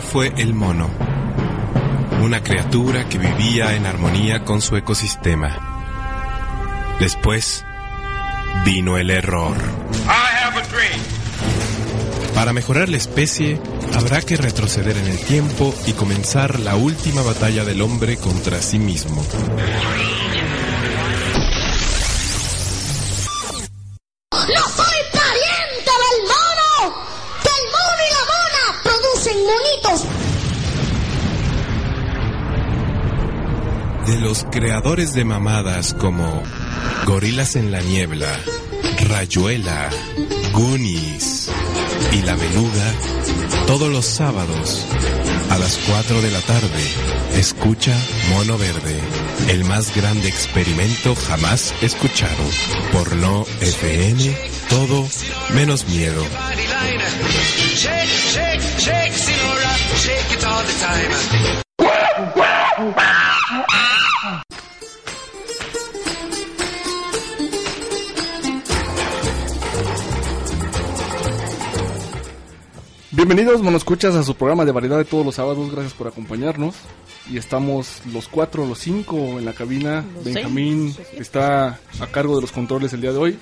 Primero 0.00 0.10
fue 0.12 0.42
el 0.42 0.54
mono, 0.54 0.90
una 2.22 2.42
criatura 2.42 3.08
que 3.08 3.18
vivía 3.18 3.74
en 3.74 3.86
armonía 3.86 4.44
con 4.44 4.62
su 4.62 4.76
ecosistema. 4.76 6.96
Después 6.98 7.64
vino 8.64 8.96
el 8.96 9.10
error. 9.10 9.56
Para 12.34 12.52
mejorar 12.52 12.88
la 12.88 12.96
especie, 12.96 13.60
habrá 13.94 14.22
que 14.22 14.36
retroceder 14.36 14.96
en 14.96 15.06
el 15.06 15.18
tiempo 15.18 15.74
y 15.86 15.92
comenzar 15.92 16.60
la 16.60 16.76
última 16.76 17.22
batalla 17.22 17.64
del 17.64 17.82
hombre 17.82 18.16
contra 18.16 18.62
sí 18.62 18.78
mismo. 18.78 19.24
Creadores 34.44 35.12
de 35.14 35.24
mamadas 35.24 35.94
como 35.94 36.42
Gorilas 37.06 37.56
en 37.56 37.70
la 37.70 37.80
Niebla, 37.80 38.28
Rayuela, 39.08 39.90
Goonies 40.52 41.50
y 42.12 42.22
La 42.22 42.34
Beluga, 42.36 42.94
todos 43.66 43.90
los 43.90 44.06
sábados 44.06 44.86
a 45.50 45.58
las 45.58 45.78
4 45.88 46.22
de 46.22 46.30
la 46.30 46.40
tarde, 46.40 46.82
escucha 47.34 47.96
Mono 48.30 48.56
Verde, 48.56 49.00
el 49.48 49.64
más 49.64 49.94
grande 49.94 50.28
experimento 50.28 51.14
jamás 51.14 51.74
escuchado. 51.82 52.44
Por 52.92 53.16
No 53.16 53.44
FM, 53.60 54.36
todo 54.68 55.06
menos 55.54 55.88
miedo. 55.88 56.24
Bienvenidos, 73.20 73.60
monoscuchas, 73.60 74.14
a 74.14 74.22
su 74.22 74.34
programa 74.34 74.64
de 74.64 74.72
variedad 74.72 74.96
de 74.96 75.04
todos 75.04 75.26
los 75.26 75.34
sábados. 75.34 75.70
Gracias 75.70 75.92
por 75.92 76.08
acompañarnos. 76.08 76.74
Y 77.30 77.36
estamos 77.36 78.00
los 78.10 78.28
cuatro, 78.28 78.64
los 78.66 78.78
cinco 78.78 79.38
en 79.38 79.44
la 79.44 79.52
cabina. 79.52 80.02
Los 80.14 80.24
Benjamín 80.24 80.94
seis, 80.96 81.06
está 81.20 81.78
a 82.00 82.06
cargo 82.10 82.36
de 82.36 82.40
los 82.40 82.50
controles 82.50 82.94
el 82.94 83.02
día 83.02 83.12
de 83.12 83.18
hoy. 83.18 83.38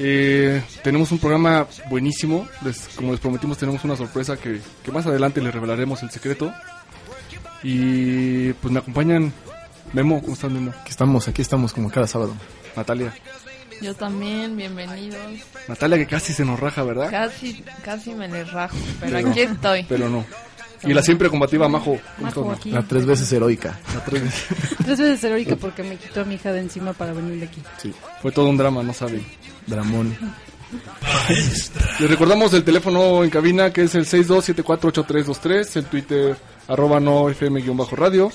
Eh, 0.00 0.60
tenemos 0.82 1.12
un 1.12 1.18
programa 1.20 1.68
buenísimo. 1.88 2.48
Les- 2.64 2.88
como 2.96 3.12
les 3.12 3.20
prometimos, 3.20 3.58
tenemos 3.58 3.84
una 3.84 3.94
sorpresa 3.96 4.36
que, 4.36 4.60
que 4.82 4.90
más 4.90 5.06
adelante 5.06 5.40
les 5.40 5.54
revelaremos 5.54 6.02
el 6.02 6.10
secreto. 6.10 6.52
Y 7.62 8.52
pues 8.54 8.72
me 8.72 8.80
acompañan 8.80 9.32
Memo. 9.92 10.20
¿Cómo 10.20 10.32
estás, 10.32 10.50
Memo? 10.50 10.72
Aquí 10.80 10.90
estamos, 10.90 11.28
aquí 11.28 11.42
estamos 11.42 11.72
como 11.72 11.90
cada 11.92 12.08
sábado. 12.08 12.34
Natalia. 12.74 13.14
Yo 13.80 13.94
también, 13.94 14.56
bienvenidos. 14.56 15.18
Natalia 15.68 15.96
que 15.98 16.06
casi 16.06 16.32
se 16.32 16.44
nos 16.44 16.60
raja, 16.60 16.82
¿verdad? 16.82 17.10
Casi, 17.10 17.62
casi 17.84 18.14
me 18.14 18.28
les 18.28 18.50
rajo, 18.52 18.76
pero, 19.00 19.16
Pero- 19.16 19.28
aquí 19.30 19.40
estoy. 19.40 19.82
Pero 19.88 20.08
no. 20.08 20.24
Y 20.82 20.94
la 20.94 21.02
siempre 21.02 21.28
combativa 21.28 21.68
Majo. 21.68 21.98
¿Cómo 22.16 22.28
estás, 22.28 22.44
Majo. 22.44 22.68
La 22.70 22.82
tres 22.82 23.04
veces 23.04 23.30
heroica. 23.32 23.78
La 23.94 24.02
tres 24.04 24.22
veces. 24.22 24.46
Tres 24.84 24.98
veces 24.98 25.24
heroica 25.24 25.56
porque 25.56 25.82
me 25.82 25.96
quitó 25.96 26.22
a 26.22 26.24
mi 26.24 26.36
hija 26.36 26.52
de 26.52 26.60
encima 26.60 26.92
para 26.94 27.12
venir 27.12 27.38
de 27.40 27.46
aquí. 27.46 27.62
Sí, 27.78 27.92
Fue 28.22 28.32
todo 28.32 28.48
un 28.48 28.56
drama, 28.56 28.82
no 28.82 28.94
saben. 28.94 29.24
Dramón. 29.66 30.16
Les 31.98 32.08
recordamos 32.10 32.52
el 32.54 32.64
teléfono 32.64 33.22
en 33.24 33.30
cabina 33.30 33.72
que 33.72 33.82
es 33.82 33.94
el 33.94 34.06
62748323, 34.06 35.76
el 35.76 35.84
Twitter 35.86 36.36
arroba 36.68 36.98
no 37.00 37.28
fm-radio. 37.28 38.30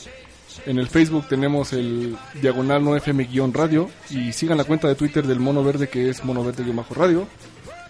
En 0.66 0.80
el 0.80 0.88
Facebook 0.88 1.28
tenemos 1.28 1.74
el 1.74 2.18
diagonal 2.42 2.84
no 2.84 2.96
fm-radio 2.96 3.90
y 4.10 4.34
sigan 4.34 4.58
la 4.58 4.64
cuenta 4.64 4.88
de 4.88 4.96
Twitter 4.96 5.26
del 5.26 5.40
mono 5.40 5.64
verde 5.64 5.88
que 5.88 6.10
es 6.10 6.24
mono 6.24 6.44
verde-radio. 6.44 7.28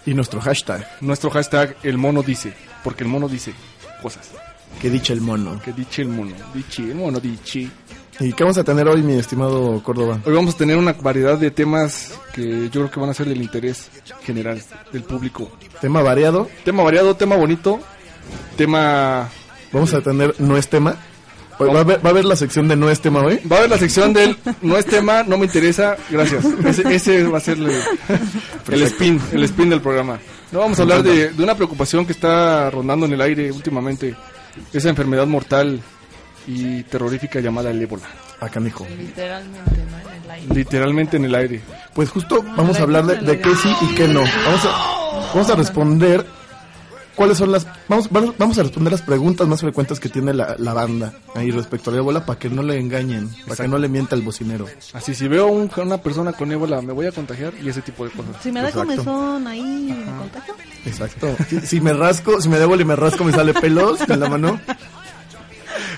Y 0.05 0.13
nuestro 0.13 0.41
hashtag, 0.41 0.85
Nuestro 1.01 1.29
hashtag 1.31 1.75
el 1.83 1.97
mono 1.97 2.21
dice, 2.21 2.53
porque 2.83 3.03
el 3.03 3.09
mono 3.09 3.27
dice 3.27 3.53
cosas. 4.01 4.29
que 4.81 4.89
dicha 4.89 5.13
el 5.13 5.21
mono. 5.21 5.59
Que 5.63 5.71
diche 5.71 6.01
el 6.01 6.09
mono, 6.09 6.35
dichi, 6.53 6.83
el 6.83 6.95
mono 6.95 7.19
dichi. 7.19 7.71
¿Y 8.19 8.31
qué 8.33 8.43
vamos 8.43 8.57
a 8.57 8.63
tener 8.63 8.87
hoy, 8.87 9.01
mi 9.01 9.13
estimado 9.13 9.81
Córdoba? 9.83 10.19
Hoy 10.25 10.33
vamos 10.33 10.55
a 10.55 10.57
tener 10.57 10.77
una 10.77 10.93
variedad 10.93 11.37
de 11.37 11.51
temas 11.51 12.13
que 12.33 12.69
yo 12.69 12.81
creo 12.81 12.91
que 12.91 12.99
van 12.99 13.09
a 13.09 13.13
ser 13.13 13.27
del 13.27 13.41
interés 13.41 13.89
general 14.23 14.61
del 14.91 15.03
público. 15.03 15.51
Tema 15.81 16.01
variado. 16.01 16.49
Tema 16.63 16.83
variado, 16.83 17.15
tema 17.15 17.35
bonito, 17.35 17.79
tema 18.57 19.29
Vamos 19.71 19.93
a 19.93 20.01
tener 20.01 20.35
no 20.39 20.55
es 20.55 20.69
tema. 20.69 20.95
¿Va 21.59 21.79
a, 21.79 21.81
haber, 21.81 22.05
¿Va 22.05 22.09
a 22.09 22.11
haber 22.11 22.25
la 22.25 22.35
sección 22.35 22.67
de 22.67 22.75
no 22.75 22.89
es 22.89 22.99
tema 22.99 23.21
hoy? 23.21 23.39
Va 23.49 23.55
a 23.55 23.59
haber 23.59 23.71
la 23.71 23.77
sección 23.77 24.13
del 24.13 24.37
no 24.61 24.77
es 24.77 24.85
tema, 24.85 25.23
no 25.23 25.37
me 25.37 25.45
interesa, 25.45 25.95
gracias. 26.09 26.43
Ese, 26.65 26.95
ese 26.95 27.23
va 27.23 27.37
a 27.37 27.41
ser 27.41 27.57
el, 27.57 27.69
el 28.71 28.81
spin, 28.83 29.21
el 29.31 29.43
spin 29.43 29.69
del 29.69 29.81
programa. 29.81 30.19
No 30.51 30.59
vamos 30.59 30.79
a 30.79 30.81
hablar 30.81 31.03
de, 31.03 31.29
de 31.31 31.43
una 31.43 31.55
preocupación 31.55 32.05
que 32.05 32.11
está 32.11 32.69
rondando 32.69 33.05
en 33.05 33.13
el 33.13 33.21
aire 33.21 33.51
últimamente, 33.51 34.15
esa 34.73 34.89
enfermedad 34.89 35.27
mortal 35.27 35.81
y 36.47 36.83
terrorífica 36.83 37.39
llamada 37.39 37.71
el 37.71 37.81
ébola. 37.81 38.05
Acá, 38.39 38.59
mijo. 38.59 38.85
Literalmente, 38.97 39.71
¿no? 39.89 40.11
En 40.11 40.23
el 40.23 40.31
aire. 40.31 40.55
Literalmente 40.55 41.17
en 41.17 41.25
el 41.25 41.35
aire. 41.35 41.61
Pues 41.93 42.09
justo 42.09 42.43
vamos 42.55 42.79
a 42.79 42.83
hablar 42.83 43.05
de, 43.05 43.15
de 43.17 43.39
qué 43.39 43.55
sí 43.55 43.73
y 43.81 43.95
qué 43.95 44.07
no. 44.07 44.21
Vamos 44.21 44.65
a, 44.65 45.27
vamos 45.33 45.49
a 45.49 45.55
responder 45.55 46.25
cuáles 47.15 47.37
son 47.37 47.51
las... 47.51 47.65
Vamos, 47.87 48.09
vamos 48.11 48.35
vamos 48.37 48.57
a 48.57 48.63
responder 48.63 48.91
las 48.91 49.01
preguntas 49.01 49.47
más 49.47 49.61
frecuentes 49.61 49.99
que 49.99 50.09
tiene 50.09 50.33
la, 50.33 50.55
la 50.57 50.73
banda 50.73 51.13
ahí 51.33 51.49
respecto 51.51 51.89
al 51.89 51.97
ébola 51.97 52.25
para 52.25 52.37
que 52.39 52.49
no 52.49 52.61
le 52.61 52.79
engañen, 52.79 53.29
para 53.47 53.55
que 53.63 53.67
no 53.67 53.77
le 53.77 53.87
mienta 53.89 54.15
el 54.15 54.21
bocinero. 54.21 54.65
Así, 54.93 55.15
si 55.15 55.27
veo 55.27 55.47
un- 55.47 55.71
una 55.77 55.97
persona 56.01 56.33
con 56.33 56.51
ébola, 56.51 56.81
me 56.81 56.93
voy 56.93 57.05
a 57.07 57.11
contagiar 57.11 57.53
y 57.61 57.69
ese 57.69 57.81
tipo 57.81 58.05
de 58.05 58.11
cosas. 58.11 58.35
Si 58.43 58.51
me 58.51 58.61
da 58.61 58.69
Exacto. 58.69 58.87
comezón 58.89 59.47
ahí, 59.47 59.63
¿me 60.05 60.17
contagio? 60.17 60.55
Exacto. 60.85 61.35
Si, 61.49 61.59
si 61.61 61.81
me 61.81 61.93
rasco, 61.93 62.41
si 62.41 62.49
me 62.49 62.59
debo 62.59 62.75
y 62.75 62.85
me 62.85 62.95
rasco, 62.95 63.23
me 63.23 63.31
sale 63.31 63.53
pelos 63.53 63.99
en 64.07 64.19
la 64.19 64.29
mano. 64.29 64.59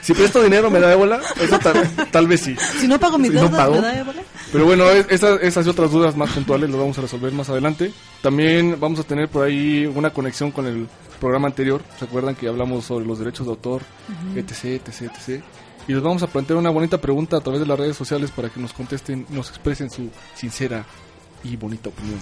Si 0.01 0.13
presto 0.13 0.41
dinero, 0.41 0.69
me 0.71 0.79
da 0.79 0.93
ébola, 0.93 1.19
eso 1.41 1.59
tal, 1.59 1.89
tal 2.11 2.27
vez 2.27 2.41
sí. 2.41 2.55
Si 2.79 2.87
no 2.87 2.99
pago 2.99 3.17
mis 3.17 3.31
Si 3.31 3.37
no 3.37 3.49
pago. 3.51 3.75
¿me 3.75 3.81
da 3.81 3.99
ébola? 3.99 4.21
Pero 4.51 4.65
bueno, 4.65 4.89
es- 4.89 5.05
esas, 5.09 5.41
esas 5.41 5.65
y 5.65 5.69
otras 5.69 5.91
dudas 5.91 6.15
más 6.15 6.29
puntuales 6.31 6.69
las 6.69 6.79
vamos 6.79 6.97
a 6.97 7.01
resolver 7.01 7.31
más 7.33 7.49
adelante. 7.49 7.91
También 8.21 8.77
vamos 8.79 8.99
a 8.99 9.03
tener 9.03 9.27
por 9.27 9.43
ahí 9.45 9.85
una 9.93 10.11
conexión 10.11 10.51
con 10.51 10.65
el 10.67 10.87
programa 11.17 11.47
anterior. 11.47 11.81
¿Se 11.99 12.05
acuerdan 12.05 12.35
que 12.35 12.47
hablamos 12.47 12.85
sobre 12.85 13.05
los 13.05 13.19
derechos 13.19 13.45
de 13.47 13.51
autor, 13.51 13.81
etc, 14.35 14.81
etc, 14.87 15.11
etc? 15.15 15.43
Y 15.87 15.93
les 15.93 16.01
vamos 16.03 16.21
a 16.23 16.27
plantear 16.27 16.57
una 16.59 16.69
bonita 16.69 16.99
pregunta 16.99 17.37
a 17.37 17.41
través 17.41 17.61
de 17.61 17.67
las 17.67 17.79
redes 17.79 17.95
sociales 17.95 18.31
para 18.31 18.49
que 18.49 18.59
nos 18.59 18.73
contesten, 18.73 19.25
nos 19.29 19.49
expresen 19.49 19.89
su 19.89 20.09
sincera 20.35 20.85
y 21.43 21.55
bonita 21.55 21.87
opinión, 21.89 22.19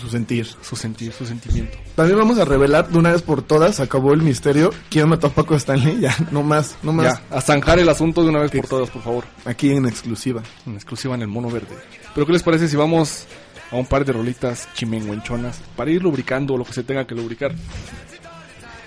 Su 0.00 0.08
sentir. 0.08 0.46
su 0.60 0.74
sentir, 0.74 1.12
su 1.12 1.24
sentimiento. 1.24 1.78
También 1.94 2.18
vamos 2.18 2.38
a 2.38 2.44
revelar 2.44 2.88
de 2.88 2.98
una 2.98 3.12
vez 3.12 3.22
por 3.22 3.42
todas, 3.42 3.78
acabó 3.78 4.12
el 4.12 4.22
misterio. 4.22 4.70
¿Quién 4.88 5.08
mató 5.08 5.28
a 5.28 5.30
Paco 5.30 5.54
Stanley? 5.54 5.98
Ya, 6.00 6.16
no 6.32 6.42
más, 6.42 6.74
no 6.82 6.92
más. 6.92 7.20
Ya, 7.30 7.36
a 7.36 7.40
zanjar 7.40 7.78
el 7.78 7.88
asunto 7.88 8.24
de 8.24 8.30
una 8.30 8.40
vez 8.40 8.50
por 8.50 8.66
todas, 8.66 8.90
por 8.90 9.02
favor. 9.02 9.24
Aquí 9.44 9.70
en 9.70 9.86
exclusiva. 9.86 10.42
En 10.66 10.74
exclusiva 10.74 11.14
en 11.14 11.22
el 11.22 11.28
mono 11.28 11.48
verde. 11.48 11.76
Pero 12.14 12.26
¿qué 12.26 12.32
les 12.32 12.42
parece 12.42 12.66
si 12.66 12.74
vamos 12.76 13.26
a 13.70 13.76
un 13.76 13.86
par 13.86 14.04
de 14.04 14.12
rolitas 14.12 14.68
chimenguenchonas 14.74 15.60
para 15.76 15.90
ir 15.90 16.02
lubricando 16.02 16.56
lo 16.56 16.64
que 16.64 16.72
se 16.72 16.82
tenga 16.82 17.06
que 17.06 17.14
lubricar? 17.14 17.52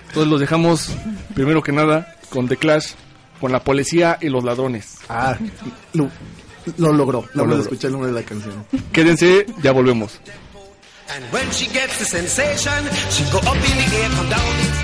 Entonces 0.07 0.30
los 0.30 0.39
dejamos, 0.39 0.89
primero 1.33 1.62
que 1.63 1.71
nada, 1.71 2.15
con 2.30 2.47
The 2.47 2.57
Clash, 2.57 2.91
con 3.41 3.51
la 3.51 3.63
policía 3.63 4.18
y 4.21 4.30
los 4.30 4.44
ladrones. 4.44 4.97
Ah, 5.09 5.38
lo, 5.94 6.09
lo 6.77 6.94
logró. 6.94 7.21
Lo 7.33 7.44
Lo 7.44 7.45
logró. 7.51 7.63
escuché 7.63 7.88
el 7.88 7.94
nombre 7.94 8.12
de 8.12 8.19
la 8.21 8.25
canción. 8.25 8.65
Quédense, 8.91 9.45
ya 9.62 9.71
volvemos. 9.71 10.19
And 11.15 11.25
when 11.33 11.50
she 11.51 11.65
gets 11.68 11.97
the 12.00 12.06
sensation, 12.06 12.85
she 13.12 13.24
go 13.31 13.38
up 13.39 13.56
in 13.56 13.62
the 13.62 13.97
air, 13.97 14.09
come 14.15 14.30
down. 14.30 14.82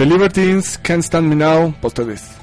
The 0.00 0.06
Libertines 0.06 0.78
Can't 0.78 1.04
Stand 1.04 1.28
Me 1.28 1.36
Now, 1.36 1.72
para 1.72 1.88
ustedes. 1.88 2.39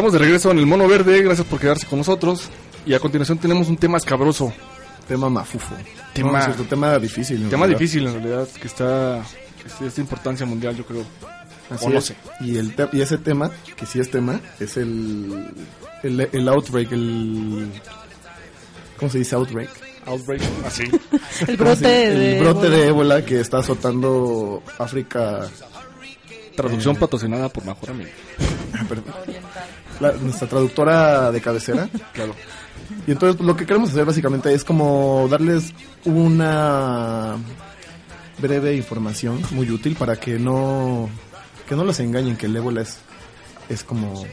Estamos 0.00 0.14
de 0.14 0.18
regreso 0.20 0.50
en 0.50 0.58
el 0.58 0.64
Mono 0.64 0.88
Verde, 0.88 1.20
gracias 1.20 1.46
por 1.46 1.60
quedarse 1.60 1.86
con 1.86 1.98
nosotros. 1.98 2.48
Y 2.86 2.94
a 2.94 2.98
continuación 3.00 3.36
tenemos 3.36 3.68
un 3.68 3.76
tema 3.76 3.98
escabroso. 3.98 4.50
Tema 5.06 5.28
mafufo. 5.28 5.74
Tema- 6.14 6.32
No, 6.32 6.38
es 6.38 6.44
cierto, 6.46 6.64
tema 6.64 6.98
difícil. 6.98 7.36
Tema 7.50 7.66
realidad. 7.66 7.78
difícil 7.78 8.06
en 8.06 8.14
realidad, 8.14 8.48
que 8.48 8.66
está 8.66 9.18
es 9.84 9.94
de 9.96 10.00
importancia 10.00 10.46
mundial, 10.46 10.74
yo 10.74 10.86
creo. 10.86 11.04
Así 11.68 11.84
o 11.84 11.90
no 11.90 11.98
es. 11.98 12.06
sé. 12.06 12.16
Y, 12.40 12.56
el 12.56 12.74
te- 12.74 12.88
y 12.94 13.02
ese 13.02 13.18
tema, 13.18 13.50
que 13.76 13.84
sí 13.84 14.00
es 14.00 14.10
tema, 14.10 14.40
es 14.58 14.78
el, 14.78 15.50
el, 16.02 16.28
el 16.32 16.48
outbreak, 16.48 16.92
el... 16.92 17.70
¿Cómo 18.98 19.10
se 19.12 19.18
dice 19.18 19.34
outbreak? 19.34 19.68
Outbreak, 20.06 20.40
así. 20.64 20.84
El 21.46 21.58
brote 21.58 22.06
el 22.08 22.18
de 22.18 22.40
brote 22.40 22.66
ébola. 22.68 22.76
de 22.78 22.86
ébola 22.86 23.24
que 23.26 23.38
está 23.40 23.58
azotando 23.58 24.62
África. 24.78 25.46
Traducción 26.56 26.96
patrocinada 26.96 27.50
por 27.50 27.66
Mejor 27.66 27.90
Amigo. 27.90 28.08
La- 30.00 30.12
nuestra 30.12 30.48
traductora 30.48 31.30
de 31.30 31.40
cabecera. 31.40 31.88
Claro. 32.12 32.34
Y 33.06 33.12
entonces 33.12 33.40
lo 33.40 33.56
que 33.56 33.66
queremos 33.66 33.90
hacer 33.90 34.04
básicamente 34.04 34.52
es 34.52 34.64
como 34.64 35.28
darles 35.30 35.72
una 36.04 37.36
breve 38.38 38.74
información 38.74 39.40
muy 39.52 39.70
útil 39.70 39.94
para 39.96 40.16
que 40.16 40.38
no 40.38 41.08
que 41.68 41.76
no 41.76 41.84
los 41.84 42.00
engañen 42.00 42.36
que 42.36 42.46
el 42.46 42.56
ébola 42.56 42.80
es 42.82 42.98
es 43.68 43.84
como 43.84 44.24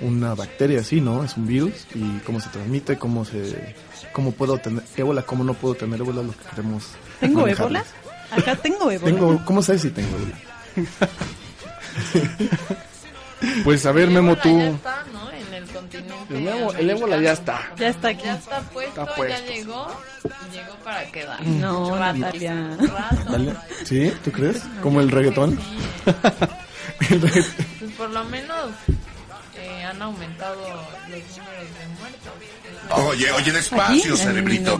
una 0.00 0.34
bacteria 0.34 0.80
así, 0.80 1.00
¿no? 1.00 1.22
Es 1.24 1.36
un 1.36 1.46
virus 1.46 1.86
y 1.94 2.18
cómo 2.20 2.40
se 2.40 2.48
transmite, 2.50 2.96
cómo 2.98 3.24
se 3.26 3.74
cómo 4.12 4.32
puedo 4.32 4.56
tener 4.58 4.82
ébola, 4.96 5.22
cómo 5.22 5.44
no 5.44 5.52
puedo 5.54 5.74
tener 5.74 6.00
ébola, 6.00 6.22
lo 6.22 6.32
que 6.32 6.44
queremos 6.50 6.84
¿Tengo 7.20 7.40
manejarles. 7.42 7.82
ébola? 7.82 8.40
Acá 8.42 8.56
tengo 8.56 8.90
ébola. 8.90 9.12
Tengo, 9.12 9.42
¿cómo 9.44 9.60
sabes 9.60 9.82
si 9.82 9.90
tengo 9.90 10.08
ébola? 10.16 10.38
Pues 13.62 13.86
a 13.86 13.92
ver, 13.92 14.10
Memo, 14.10 14.34
tú. 14.36 14.58
Ya 14.58 14.68
está, 14.70 15.04
¿no? 15.82 15.88
El 15.88 15.90
continente. 15.90 16.38
El 16.38 16.48
ébola- 16.48 16.78
el 16.78 16.90
ébola 16.90 17.20
ya 17.20 17.32
está. 17.32 17.60
Ya 17.76 17.88
está 17.88 18.08
aquí. 18.08 18.24
Ya 18.24 18.34
está 18.36 18.60
puesto, 18.60 19.00
Está 19.02 19.14
puesto. 19.14 19.38
ya 19.46 19.52
llegó. 19.52 19.86
y 20.24 20.56
Llegó 20.56 20.74
para 20.84 21.04
quedar. 21.10 21.42
No, 21.46 21.96
Natalia. 21.96 22.76
¿Sí? 23.84 24.12
¿Tú 24.24 24.32
crees? 24.32 24.62
¿Como 24.82 25.00
el 25.00 25.10
reggaetón? 25.10 25.58
Pues 26.98 27.92
por 27.96 28.10
lo 28.10 28.24
menos 28.24 28.70
eh, 29.56 29.84
han 29.84 30.02
aumentado 30.02 30.56
los 30.56 31.22
números 31.36 31.68
de 31.78 31.86
muertos. 32.00 33.08
Oye, 33.08 33.30
oye, 33.32 33.52
despacio, 33.52 34.12
¿En 34.12 34.16
cerebrito. 34.18 34.76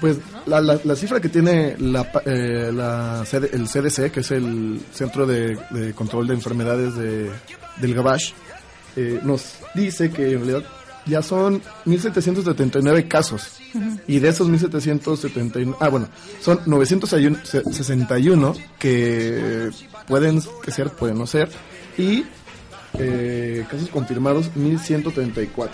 Pues 0.00 0.18
la, 0.46 0.60
la, 0.60 0.78
la 0.82 0.96
cifra 0.96 1.20
que 1.20 1.28
tiene 1.28 1.76
la, 1.78 2.10
eh, 2.24 2.70
la 2.72 3.24
el 3.32 3.66
CDC, 3.66 4.12
que 4.12 4.20
es 4.20 4.30
el 4.30 4.80
Centro 4.92 5.26
de, 5.26 5.58
de 5.70 5.92
Control 5.92 6.26
de 6.26 6.34
Enfermedades 6.34 6.94
de, 6.94 7.30
del 7.80 7.94
Gabash, 7.94 8.32
eh, 8.96 9.20
nos 9.22 9.56
dice 9.74 10.10
que 10.10 10.32
en 10.32 10.38
realidad 10.38 10.64
ya 11.06 11.22
son 11.22 11.62
1.779 11.86 13.08
casos. 13.08 13.58
Y 14.06 14.18
de 14.18 14.28
esos 14.28 14.48
1.779, 14.48 15.76
ah 15.80 15.88
bueno, 15.88 16.08
son 16.40 16.60
961 16.66 18.54
que 18.78 19.70
pueden 20.06 20.42
que 20.62 20.70
ser, 20.70 20.90
pueden 20.90 21.18
no 21.18 21.26
ser. 21.26 21.48
Y 21.96 22.24
eh, 22.98 23.66
casos 23.70 23.88
confirmados 23.88 24.50
1.134. 24.54 25.70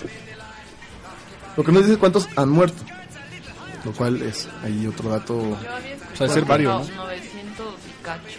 Lo 1.57 1.64
que 1.64 1.73
nos 1.73 1.87
dice 1.87 1.99
cuántos 1.99 2.28
han 2.37 2.49
muerto. 2.49 2.83
Lo 3.84 3.92
cual 3.92 4.22
es 4.22 4.48
ahí 4.62 4.86
otro 4.86 5.10
dato. 5.10 5.38
Yo 5.62 5.74
había 5.74 5.96
O 6.12 6.16
sea, 6.16 6.26
de 6.26 6.32
ser 6.32 6.44
varios, 6.44 6.88
no, 6.90 7.04
900 7.04 7.66
y 7.88 8.02
cacho. 8.04 8.38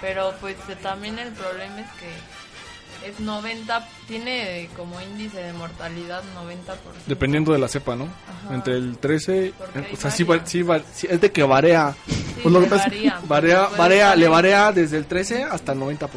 Pero 0.00 0.32
pues 0.40 0.56
también 0.82 1.18
el 1.18 1.32
problema 1.32 1.80
es 1.80 1.86
que 2.00 3.08
es 3.08 3.18
90, 3.20 3.88
tiene 4.06 4.68
como 4.76 5.00
índice 5.00 5.38
de 5.42 5.52
mortalidad 5.52 6.22
90%. 6.36 6.76
Dependiendo 7.06 7.52
de 7.52 7.58
la 7.58 7.68
cepa, 7.68 7.96
¿no? 7.96 8.04
Ajá. 8.04 8.54
Entre 8.54 8.76
el 8.76 8.98
13, 8.98 9.52
Porque 9.58 9.78
eh, 9.78 9.84
ahí 9.88 9.94
o 9.94 9.96
sea, 9.96 10.10
sí, 10.10 10.24
va- 10.24 10.44
sí, 10.46 10.62
va- 10.62 10.80
sí, 10.92 11.06
es 11.10 11.20
de 11.20 11.30
que 11.32 11.42
varía, 11.42 11.94
Sí, 12.06 12.40
Pues 12.44 12.52
lo 12.54 12.60
que 12.60 12.66
le 12.66 12.70
pasa- 12.70 12.84
varía, 12.88 13.20
varía, 13.28 13.68
varía, 13.76 14.16
le 14.16 14.26
varía 14.28 14.72
desde 14.72 14.96
el 14.96 15.06
13 15.06 15.44
hasta 15.44 15.72
el 15.72 15.78
90%. 15.80 16.08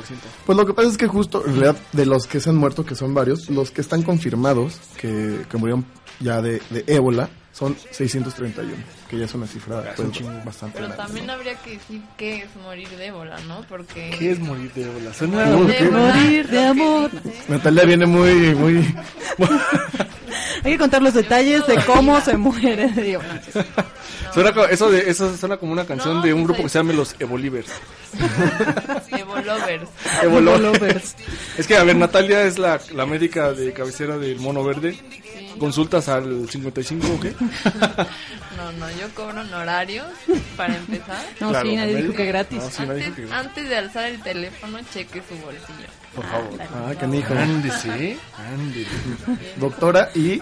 Pues 0.45 0.57
lo 0.57 0.65
que 0.65 0.73
pasa 0.73 0.89
es 0.89 0.97
que 0.97 1.07
justo, 1.07 1.43
en 1.45 1.59
realidad, 1.59 1.75
de 1.91 2.05
los 2.07 2.25
que 2.25 2.39
se 2.39 2.49
han 2.49 2.55
muerto, 2.55 2.83
que 2.85 2.95
son 2.95 3.13
varios, 3.13 3.49
los 3.49 3.69
que 3.69 3.81
están 3.81 4.01
confirmados, 4.01 4.79
que, 4.97 5.45
que 5.49 5.57
murieron 5.57 5.85
ya 6.19 6.41
de, 6.41 6.61
de 6.71 6.83
ébola, 6.87 7.29
son 7.55 7.73
631, 7.91 8.75
que 9.09 9.17
ya 9.17 9.23
es 9.23 9.33
una 9.33 9.47
cifra 9.47 9.79
es 9.79 9.95
pues, 9.95 9.99
un 9.99 10.11
chingo. 10.11 10.31
bastante 10.43 10.73
Pero 10.77 10.87
grande. 10.87 11.03
también 11.03 11.25
¿no? 11.25 11.33
habría 11.33 11.55
que 11.55 11.71
decir 11.71 12.01
qué 12.17 12.43
es 12.43 12.55
morir 12.57 12.89
de 12.89 13.05
ébola, 13.05 13.39
¿no? 13.47 13.61
Porque... 13.69 14.13
¿Qué 14.19 14.31
es 14.31 14.39
morir 14.39 14.73
de 14.73 14.83
ébola? 14.83 15.13
Suena 15.13 15.45
Morir 15.45 15.79
de 15.79 15.89
Morir 15.89 16.47
de 16.49 16.65
amor. 16.65 17.11
Natalia 17.47 17.85
viene 17.85 18.05
muy, 18.05 18.53
muy... 18.55 18.95
Hay 20.65 20.71
que 20.73 20.77
contar 20.77 21.01
los 21.01 21.13
detalles 21.13 21.65
de 21.65 21.75
cómo 21.85 22.19
se 22.19 22.35
muere 22.35 22.91
de 22.91 23.13
ébola. 23.13 23.41
Suena 24.33 24.49
eso, 24.69 24.91
de, 24.91 25.09
eso 25.09 25.37
suena 25.37 25.55
como 25.55 25.71
una 25.71 25.85
canción 25.85 26.15
No, 26.15 26.21
de 26.23 26.33
un 26.33 26.43
grupo 26.43 26.63
que 26.63 26.67
se 26.67 26.79
llama 26.79 26.91
Los 26.91 27.15
Evolivers. 27.19 27.71
Evolovers. 29.17 29.89
Evolovers. 30.23 31.15
Es 31.57 31.67
que, 31.67 31.77
a 31.77 31.85
ver, 31.85 31.95
Natalia 31.95 32.41
es 32.41 32.59
la, 32.59 32.81
la 32.93 33.05
médica 33.05 33.53
de 33.53 33.71
cabecera 33.71 34.17
del 34.17 34.41
Mono 34.41 34.61
Verde. 34.61 34.99
Consultas 35.59 36.07
al 36.09 36.49
55, 36.49 37.07
¿o 37.07 37.19
qué? 37.19 37.33
No, 38.57 38.71
no, 38.73 38.89
yo 38.91 39.09
cobro 39.13 39.41
honorarios 39.41 40.05
para 40.55 40.77
empezar. 40.77 41.23
No, 41.41 41.49
Claro, 41.49 41.69
sí, 41.69 41.75
nadie 41.75 41.95
dijo 42.03 42.13
que 42.13 42.25
gratis. 42.25 42.59
No, 42.63 42.69
sí, 42.69 42.83
nadie 42.85 43.03
dijo 43.11 43.11
Antes, 43.11 43.25
que- 43.27 43.33
antes 43.33 43.69
de 43.69 43.75
alzar 43.77 44.05
el 44.05 44.21
teléfono, 44.23 44.79
cheque 44.93 45.21
su 45.27 45.35
bolsillo. 45.43 45.87
Por 46.15 46.25
favor. 46.25 46.59
Ah, 46.61 46.93
canijo. 46.97 47.33
Ándese, 47.33 48.17
ándese. 48.37 48.89
Doctora 49.57 50.09
y 50.15 50.41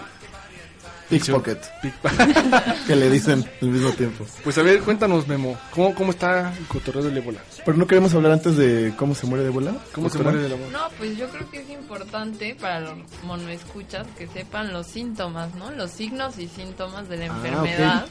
pickpocket, 1.08 1.58
que 2.86 2.96
le 2.96 3.10
dicen 3.10 3.44
al 3.62 3.68
mismo 3.68 3.90
tiempo. 3.90 4.24
Pues 4.42 4.58
a 4.58 4.62
ver, 4.62 4.80
cuéntanos, 4.80 5.26
Memo, 5.28 5.56
¿cómo, 5.70 5.94
cómo 5.94 6.10
está 6.10 6.54
el 6.56 6.66
cotorreo 6.66 7.02
del 7.02 7.16
ébola? 7.16 7.40
Pero 7.64 7.76
no 7.76 7.86
queremos 7.86 8.14
hablar 8.14 8.32
antes 8.32 8.56
de 8.56 8.92
cómo 8.96 9.14
se 9.14 9.26
muere 9.26 9.44
de 9.44 9.50
ébola. 9.50 9.74
¿Cómo 9.92 10.08
se 10.08 10.18
muere 10.18 10.38
del 10.38 10.52
ébola? 10.52 10.70
No, 10.70 10.88
pues 10.98 11.16
yo 11.16 11.28
creo 11.28 11.50
que 11.50 11.60
es 11.60 11.70
importante 11.70 12.56
para 12.60 12.80
los 12.80 12.96
monoescuchas 13.24 14.06
que 14.18 14.26
sepan 14.26 14.72
los 14.72 14.86
síntomas, 14.86 15.54
¿no? 15.54 15.70
Los 15.70 15.90
signos 15.90 16.38
y 16.38 16.48
síntomas 16.48 17.08
de 17.08 17.16
la 17.18 17.24
Ah, 17.24 17.36
enfermedad 17.36 18.06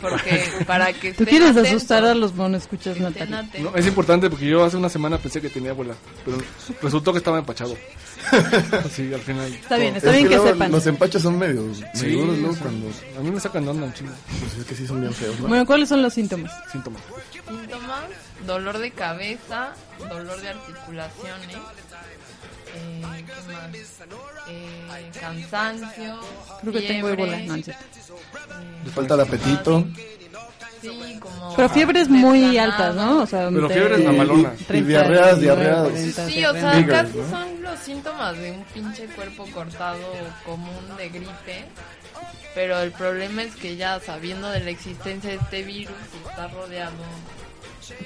porque 0.00 0.42
para 0.66 0.92
que 0.92 1.12
Tú 1.12 1.24
quieres 1.24 1.50
atentos, 1.50 1.72
asustar 1.72 2.04
a 2.04 2.14
los 2.14 2.34
monoescuchas, 2.34 2.98
Natalia. 2.98 3.48
No, 3.60 3.74
es 3.74 3.86
importante 3.86 4.28
porque 4.28 4.46
yo 4.46 4.64
hace 4.64 4.76
una 4.76 4.88
semana 4.88 5.18
pensé 5.18 5.40
que 5.40 5.48
tenía 5.48 5.70
abuela, 5.70 5.94
pero 6.24 6.38
resultó 6.82 7.12
que 7.12 7.18
estaba 7.18 7.38
empachado. 7.38 7.76
Sí, 8.90 9.12
al 9.12 9.20
final. 9.20 9.52
Está 9.52 9.76
bien, 9.76 9.96
Es 9.96 10.02
está 10.02 10.10
bien 10.12 10.28
que 10.28 10.34
luego 10.36 10.48
sepan. 10.52 10.72
Los 10.72 10.86
empachos 10.86 11.22
son 11.22 11.38
medios, 11.38 11.78
Sí, 11.94 12.06
medio 12.06 12.18
duros, 12.20 12.38
luego 12.38 12.54
sí. 12.54 12.60
cuando... 12.62 12.90
A 13.18 13.20
mí 13.22 13.30
me 13.30 13.40
sacan 13.40 13.68
onda 13.68 13.86
un 13.86 13.92
chingo. 13.92 14.12
Pues 14.40 14.58
es 14.58 14.64
que 14.64 14.74
sí 14.74 14.86
son 14.86 15.00
bien 15.00 15.12
feos, 15.14 15.38
¿no? 15.40 15.48
Bueno, 15.48 15.66
¿cuáles 15.66 15.88
son 15.88 16.02
los 16.02 16.12
síntomas? 16.14 16.52
Síntomas. 16.70 17.02
Síntomas, 17.32 18.04
dolor 18.46 18.78
de 18.78 18.90
cabeza, 18.90 19.72
dolor 19.98 20.40
de 20.40 20.48
articulaciones, 20.48 21.56
eh, 22.76 23.00
¿qué 23.26 23.52
más? 23.52 23.70
Eh, 24.48 25.10
cansancio, 25.20 26.20
Creo 26.60 26.72
que 26.72 26.80
tengo 26.82 27.06
fiebre, 27.08 27.22
ébola. 27.22 27.38
No, 27.46 27.54
es 27.56 27.68
eh, 27.68 27.74
Falta 28.94 29.16
de 29.16 29.22
apetito. 29.22 29.86
Sí, 30.90 31.18
como 31.20 31.54
Pero 31.56 31.68
fiebres 31.68 32.08
muy 32.08 32.58
altas, 32.58 32.94
¿no? 32.94 33.22
O 33.22 33.26
sea, 33.26 33.48
Pero 33.50 33.68
de 33.68 33.74
fiebres 33.74 34.04
mamalonas. 34.04 34.52
Y 34.70 34.80
diarreas, 34.82 35.40
diarreas. 35.40 35.82
40, 35.88 36.26
Sí, 36.28 36.44
o 36.44 36.52
sea, 36.52 36.86
casi 36.86 37.18
¿no? 37.18 37.30
son 37.30 37.62
los 37.62 37.78
síntomas 37.80 38.36
de 38.38 38.52
un 38.52 38.64
pinche 38.64 39.06
cuerpo 39.06 39.46
cortado 39.52 39.98
común 40.44 40.96
de 40.98 41.08
gripe. 41.08 41.64
Pero 42.54 42.78
el 42.80 42.92
problema 42.92 43.42
es 43.42 43.54
que 43.56 43.76
ya 43.76 43.98
sabiendo 44.00 44.48
de 44.50 44.60
la 44.60 44.70
existencia 44.70 45.30
de 45.30 45.36
este 45.36 45.62
virus, 45.64 45.96
si 46.12 46.28
estás 46.28 46.52
rodeado, 46.52 46.92
o 47.80 47.84
sea, 47.84 47.96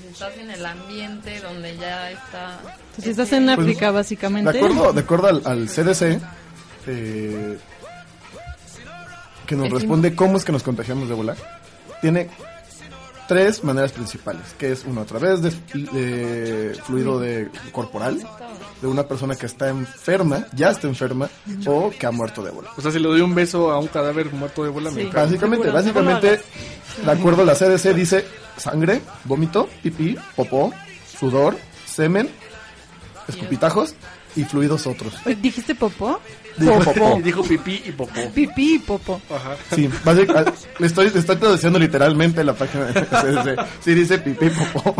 si 0.00 0.06
estás 0.08 0.36
en 0.38 0.50
el 0.52 0.64
ambiente 0.64 1.40
donde 1.40 1.76
ya 1.76 2.10
está... 2.12 2.60
Si 3.00 3.10
estás 3.10 3.32
en 3.32 3.46
Pues, 3.46 3.58
África, 3.58 3.86
De 3.86 3.92
básicamente. 3.92 4.56
acuerdo, 4.56 4.92
de 4.92 5.00
acuerdo 5.00 5.26
al, 5.28 5.42
al 5.44 5.66
CDC, 5.68 6.20
eh, 6.86 7.58
que 9.46 9.56
nos 9.56 9.66
Es 9.66 9.72
responde 9.72 10.14
cómo 10.14 10.36
es 10.36 10.44
que 10.44 10.52
nos 10.52 10.62
contagiamos 10.62 11.08
de 11.08 11.14
ébola, 11.14 11.34
tiene 12.02 12.28
tres 13.26 13.64
maneras 13.64 13.92
principales, 13.92 14.42
que 14.58 14.72
es 14.72 14.84
uno 14.84 15.00
a 15.00 15.04
través 15.06 15.40
de, 15.40 15.50
de 15.72 16.74
fluido 16.84 17.18
de 17.18 17.48
corporal, 17.70 18.20
de 18.82 18.86
una 18.86 19.04
persona 19.04 19.36
que 19.36 19.46
está 19.46 19.70
enferma, 19.70 20.46
ya 20.52 20.70
está 20.70 20.86
enferma, 20.88 21.30
o 21.66 21.90
que 21.90 22.06
ha 22.06 22.10
muerto 22.10 22.42
de 22.42 22.50
ébola. 22.50 22.70
O 22.76 22.82
sea, 22.82 22.90
si 22.90 22.98
le 22.98 23.08
doy 23.08 23.22
un 23.22 23.34
beso 23.34 23.70
a 23.70 23.78
un 23.78 23.86
cadáver 23.86 24.30
muerto 24.32 24.64
de 24.64 24.68
ébola, 24.68 24.90
me 24.90 25.04
Sí. 25.04 25.10
Básicamente, 25.10 25.70
básicamente, 25.70 26.40
de 27.04 27.10
acuerdo 27.10 27.42
a 27.42 27.44
la 27.46 27.54
CDC, 27.54 27.94
dice 27.94 28.26
sangre, 28.58 29.00
vómito, 29.24 29.68
pipí, 29.82 30.18
popó, 30.36 30.72
sudor, 31.18 31.56
semen, 31.86 32.28
escupitajos 33.28 33.94
y 34.36 34.44
fluidos 34.44 34.86
otros. 34.86 35.14
¿Dijiste 35.40 35.74
popó? 35.74 36.20
Dijo 36.56 36.78
Popó. 36.80 37.16
Y 37.18 37.22
dijo 37.22 37.42
pipí 37.42 37.82
y 37.86 37.92
popó. 37.92 38.20
Pipí 38.34 38.74
y 38.74 38.78
popó. 38.78 39.20
Ajá. 39.34 39.56
Sí, 39.74 39.88
básic- 40.04 40.32
ah, 40.34 40.52
le 40.78 40.86
estoy, 40.86 41.10
le 41.10 41.18
estoy 41.20 41.36
traduciendo 41.36 41.78
literalmente 41.78 42.44
la 42.44 42.54
página. 42.54 42.88
Sí 43.80 43.94
dice 43.94 44.18
pipí 44.18 44.48
popó. 44.50 44.94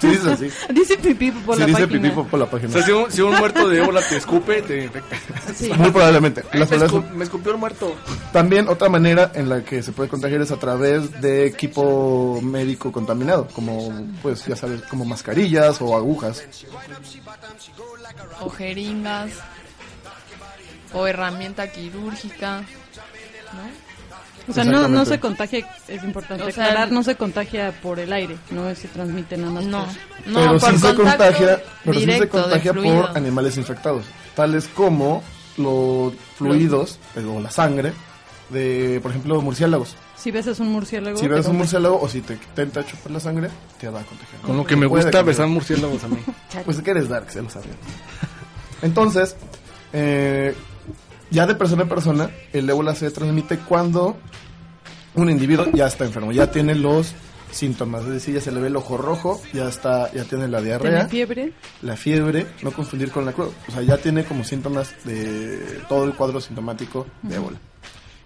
Sí 0.00 0.06
dice 0.08 0.30
así. 0.30 0.48
Dice 0.72 0.96
pipí 0.96 1.30
popó 1.30 1.54
Sí 1.54 1.60
la 1.60 1.66
dice 1.66 1.80
página. 1.82 2.02
pipí 2.02 2.14
popó 2.14 2.36
la 2.36 2.44
O 2.44 2.50
página. 2.50 2.72
sea, 2.72 2.82
si 2.82 2.92
un, 2.92 3.10
si 3.10 3.20
un 3.20 3.34
muerto 3.36 3.68
de 3.68 3.78
ébola 3.78 4.00
te 4.08 4.16
escupe, 4.16 4.62
te 4.62 4.84
infecta. 4.84 5.16
Sí. 5.54 5.70
Muy 5.78 5.90
probablemente. 5.90 6.42
Ay, 6.52 6.60
me, 6.60 6.66
escu- 6.66 7.10
me 7.10 7.24
escupió 7.24 7.52
el 7.52 7.58
muerto. 7.58 7.94
También 8.32 8.68
otra 8.68 8.88
manera 8.88 9.30
en 9.34 9.48
la 9.48 9.62
que 9.64 9.82
se 9.82 9.92
puede 9.92 10.08
contagiar 10.08 10.40
es 10.40 10.50
a 10.52 10.56
través 10.58 11.20
de 11.20 11.46
equipo 11.46 12.40
médico 12.42 12.90
contaminado, 12.92 13.46
como 13.54 14.06
pues 14.22 14.46
ya 14.46 14.56
sabes, 14.56 14.82
como 14.82 15.04
mascarillas 15.04 15.80
o 15.82 15.94
agujas. 15.96 16.42
o 18.40 18.48
jeringas 18.50 19.30
o 20.92 21.06
herramienta 21.06 21.70
quirúrgica, 21.70 22.60
¿no? 22.60 23.88
O 24.48 24.52
sea, 24.52 24.64
no, 24.64 24.88
no 24.88 25.04
se 25.04 25.20
contagia, 25.20 25.68
es 25.88 26.02
importante 26.02 26.42
O 26.42 26.50
sea, 26.50 26.64
aclarar, 26.64 26.90
no 26.90 27.02
se 27.02 27.16
contagia 27.16 27.70
por 27.82 28.00
el 28.00 28.12
aire, 28.12 28.38
no 28.50 28.74
se 28.74 28.88
transmite 28.88 29.36
nada 29.36 29.52
más. 29.52 29.64
No, 29.66 29.86
no, 30.24 30.40
pero 30.40 30.58
por 30.58 30.70
sí 30.70 30.78
se 30.78 30.94
contagia, 30.94 31.62
pero 31.84 32.00
sí 32.00 32.12
se 32.12 32.28
contagia 32.28 32.72
por 32.72 33.16
animales 33.16 33.58
infectados, 33.58 34.06
tales 34.34 34.66
como 34.68 35.22
los 35.58 36.14
fluidos 36.36 36.98
eh, 37.16 37.24
o 37.24 37.40
la 37.40 37.50
sangre 37.50 37.92
de, 38.48 39.00
por 39.02 39.10
ejemplo, 39.10 39.40
murciélagos. 39.42 39.96
Si 40.16 40.30
besas 40.30 40.58
un 40.60 40.72
murciélago. 40.72 41.18
Si 41.18 41.28
ves 41.28 41.46
un 41.46 41.58
murciélago 41.58 42.00
o 42.00 42.08
si 42.08 42.22
te 42.22 42.34
intenta 42.34 42.84
chupar 42.86 43.12
la 43.12 43.20
sangre, 43.20 43.50
te 43.78 43.88
va 43.88 44.00
a 44.00 44.04
contagiar. 44.04 44.40
Con 44.40 44.56
lo 44.56 44.64
que 44.64 44.76
me 44.76 44.86
gusta 44.86 45.22
besar 45.22 45.46
murciélagos 45.48 46.02
a 46.04 46.08
mí. 46.08 46.18
Pues 46.64 46.80
que 46.80 46.90
eres 46.90 47.08
dark, 47.08 47.30
se 47.30 47.42
lo 47.42 47.50
sabía. 47.50 47.74
Entonces, 48.82 49.36
eh, 49.92 50.54
ya 51.30 51.46
de 51.46 51.54
persona 51.54 51.82
en 51.82 51.88
persona, 51.88 52.30
el 52.52 52.68
ébola 52.68 52.94
se 52.94 53.10
transmite 53.10 53.58
cuando 53.58 54.16
un 55.14 55.30
individuo 55.30 55.66
ya 55.72 55.86
está 55.86 56.04
enfermo, 56.04 56.32
ya 56.32 56.50
tiene 56.50 56.74
los 56.74 57.14
síntomas, 57.50 58.02
es 58.04 58.10
decir, 58.10 58.34
ya 58.34 58.40
se 58.40 58.52
le 58.52 58.60
ve 58.60 58.68
el 58.68 58.76
ojo 58.76 58.96
rojo, 58.96 59.40
ya 59.52 59.68
está, 59.68 60.12
ya 60.12 60.24
tiene 60.24 60.48
la 60.48 60.60
diarrea, 60.60 61.08
fiebre. 61.08 61.52
la 61.82 61.96
fiebre, 61.96 62.46
no 62.62 62.70
confundir 62.72 63.10
con 63.10 63.24
la 63.24 63.32
cruz, 63.32 63.50
o 63.68 63.72
sea, 63.72 63.82
ya 63.82 63.96
tiene 63.96 64.24
como 64.24 64.44
síntomas 64.44 64.94
de 65.04 65.80
todo 65.88 66.04
el 66.04 66.14
cuadro 66.14 66.40
sintomático 66.40 67.06
de 67.22 67.36
ébola. 67.36 67.58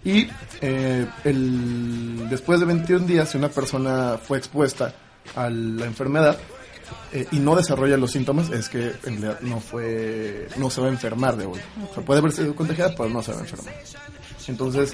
Y 0.05 0.27
eh, 0.59 1.07
el, 1.23 2.27
después 2.29 2.59
de 2.59 2.65
21 2.65 3.05
días, 3.05 3.29
si 3.29 3.37
una 3.37 3.49
persona 3.49 4.17
fue 4.21 4.37
expuesta 4.37 4.93
a 5.35 5.49
la 5.49 5.85
enfermedad 5.85 6.37
eh, 7.11 7.27
y 7.31 7.39
no 7.39 7.55
desarrolla 7.55 7.97
los 7.97 8.11
síntomas, 8.11 8.49
es 8.49 8.69
que 8.69 8.93
en 9.03 9.21
realidad 9.21 9.39
no 9.41 9.59
fue, 9.59 10.47
no 10.57 10.69
se 10.69 10.81
va 10.81 10.87
a 10.87 10.89
enfermar 10.91 11.37
de 11.37 11.43
ébola. 11.43 11.63
O 11.89 11.93
sea, 11.93 12.03
puede 12.03 12.19
haber 12.19 12.31
sido 12.31 12.55
contagiada, 12.55 12.93
pero 12.95 13.09
no 13.09 13.21
se 13.21 13.31
va 13.31 13.39
a 13.39 13.41
enfermar. 13.41 13.73
Entonces, 14.47 14.93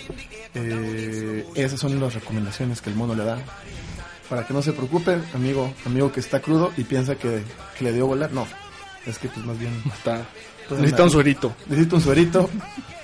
eh, 0.54 1.46
esas 1.56 1.80
son 1.80 2.00
las 2.00 2.14
recomendaciones 2.14 2.82
que 2.82 2.90
el 2.90 2.96
mono 2.96 3.16
le 3.16 3.24
da. 3.24 3.40
Para 4.30 4.46
que 4.46 4.54
no 4.54 4.62
se 4.62 4.74
preocupe, 4.74 5.18
amigo, 5.34 5.74
amigo 5.86 6.12
que 6.12 6.20
está 6.20 6.40
crudo 6.40 6.72
y 6.78 6.84
piensa 6.84 7.16
que, 7.16 7.44
que 7.78 7.84
le 7.84 7.94
dio 7.94 8.04
ébola, 8.06 8.28
no. 8.28 8.46
Es 9.06 9.18
que 9.18 9.28
pues 9.28 9.46
más 9.46 9.58
bien 9.58 9.74
Está. 9.94 10.26
Necesita 10.70 11.04
un 11.04 11.10
suerito. 11.10 11.56
necesita 11.68 11.96
un 11.96 12.02
suerito 12.02 12.50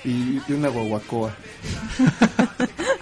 y, 0.04 0.40
y 0.46 0.52
una 0.52 0.68
guaguacoa. 0.68 1.34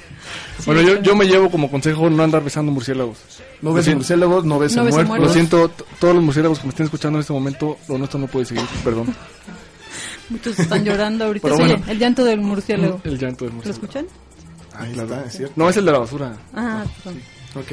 Bueno, 0.67 0.81
yo, 0.83 1.01
yo 1.03 1.15
me 1.17 1.27
llevo 1.27 1.51
como 1.51 1.71
consejo 1.71 2.09
no 2.11 2.23
andar 2.23 2.43
besando 2.43 2.73
murciélagos. 2.73 3.19
No 3.61 3.71
Lo 3.71 3.75
ves 3.75 3.85
siento. 3.85 3.99
murciélagos, 3.99 4.45
no 4.45 4.59
ves 4.59 4.75
No 4.77 4.83
el 4.83 4.87
ves 4.87 4.97
el 4.99 5.07
muerto. 5.07 5.27
Lo 5.27 5.33
siento, 5.33 5.71
todos 5.99 6.15
los 6.15 6.25
murciélagos 6.25 6.59
que 6.59 6.65
me 6.65 6.71
estén 6.71 6.85
escuchando 6.85 7.19
en 7.19 7.21
este 7.21 7.33
momento, 7.33 7.77
lo 7.89 7.99
nuestro 7.99 8.19
no 8.21 8.27
puede 8.27 8.47
seguir, 8.47 8.65
perdón. 8.83 9.15
Muchos 10.31 10.59
están 10.59 10.85
llorando 10.85 11.27
ahorita. 11.27 11.49
Pero 11.49 11.57
Sí, 11.57 11.63
bueno. 11.73 11.85
el 11.87 11.99
llanto 11.99 12.25
del 12.25 12.41
murciélago. 12.41 13.01
El 13.05 13.19
llanto 13.19 13.45
del 13.45 13.51
¿Lo 13.53 13.57
murciélago. 13.57 13.85
escuchan? 13.85 14.07
Ahí 14.77 14.93
está, 14.99 15.25
es 15.27 15.37
cierto. 15.37 15.53
No, 15.57 15.69
es 15.69 15.77
el 15.77 15.85
de 15.85 15.93
la 15.93 15.99
basura. 15.99 16.37
Ah, 16.55 16.85
perdón. 17.05 17.21
Ok. 17.57 17.73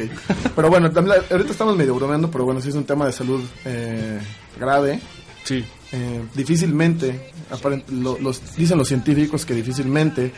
Pero 0.55 0.69
bueno, 0.69 0.91
también 0.91 1.17
la- 1.17 1.25
ahorita 1.35 1.51
estamos 1.51 1.75
medio 1.75 1.95
bromeando, 1.95 2.29
pero 2.29 2.43
bueno, 2.45 2.61
sí 2.61 2.69
es 2.69 2.75
un 2.75 2.83
tema 2.83 3.05
de 3.07 3.13
salud 3.13 3.41
eh, 3.65 4.19
grave. 4.59 4.99
Sí. 5.43 5.63
Eh, 5.93 6.21
difícilmente, 6.35 7.31
aparent- 7.49 7.87
lo- 7.89 8.19
los, 8.19 8.55
dicen 8.55 8.77
los 8.77 8.87
científicos 8.87 9.45
que 9.45 9.55
difícilmente 9.55 10.31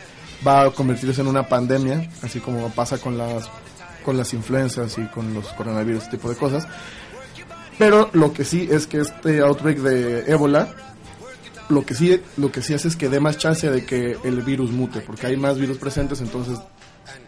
va 0.46 0.62
a 0.62 0.70
convertirse 0.70 1.20
en 1.20 1.26
una 1.28 1.48
pandemia, 1.48 2.08
así 2.22 2.40
como 2.40 2.68
pasa 2.70 2.98
con 2.98 3.16
las 3.18 3.48
con 4.04 4.16
las 4.18 4.34
influencias 4.34 4.98
y 4.98 5.06
con 5.06 5.32
los 5.32 5.46
coronavirus, 5.54 6.02
ese 6.02 6.10
tipo 6.10 6.28
de 6.28 6.36
cosas. 6.36 6.66
Pero 7.78 8.10
lo 8.12 8.32
que 8.34 8.44
sí 8.44 8.68
es 8.70 8.86
que 8.86 9.00
este 9.00 9.40
outbreak 9.40 9.78
de 9.78 10.30
ébola, 10.30 10.68
lo 11.70 11.84
que 11.86 11.94
sí, 11.94 12.20
lo 12.36 12.52
que 12.52 12.60
sí 12.62 12.74
hace 12.74 12.88
es 12.88 12.96
que 12.96 13.08
dé 13.08 13.18
más 13.18 13.38
chance 13.38 13.70
de 13.70 13.84
que 13.86 14.18
el 14.22 14.42
virus 14.42 14.70
mute, 14.70 15.00
porque 15.00 15.26
hay 15.26 15.36
más 15.38 15.58
virus 15.58 15.78
presentes, 15.78 16.20
entonces 16.20 16.58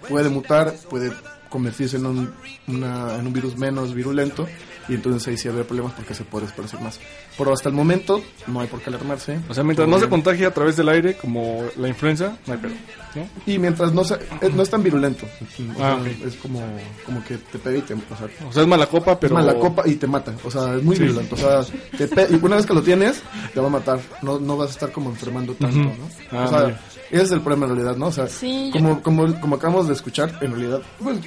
puede 0.08 0.28
mutar, 0.28 0.74
puede 0.90 1.12
convertirse 1.48 1.96
en 1.96 2.06
un, 2.06 2.34
una- 2.68 3.14
en 3.16 3.26
un 3.26 3.32
virus 3.32 3.56
menos 3.56 3.94
virulento 3.94 4.46
y 4.88 4.94
entonces 4.94 5.26
ahí 5.28 5.36
sí 5.36 5.48
habrá 5.48 5.64
problemas 5.64 5.92
porque 5.94 6.14
se 6.14 6.24
puede 6.24 6.46
esparcir 6.46 6.80
más. 6.80 6.98
Pero 7.36 7.52
hasta 7.52 7.68
el 7.68 7.74
momento 7.74 8.22
no 8.46 8.60
hay 8.60 8.66
por 8.68 8.80
qué 8.80 8.90
alarmarse. 8.90 9.38
O 9.48 9.54
sea, 9.54 9.64
mientras 9.64 9.88
no 9.88 9.98
se 9.98 10.08
contagie 10.08 10.46
a 10.46 10.54
través 10.54 10.76
del 10.76 10.88
aire, 10.88 11.16
como 11.16 11.62
la 11.76 11.88
influenza, 11.88 12.36
no 12.46 12.52
hay 12.54 12.58
pedo. 12.58 12.74
¿no? 13.14 13.28
Y 13.46 13.58
mientras 13.58 13.92
no 13.92 14.04
se, 14.04 14.14
eh, 14.14 14.50
no 14.54 14.62
es 14.62 14.68
tan 14.70 14.82
virulento. 14.82 15.26
O 15.26 15.72
Ah, 15.72 15.76
sea, 15.76 15.94
ok. 15.96 16.06
Es 16.26 16.36
como, 16.36 16.62
como 17.04 17.24
que 17.24 17.36
te 17.38 17.58
pega 17.58 17.78
y 17.78 17.82
te... 17.82 17.94
O 17.94 17.98
sea, 18.16 18.28
O 18.48 18.52
sea, 18.52 18.62
es 18.62 18.68
mala 18.68 18.86
copa, 18.86 19.18
pero... 19.18 19.38
es 19.38 19.44
mala 19.46 19.58
copa 19.58 19.82
y 19.86 19.94
te 19.96 20.06
mata. 20.06 20.34
O 20.44 20.50
sea, 20.50 20.74
es 20.76 20.82
muy 20.82 20.96
Sí. 20.96 21.02
virulento. 21.02 21.34
O 21.34 21.38
sea, 21.38 21.60
te 21.96 22.08
pe- 22.08 22.26
y 22.30 22.34
una 22.44 22.56
vez 22.56 22.66
que 22.66 22.74
lo 22.74 22.82
tienes, 22.82 23.22
te 23.54 23.60
va 23.60 23.66
a 23.68 23.70
matar. 23.70 23.98
No, 24.22 24.38
no 24.38 24.56
vas 24.56 24.68
a 24.68 24.72
estar 24.72 24.92
como 24.92 25.10
enfermando 25.10 25.54
tanto. 25.54 25.78
¿no? 25.78 25.94
Ah, 26.30 26.44
o 26.44 26.48
sea, 26.48 26.80
ese 27.10 27.22
es 27.22 27.30
el 27.32 27.40
problema 27.40 27.66
en 27.66 27.74
realidad, 27.76 27.96
¿no? 27.96 28.06
O 28.08 28.12
sea, 28.12 28.26
Sí, 28.28 28.70
yo- 28.74 28.80
como, 28.80 29.02
como, 29.02 29.40
como 29.40 29.56
acabamos 29.56 29.88
de 29.88 29.94
escuchar, 29.94 30.38
en 30.42 30.50
realidad, 30.52 30.82
pues, 31.02 31.18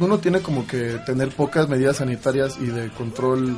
uno 0.00 0.18
tiene 0.18 0.40
como 0.40 0.66
que 0.66 0.98
tener 1.06 1.28
pocas 1.30 1.68
medidas 1.68 1.96
sanitarias 1.98 2.56
y 2.60 2.66
de 2.66 2.88
control 2.90 3.56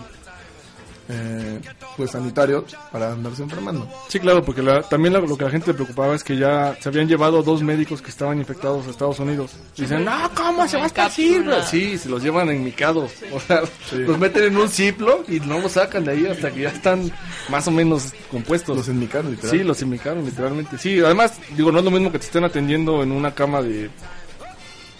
eh, 1.06 1.60
pues 1.98 2.12
sanitario 2.12 2.64
para 2.90 3.12
andarse 3.12 3.42
enfermando. 3.42 3.86
Sí, 4.08 4.18
claro, 4.18 4.42
porque 4.42 4.62
la- 4.62 4.80
también 4.82 5.12
lo, 5.12 5.20
lo 5.20 5.36
que 5.36 5.44
a 5.44 5.48
la 5.48 5.50
gente 5.52 5.66
le 5.66 5.74
preocupaba 5.74 6.14
es 6.14 6.24
que 6.24 6.34
ya 6.38 6.74
se 6.80 6.88
habían 6.88 7.06
llevado 7.06 7.42
dos 7.42 7.62
médicos 7.62 8.00
que 8.00 8.08
estaban 8.08 8.38
infectados 8.38 8.86
a 8.86 8.90
Estados 8.90 9.18
Unidos. 9.20 9.50
Y 9.76 9.82
dicen, 9.82 10.02
no, 10.02 10.30
¿cómo 10.34 10.66
se 10.66 10.78
va 10.78 10.86
a 10.86 10.90
cápsula. 10.90 11.62
Sí, 11.62 11.98
se 11.98 12.08
los 12.08 12.22
llevan 12.22 12.48
enmicados. 12.48 13.12
O 13.34 13.38
sea, 13.40 13.60
los 13.92 14.18
meten 14.18 14.44
en 14.44 14.56
un 14.56 14.68
ciplo 14.70 15.24
y 15.28 15.40
no 15.40 15.58
los 15.60 15.72
sacan 15.72 16.04
de 16.06 16.12
ahí 16.12 16.26
hasta 16.26 16.50
que 16.50 16.62
ya 16.62 16.70
están 16.70 17.12
más 17.50 17.68
o 17.68 17.70
menos 17.70 18.14
compuestos. 18.30 18.74
Los 18.74 18.88
enmicaron, 18.88 19.30
literal. 19.30 19.50
Sí, 19.58 19.62
los 19.62 19.82
inmicaron, 19.82 20.24
literalmente. 20.24 20.78
Sí, 20.78 21.00
además, 21.04 21.34
digo, 21.54 21.70
no 21.70 21.80
es 21.80 21.84
lo 21.84 21.90
mismo 21.90 22.10
que 22.12 22.18
te 22.18 22.24
estén 22.24 22.44
atendiendo 22.44 23.02
en 23.02 23.12
una 23.12 23.34
cama 23.34 23.60
de 23.60 23.90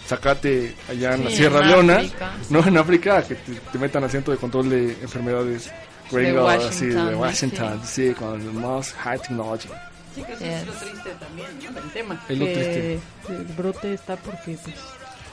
sacate 0.07 0.75
allá 0.89 1.15
en 1.15 1.23
la 1.25 1.29
Sí, 1.29 1.37
Sierra 1.37 1.61
en 1.61 1.67
Leona, 1.67 1.95
África. 1.97 2.31
no 2.49 2.65
en 2.67 2.77
África, 2.77 3.23
que 3.23 3.35
te, 3.35 3.53
te 3.53 3.77
metan 3.79 4.03
al 4.03 4.09
centro 4.11 4.33
de 4.33 4.39
control 4.39 4.69
de 4.69 4.91
enfermedades 5.01 5.71
gringo, 6.11 6.47
así, 6.47 6.85
de 6.87 6.93
sí. 6.93 7.15
Washington, 7.15 7.81
sí, 7.83 8.13
con 8.13 8.39
el 8.39 8.51
más 8.53 8.93
high 8.93 9.19
technology. 9.19 9.67
Sí, 10.13 10.23
que 10.23 10.31
eso 10.33 10.43
Yes. 10.45 10.53
es 10.61 10.67
lo 10.67 10.73
triste 10.73 11.09
también, 11.19 11.47
¿no? 11.73 11.79
El 11.79 11.91
tema. 11.91 12.23
Es 12.29 12.37
lo 12.37 12.45
que 12.45 12.99
el 13.29 13.43
brote 13.57 13.93
está 13.93 14.15
porque, 14.15 14.57
pues, 14.63 14.75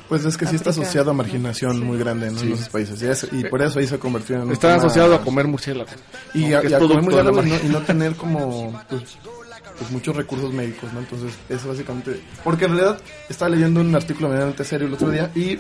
Pues 0.08 0.24
es 0.24 0.36
que 0.36 0.46
sí 0.46 0.56
está 0.56 0.70
asociado 0.70 1.12
a 1.12 1.14
marginación 1.14 1.80
muy 1.80 1.96
grande 1.98 2.30
¿no? 2.30 2.38
Sí. 2.38 2.46
en 2.48 2.52
esos 2.54 2.68
países. 2.68 3.00
Y, 3.00 3.06
es- 3.06 3.28
y 3.32 3.44
por 3.44 3.62
eso 3.62 3.78
ahí 3.78 3.86
se 3.86 3.94
ha 3.94 3.98
convertido 3.98 4.42
en 4.42 4.50
Está 4.50 4.74
asociado 4.74 5.14
a 5.14 5.20
comer 5.22 5.46
murciélagos. 5.46 5.92
y 6.34 6.46
a, 6.52 6.62
y 6.64 6.74
a 6.74 6.78
comer 6.78 6.96
la 6.96 7.00
murciélagos 7.02 7.46
y 7.46 7.48
no, 7.50 7.56
y 7.64 7.68
no 7.68 7.80
tener 7.82 8.16
como 8.16 8.82
pues, 8.90 9.16
pues 9.82 9.92
muchos 9.92 10.14
recursos 10.14 10.52
médicos, 10.52 10.92
¿no? 10.92 11.00
Entonces, 11.00 11.34
eso 11.48 11.68
básicamente... 11.68 12.20
Porque 12.44 12.66
en 12.66 12.76
realidad 12.76 13.00
estaba 13.28 13.48
leyendo 13.48 13.80
un 13.80 13.92
artículo 13.94 14.28
medianamente 14.28 14.64
serio 14.64 14.86
el 14.86 14.94
otro 14.94 15.10
día 15.10 15.32
y 15.34 15.58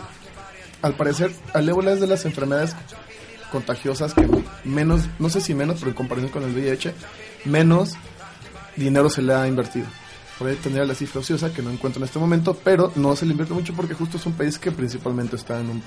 al 0.80 0.94
parecer 0.94 1.32
el 1.54 1.68
ébola 1.68 1.92
es 1.92 2.00
de 2.00 2.06
las 2.06 2.24
enfermedades 2.24 2.76
contagiosas 3.50 4.14
que 4.14 4.28
menos, 4.64 5.02
no 5.18 5.28
sé 5.28 5.40
si 5.40 5.54
menos, 5.54 5.78
pero 5.80 5.90
en 5.90 5.96
comparación 5.96 6.30
con 6.30 6.44
el 6.44 6.54
VIH, 6.54 6.94
menos 7.46 7.94
dinero 8.76 9.10
se 9.10 9.22
le 9.22 9.34
ha 9.34 9.48
invertido. 9.48 9.86
Por 10.38 10.46
ahí 10.48 10.54
tendría 10.54 10.84
la 10.84 10.94
cifra 10.94 11.20
ociosa 11.20 11.52
que 11.52 11.60
no 11.62 11.70
encuentro 11.70 12.00
en 12.00 12.04
este 12.04 12.20
momento, 12.20 12.56
pero 12.62 12.92
no 12.94 13.16
se 13.16 13.26
le 13.26 13.32
invierte 13.32 13.54
mucho 13.54 13.74
porque 13.74 13.94
justo 13.94 14.18
es 14.18 14.26
un 14.26 14.34
país 14.34 14.56
que 14.56 14.70
principalmente 14.70 15.34
está 15.34 15.58
en, 15.58 15.68
un, 15.68 15.82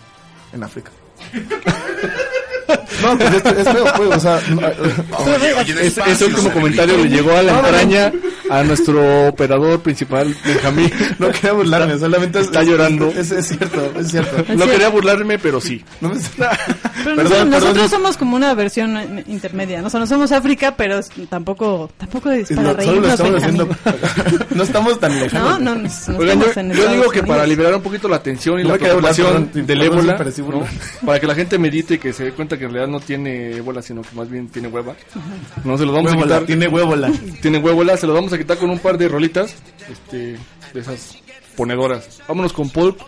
en 0.52 0.62
África. 0.62 0.92
no, 3.02 3.18
pues 3.18 3.34
es, 3.34 3.46
es 3.46 3.70
feo, 3.70 3.86
pues, 3.98 4.10
o 4.16 4.20
sea... 4.20 4.40
Ese 6.08 6.26
último 6.26 6.52
comentario 6.52 6.98
le 6.98 7.10
llegó 7.10 7.32
a 7.32 7.42
la 7.44 7.52
No, 7.54 7.62
no, 7.62 7.72
no. 7.72 7.78
entraña 7.80 8.12
a 8.50 8.64
nuestro 8.64 9.28
operador 9.28 9.82
principal, 9.82 10.36
Benjamín. 10.46 10.92
No 11.20 11.30
quería 11.32 11.52
burlarme, 11.54 11.98
solamente 11.98 12.40
es- 12.40 12.46
Está 12.48 12.64
llorando. 12.64 13.10
Es, 13.10 13.32
es 13.32 13.48
cierto, 13.48 13.92
es 14.00 14.12
cierto. 14.12 14.44
No 14.56 14.66
quería 14.66 14.90
burlarme, 14.90 15.40
pero 15.40 15.60
sí. 15.60 15.84
No 16.02 16.10
me- 16.10 16.16
Pero 17.04 17.16
Perdón, 17.16 17.50
nosotros, 17.50 17.74
perdón. 17.74 17.90
somos 17.90 18.18
como 18.18 18.36
una 18.36 18.54
versión 18.54 19.24
intermedia, 19.28 19.82
¿no? 19.82 19.88
O 19.88 19.90
sea, 19.90 20.00
no 20.00 20.08
somos 20.08 20.32
África, 20.32 20.76
pero 20.76 21.00
tampoco 21.30 21.90
tampoco 21.98 22.32
es 22.32 22.50
para 22.50 22.62
lo 22.70 22.74
reírnos. 22.74 23.10
estamos 23.12 23.34
Benjamín. 23.34 23.62
haciendo. 23.74 24.46
no 24.56 24.64
estamos 24.64 25.00
tan 25.00 25.20
lejanos. 25.20 25.60
No, 25.60 25.76
no, 25.76 25.76
no, 25.76 25.90
no 26.08 26.18
Oigan, 26.18 26.40
yo, 26.40 26.46
estamos 26.48 26.58
en 26.58 26.74
yo 26.74 26.88
digo 26.92 27.10
que 27.12 27.24
para 27.24 27.46
liberar 27.46 27.76
un 27.76 27.82
poquito 27.82 28.08
la 28.08 28.22
tensión 28.22 28.60
y 28.60 28.64
No 28.64 28.70
la 28.70 28.78
preocupación 28.78 29.50
del 29.54 29.82
ébola, 29.82 30.18
¿no? 30.18 30.66
para 31.06 31.20
que 31.20 31.28
la 31.28 31.36
gente 31.36 31.58
medite 31.58 31.96
y 31.96 31.98
que 31.98 32.14
se 32.14 32.26
dé 32.26 32.32
cuenta 32.32 32.55
que 32.58 32.66
en 32.66 32.72
realidad 32.74 32.92
no 32.92 33.00
tiene 33.00 33.58
ébola, 33.58 33.82
sino 33.82 34.02
que 34.02 34.16
más 34.16 34.30
bien 34.30 34.48
tiene 34.50 34.68
hueva, 34.68 34.96
no 35.64 35.78
se 35.78 35.86
lo 35.86 35.92
vamos 35.94 36.12
a 36.12 36.16
Huévola, 36.16 36.36
quitar. 36.36 36.46
tiene 36.48 36.68
huévola. 36.68 37.12
Tiene 37.42 37.58
huevola, 37.60 37.98
se 37.98 38.08
lo 38.08 38.14
vamos 38.14 38.34
a 38.34 38.38
quitar 38.38 38.58
con 38.58 38.70
un 38.70 38.80
par 38.80 38.98
de 38.98 39.08
rolitas, 39.08 39.56
este, 39.90 40.38
de 40.74 40.80
esas 40.80 41.18
ponedoras. 41.56 42.22
Vámonos 42.28 42.54
con 42.54 42.70
Pulp 42.70 43.00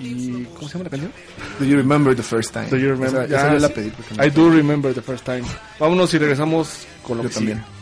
y 0.00 0.44
¿cómo 0.56 0.68
se 0.68 0.72
llama 0.78 0.84
la 0.84 0.90
canción? 0.90 1.12
Do 1.58 1.64
you 1.64 1.76
remember 1.76 2.14
the 2.16 2.22
first 2.22 2.52
time? 2.52 2.66
Do 2.70 2.76
you 2.76 2.88
remember? 2.90 3.24
Esa, 3.24 3.36
esa 3.36 3.50
Ah, 3.50 3.52
yo 3.54 3.58
la 3.60 3.68
pedí. 3.68 3.92
I 4.24 4.30
do 4.30 4.50
remember 4.50 4.92
the 4.94 5.02
first 5.02 5.24
time. 5.24 5.42
Vámonos 5.78 6.12
y 6.14 6.18
regresamos 6.18 6.86
con 7.06 7.18
lo 7.18 7.22
Yo 7.24 7.28
que 7.28 7.34
también. 7.36 7.58
sigue. 7.58 7.81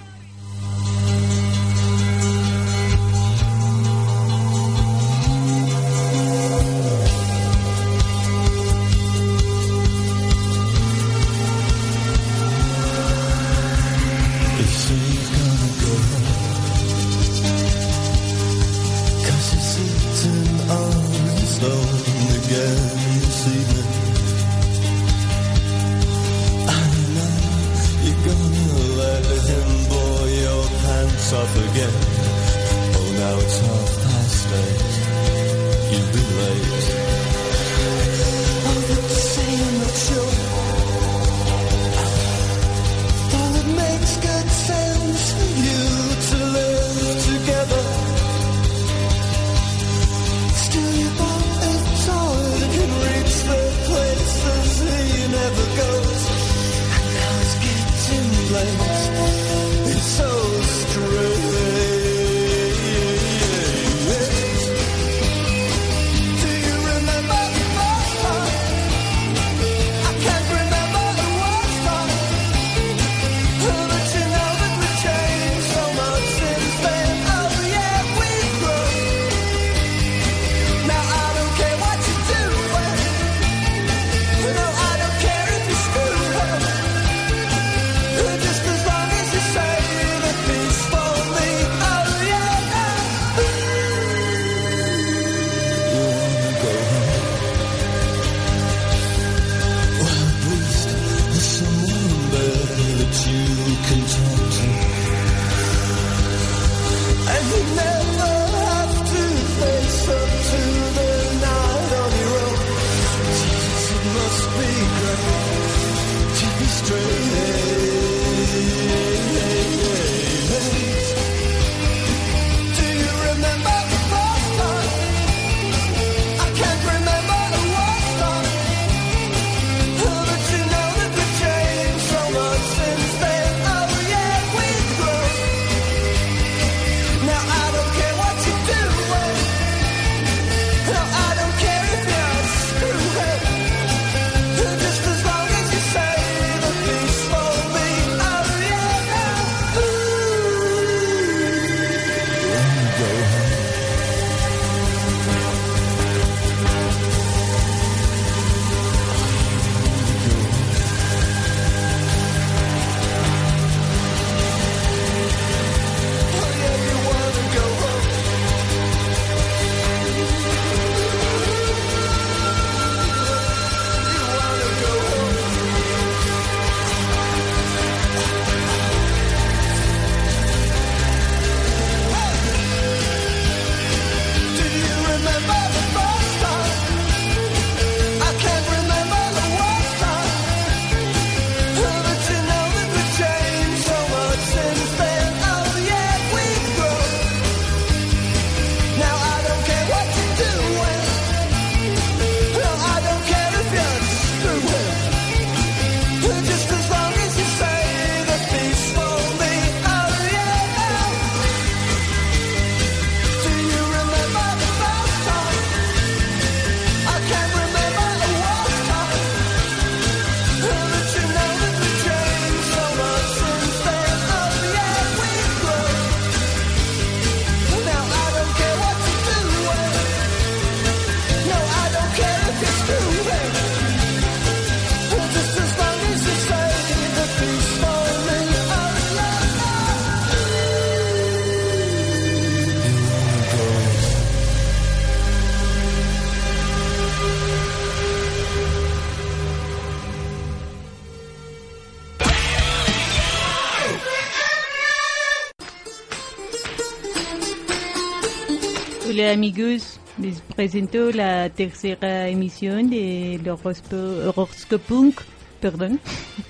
Amigos, 259.32 260.00
les 260.18 260.40
presento 260.40 261.10
la 261.12 261.48
tercera 261.50 262.28
emisión 262.28 262.90
del 262.90 263.42
horosco- 263.48 264.32
Horoscopunk, 264.34 265.20
perdón. 265.60 266.00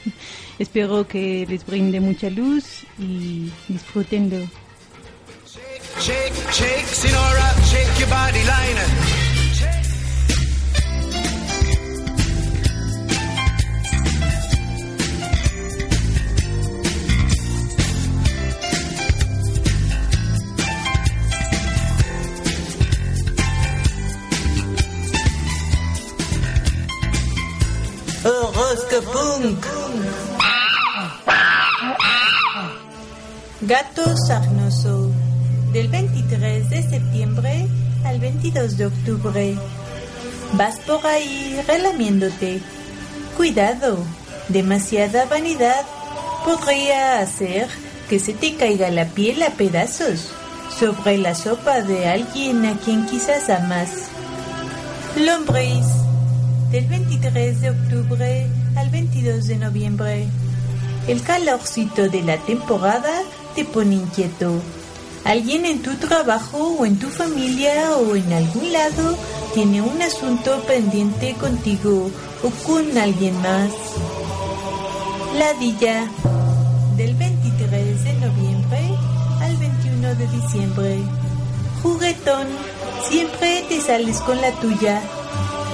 Espero 0.58 1.06
que 1.06 1.46
les 1.48 1.64
brinde 1.66 2.00
mucha 2.00 2.30
luz 2.30 2.84
y 2.98 3.50
disfrútenlo. 3.68 4.38
Shake, 6.00 6.32
shake, 6.52 6.86
Sinora, 6.86 7.52
shake 7.70 7.98
your 8.00 8.08
body 8.08 8.42
line. 8.44 9.09
Horoscopunk. 28.30 29.66
Gato 33.62 34.16
sarnoso. 34.28 35.10
Del 35.72 35.88
23 35.88 36.70
de 36.70 36.82
septiembre 36.82 37.66
al 38.04 38.20
22 38.20 38.76
de 38.76 38.86
octubre. 38.86 39.56
Vas 40.52 40.78
por 40.86 41.04
ahí 41.06 41.60
relamiéndote. 41.66 42.60
Cuidado, 43.36 43.98
demasiada 44.48 45.24
vanidad 45.24 45.84
podría 46.44 47.18
hacer 47.18 47.66
que 48.08 48.20
se 48.20 48.32
te 48.32 48.54
caiga 48.54 48.90
la 48.90 49.06
piel 49.06 49.42
a 49.42 49.50
pedazos 49.50 50.28
sobre 50.78 51.18
la 51.18 51.34
sopa 51.34 51.82
de 51.82 52.08
alguien 52.08 52.64
a 52.64 52.76
quien 52.78 53.06
quizás 53.06 53.50
amas. 53.50 53.90
Lombriz, 55.16 55.86
del 56.70 56.86
23 56.86 57.60
de 57.60 57.70
octubre 57.70 58.46
al 58.76 58.90
22 58.90 59.46
de 59.46 59.56
noviembre. 59.56 60.26
El 61.08 61.22
calorcito 61.22 62.08
de 62.08 62.22
la 62.22 62.36
temporada 62.38 63.22
te 63.54 63.64
pone 63.64 63.96
inquieto. 63.96 64.60
Alguien 65.24 65.66
en 65.66 65.82
tu 65.82 65.94
trabajo 65.96 66.76
o 66.78 66.86
en 66.86 66.98
tu 66.98 67.08
familia 67.08 67.96
o 67.96 68.14
en 68.14 68.32
algún 68.32 68.72
lado 68.72 69.16
tiene 69.52 69.82
un 69.82 70.00
asunto 70.00 70.62
pendiente 70.66 71.34
contigo 71.34 72.10
o 72.42 72.50
con 72.66 72.96
alguien 72.96 73.34
más. 73.42 73.70
Ladilla, 75.36 76.08
del 76.96 77.14
23 77.14 78.04
de 78.04 78.12
noviembre 78.14 78.90
al 79.40 79.56
21 79.56 80.14
de 80.14 80.26
diciembre. 80.28 80.98
Juguetón, 81.82 82.46
siempre 83.08 83.64
te 83.68 83.80
sales 83.80 84.18
con 84.20 84.40
la 84.40 84.52
tuya. 84.52 85.02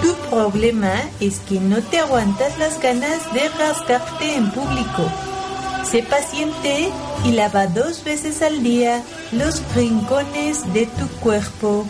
Tu 0.06 0.14
problema 0.30 0.92
es 1.18 1.40
que 1.40 1.58
no 1.58 1.82
te 1.82 1.98
aguantas 1.98 2.56
las 2.60 2.80
ganas 2.80 3.34
de 3.34 3.48
rascarte 3.48 4.36
en 4.36 4.52
público. 4.52 5.02
Sé 5.84 6.04
paciente 6.04 6.92
y 7.24 7.32
lava 7.32 7.66
dos 7.66 8.04
veces 8.04 8.40
al 8.40 8.62
día 8.62 9.02
los 9.32 9.60
rincones 9.74 10.72
de 10.72 10.86
tu 10.86 11.08
cuerpo. 11.18 11.86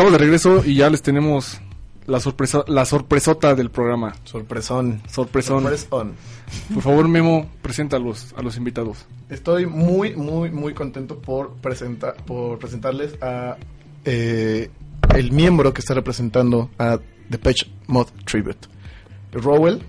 Estamos 0.00 0.18
de 0.18 0.24
regreso 0.24 0.62
y 0.64 0.76
ya 0.76 0.88
les 0.88 1.02
tenemos 1.02 1.60
la 2.06 2.20
sorpresa, 2.20 2.64
la 2.68 2.86
sorpresota 2.86 3.54
del 3.54 3.70
programa. 3.70 4.14
Sorpresón. 4.24 5.02
Sorpresón. 5.06 5.64
Sorpresón. 5.64 6.14
Por 6.72 6.82
favor, 6.82 7.06
Memo, 7.06 7.50
presenta 7.60 7.98
a 7.98 8.00
los, 8.00 8.32
a 8.32 8.40
los 8.40 8.56
invitados. 8.56 9.04
Estoy 9.28 9.66
muy, 9.66 10.16
muy, 10.16 10.50
muy 10.50 10.72
contento 10.72 11.18
por, 11.18 11.52
presentar 11.56 12.14
por 12.24 12.58
presentarles 12.58 13.22
a 13.22 13.58
eh, 14.06 14.70
el 15.14 15.32
miembro 15.32 15.74
que 15.74 15.80
está 15.82 15.92
representando 15.92 16.70
a 16.78 16.98
The 17.28 17.36
Patch 17.36 17.64
Mod 17.86 18.06
Tribute. 18.24 18.68
Rowell, 19.32 19.82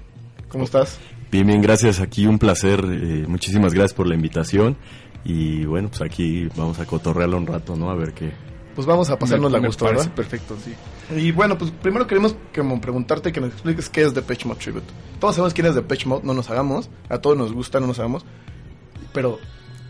¿cómo 0.50 0.66
estás? 0.66 1.00
Bien, 1.32 1.48
bien, 1.48 1.62
gracias. 1.62 2.02
Aquí 2.02 2.26
un 2.26 2.38
placer. 2.38 2.84
eh, 2.84 3.26
muchísimas 3.30 3.74
gracias 3.74 3.94
por 3.94 4.08
la 4.08 4.16
invitación. 4.16 4.76
Y 5.24 5.64
bueno, 5.64 5.88
pues 5.88 6.02
aquí 6.02 6.50
vamos 6.58 6.80
a 6.80 6.86
cotorrearlo 6.86 7.38
un 7.38 7.48
rato, 7.48 7.78
¿no? 7.78 7.90
A 7.90 7.96
ver 7.96 8.12
qué. 8.12 8.51
Pues 8.76 8.88
vamos 8.88 9.10
a 9.10 9.20
pasarnos 9.20 9.52
Me- 9.52 9.58
la 9.58 9.62
me 9.62 9.68
gusto, 9.68 9.84
parece 9.86 10.04
¿verdad? 10.04 10.16
perfecto, 10.16 10.58
sí. 10.64 10.74
Y 11.20 11.32
bueno, 11.32 11.58
pues 11.58 11.72
primero 11.72 12.08
queremos 12.08 12.36
como 12.56 12.80
preguntarte 12.80 13.32
que 13.34 13.42
nos 13.42 13.52
expliques 13.52 13.90
qué 13.90 14.04
es 14.04 14.14
The 14.14 14.22
Patch 14.22 14.46
Mod 14.46 14.58
Tribute. 14.58 14.86
Todos 15.20 15.36
sabemos 15.36 15.54
quién 15.54 15.68
es 15.68 15.76
The 15.76 15.82
Patch 15.82 16.06
Mod, 16.06 16.24
no 16.24 16.34
nos 16.34 16.50
hagamos. 16.50 16.90
A 17.10 17.18
todos 17.18 17.38
nos 17.38 17.52
gusta, 17.52 17.80
no 17.82 17.88
nos 17.88 18.00
hagamos. 18.00 18.24
Pero, 19.14 19.40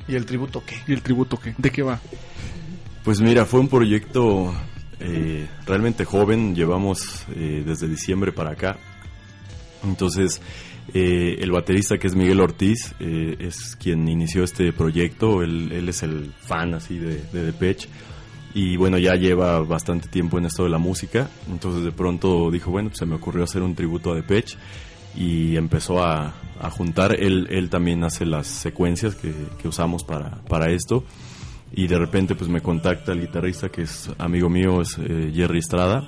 ¿y 0.08 0.15
el 0.15 0.26
tributo 0.26 0.63
qué? 0.65 0.78
¿Y 0.88 0.94
el 0.94 1.02
tributo 1.04 1.38
qué? 1.39 1.54
¿De 1.58 1.70
qué 1.70 1.84
va? 1.84 2.00
Pues 3.04 3.22
mira, 3.22 3.46
fue 3.46 3.60
un 3.60 3.67
proyecto 3.67 4.52
eh, 5.00 5.48
realmente 5.67 6.04
joven. 6.06 6.56
Llevamos 6.56 7.26
eh, 7.36 7.63
desde 7.65 7.88
diciembre 7.88 8.32
para 8.32 8.52
acá. 8.52 8.78
Entonces, 9.84 10.41
eh, 10.94 11.38
el 11.39 11.52
baterista 11.52 11.98
que 11.98 12.08
es 12.08 12.15
Miguel 12.15 12.39
Ortiz 12.41 12.94
eh, 13.00 13.36
es 13.39 13.76
quien 13.76 14.08
inició 14.08 14.44
este 14.44 14.74
proyecto. 14.74 15.41
Él, 15.44 15.72
él 15.72 15.89
es 15.89 16.04
el 16.04 16.32
fan 16.39 16.74
así 16.74 16.98
de, 16.98 17.22
de 17.32 17.44
Depeche. 17.46 17.89
Y 18.54 18.76
bueno, 18.78 18.98
ya 18.98 19.16
lleva 19.16 19.60
bastante 19.62 20.10
tiempo 20.10 20.38
en 20.38 20.46
esto 20.46 20.64
de 20.64 20.70
la 20.70 20.78
música. 20.78 21.30
Entonces 21.50 21.84
de 21.84 21.92
pronto 21.92 22.52
dijo, 22.52 22.72
bueno, 22.72 22.90
pues 22.90 23.00
se 23.00 23.06
me 23.06 23.16
ocurrió 23.16 23.44
hacer 23.44 23.62
un 23.62 23.76
tributo 23.76 24.12
a 24.12 24.16
Depeche. 24.16 24.58
Y 25.16 25.56
empezó 25.58 26.04
a, 26.04 26.34
a 26.60 26.70
juntar. 26.70 27.16
Él, 27.20 27.48
él 27.50 27.70
también 27.70 28.04
hace 28.04 28.26
las 28.26 28.48
secuencias 28.48 29.16
que, 29.16 29.68
usamos 29.68 30.04
para, 30.04 30.42
para 30.48 30.72
esto. 30.72 31.04
Y 31.74 31.88
de 31.88 31.98
repente 31.98 32.36
pues 32.36 32.50
me 32.50 32.62
contacta 32.62 33.14
el 33.14 33.22
guitarrista 33.22 33.70
que 33.70 33.84
es 33.84 34.10
amigo 34.18 34.50
mío, 34.50 34.82
es 34.82 34.98
eh, 34.98 35.32
Jerry 35.34 35.60
Estrada 35.60 36.06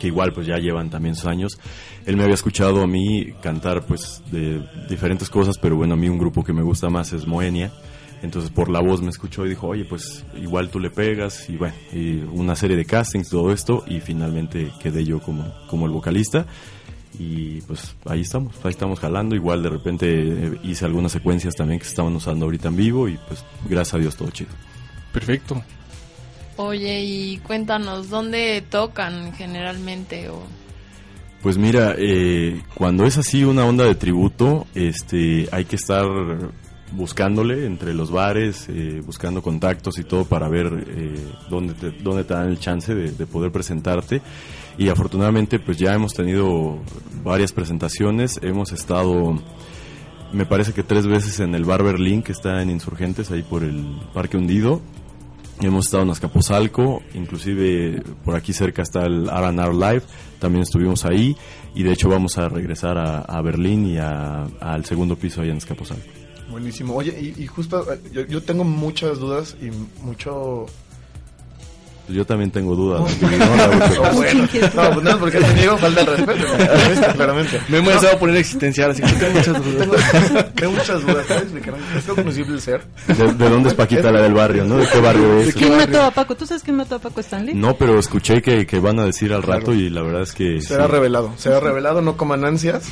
que 0.00 0.08
igual 0.08 0.32
pues 0.32 0.46
ya 0.48 0.56
llevan 0.56 0.90
también 0.90 1.14
sus 1.14 1.26
años. 1.26 1.60
Él 2.06 2.16
me 2.16 2.24
había 2.24 2.34
escuchado 2.34 2.82
a 2.82 2.86
mí 2.88 3.34
cantar 3.40 3.86
pues 3.86 4.22
de 4.32 4.66
diferentes 4.88 5.30
cosas, 5.30 5.58
pero 5.58 5.76
bueno, 5.76 5.94
a 5.94 5.96
mí 5.96 6.08
un 6.08 6.18
grupo 6.18 6.42
que 6.42 6.52
me 6.52 6.62
gusta 6.62 6.88
más 6.88 7.12
es 7.12 7.26
Moenia. 7.26 7.70
Entonces 8.22 8.50
por 8.50 8.68
la 8.68 8.80
voz 8.80 9.00
me 9.00 9.10
escuchó 9.10 9.46
y 9.46 9.50
dijo, 9.50 9.68
oye, 9.68 9.84
pues 9.84 10.24
igual 10.36 10.70
tú 10.70 10.78
le 10.78 10.90
pegas 10.90 11.48
y 11.48 11.56
bueno, 11.56 11.74
y 11.92 12.16
una 12.32 12.54
serie 12.54 12.76
de 12.76 12.84
castings, 12.84 13.30
todo 13.30 13.52
esto 13.52 13.84
y 13.86 14.00
finalmente 14.00 14.70
quedé 14.82 15.04
yo 15.04 15.20
como, 15.20 15.52
como 15.68 15.86
el 15.86 15.92
vocalista 15.92 16.46
y 17.18 17.60
pues 17.62 17.94
ahí 18.06 18.20
estamos, 18.20 18.54
ahí 18.62 18.70
estamos 18.70 19.00
jalando, 19.00 19.34
igual 19.34 19.62
de 19.62 19.68
repente 19.68 20.06
eh, 20.08 20.58
hice 20.62 20.84
algunas 20.84 21.12
secuencias 21.12 21.54
también 21.54 21.78
que 21.78 21.84
se 21.84 21.90
estaban 21.90 22.14
usando 22.14 22.44
ahorita 22.44 22.68
en 22.68 22.76
vivo 22.76 23.08
y 23.08 23.18
pues 23.28 23.44
gracias 23.68 23.94
a 23.94 23.98
Dios 23.98 24.16
todo 24.16 24.30
chido. 24.30 24.50
Perfecto. 25.12 25.62
Oye, 26.56 27.00
y 27.02 27.38
cuéntanos, 27.38 28.10
¿dónde 28.10 28.62
tocan 28.68 29.32
generalmente? 29.32 30.28
O... 30.28 30.42
Pues 31.42 31.56
mira, 31.56 31.94
eh, 31.96 32.62
cuando 32.74 33.06
es 33.06 33.16
así 33.16 33.44
una 33.44 33.64
onda 33.64 33.84
de 33.84 33.94
tributo, 33.94 34.66
este, 34.74 35.48
hay 35.52 35.64
que 35.64 35.76
estar 35.76 36.06
buscándole 36.92 37.66
entre 37.66 37.94
los 37.94 38.10
bares, 38.10 38.66
eh, 38.68 39.02
buscando 39.04 39.42
contactos 39.42 39.98
y 39.98 40.04
todo 40.04 40.24
para 40.24 40.48
ver 40.48 40.84
eh, 40.88 41.14
dónde, 41.48 41.74
te, 41.74 41.90
dónde 41.90 42.24
te 42.24 42.34
dan 42.34 42.48
el 42.48 42.58
chance 42.58 42.94
de, 42.94 43.12
de 43.12 43.26
poder 43.26 43.52
presentarte. 43.52 44.20
Y 44.78 44.88
afortunadamente 44.88 45.58
pues 45.58 45.76
ya 45.78 45.94
hemos 45.94 46.14
tenido 46.14 46.78
varias 47.22 47.52
presentaciones, 47.52 48.40
hemos 48.42 48.72
estado, 48.72 49.38
me 50.32 50.46
parece 50.46 50.72
que 50.72 50.82
tres 50.82 51.06
veces 51.06 51.40
en 51.40 51.54
el 51.54 51.64
Bar 51.64 51.82
Berlín 51.82 52.22
que 52.22 52.32
está 52.32 52.62
en 52.62 52.70
Insurgentes, 52.70 53.30
ahí 53.30 53.42
por 53.42 53.62
el 53.62 53.84
Parque 54.14 54.36
Hundido. 54.36 54.80
Hemos 55.60 55.86
estado 55.86 56.04
en 56.04 56.10
Azcapotzalco, 56.10 57.02
inclusive 57.12 58.02
por 58.24 58.34
aquí 58.34 58.54
cerca 58.54 58.80
está 58.80 59.04
el 59.04 59.28
R&R 59.28 59.74
Live, 59.74 60.02
también 60.38 60.62
estuvimos 60.62 61.04
ahí 61.04 61.36
y 61.74 61.82
de 61.82 61.92
hecho 61.92 62.08
vamos 62.08 62.38
a 62.38 62.48
regresar 62.48 62.96
a, 62.96 63.42
Berlín 63.42 63.86
y 63.86 63.98
al 63.98 64.84
segundo 64.86 65.16
piso 65.16 65.42
allá 65.42 65.50
en 65.50 65.58
Azcapotzalco. 65.58 66.19
Buenísimo. 66.50 66.94
Oye, 66.96 67.16
y, 67.20 67.42
y 67.42 67.46
justo 67.46 67.92
eh, 67.92 68.00
yo, 68.12 68.26
yo 68.26 68.42
tengo 68.42 68.64
muchas 68.64 69.18
dudas 69.18 69.56
y 69.60 69.70
mucho... 70.02 70.66
Pues 72.10 72.16
yo 72.18 72.26
también 72.26 72.50
tengo 72.50 72.74
dudas. 72.74 73.02
¿no? 73.22 73.36
No, 73.38 74.12
bueno. 74.14 74.48
No, 74.74 74.90
pues 74.94 75.04
no, 75.04 75.18
porque 75.20 75.36
al 75.36 75.44
amigo 75.44 75.78
falta 75.78 76.00
el 76.00 76.06
respeto. 76.08 76.44
¿no? 76.48 77.12
Claramente. 77.12 77.60
Ya 77.70 77.98
se 78.00 78.06
va 78.06 78.12
a 78.14 78.18
poner 78.18 78.36
existencial, 78.36 78.90
así 78.90 79.00
que 79.00 79.12
tengo 79.12 79.32
muchas 79.32 79.64
dudas. 79.64 80.54
Tengo 80.56 80.72
muchas 80.72 81.06
dudas. 81.06 81.26
¿Puedes 81.28 81.42
explicar? 81.44 81.74
¿Es 81.96 82.04
cognoscible 82.04 82.54
el 82.54 82.60
ser? 82.60 82.82
¿De, 83.06 83.32
de 83.32 83.48
dónde 83.48 83.68
es 83.68 83.76
Paquita 83.76 84.10
la 84.10 84.22
del 84.22 84.34
barrio, 84.34 84.64
no? 84.64 84.78
¿De 84.78 84.88
qué 84.88 84.98
barrio 84.98 85.38
es? 85.38 85.54
¿Quién 85.54 85.76
mató 85.76 86.02
a 86.02 86.10
Paco? 86.10 86.34
¿Tú 86.34 86.46
sabes 86.46 86.64
quién 86.64 86.76
mató 86.76 86.96
a 86.96 86.98
Paco 86.98 87.20
Stanley? 87.20 87.54
No, 87.54 87.76
pero 87.76 87.96
escuché 87.96 88.42
que, 88.42 88.66
que 88.66 88.80
van 88.80 88.98
a 88.98 89.04
decir 89.04 89.32
al 89.32 89.44
rato 89.44 89.72
y 89.72 89.88
la 89.88 90.02
verdad 90.02 90.22
es 90.22 90.32
que... 90.32 90.60
Será 90.60 90.86
sí. 90.86 90.90
revelado. 90.90 91.32
Será 91.36 91.60
revelado, 91.60 92.02
no 92.02 92.16
coman 92.16 92.44
ansias, 92.44 92.88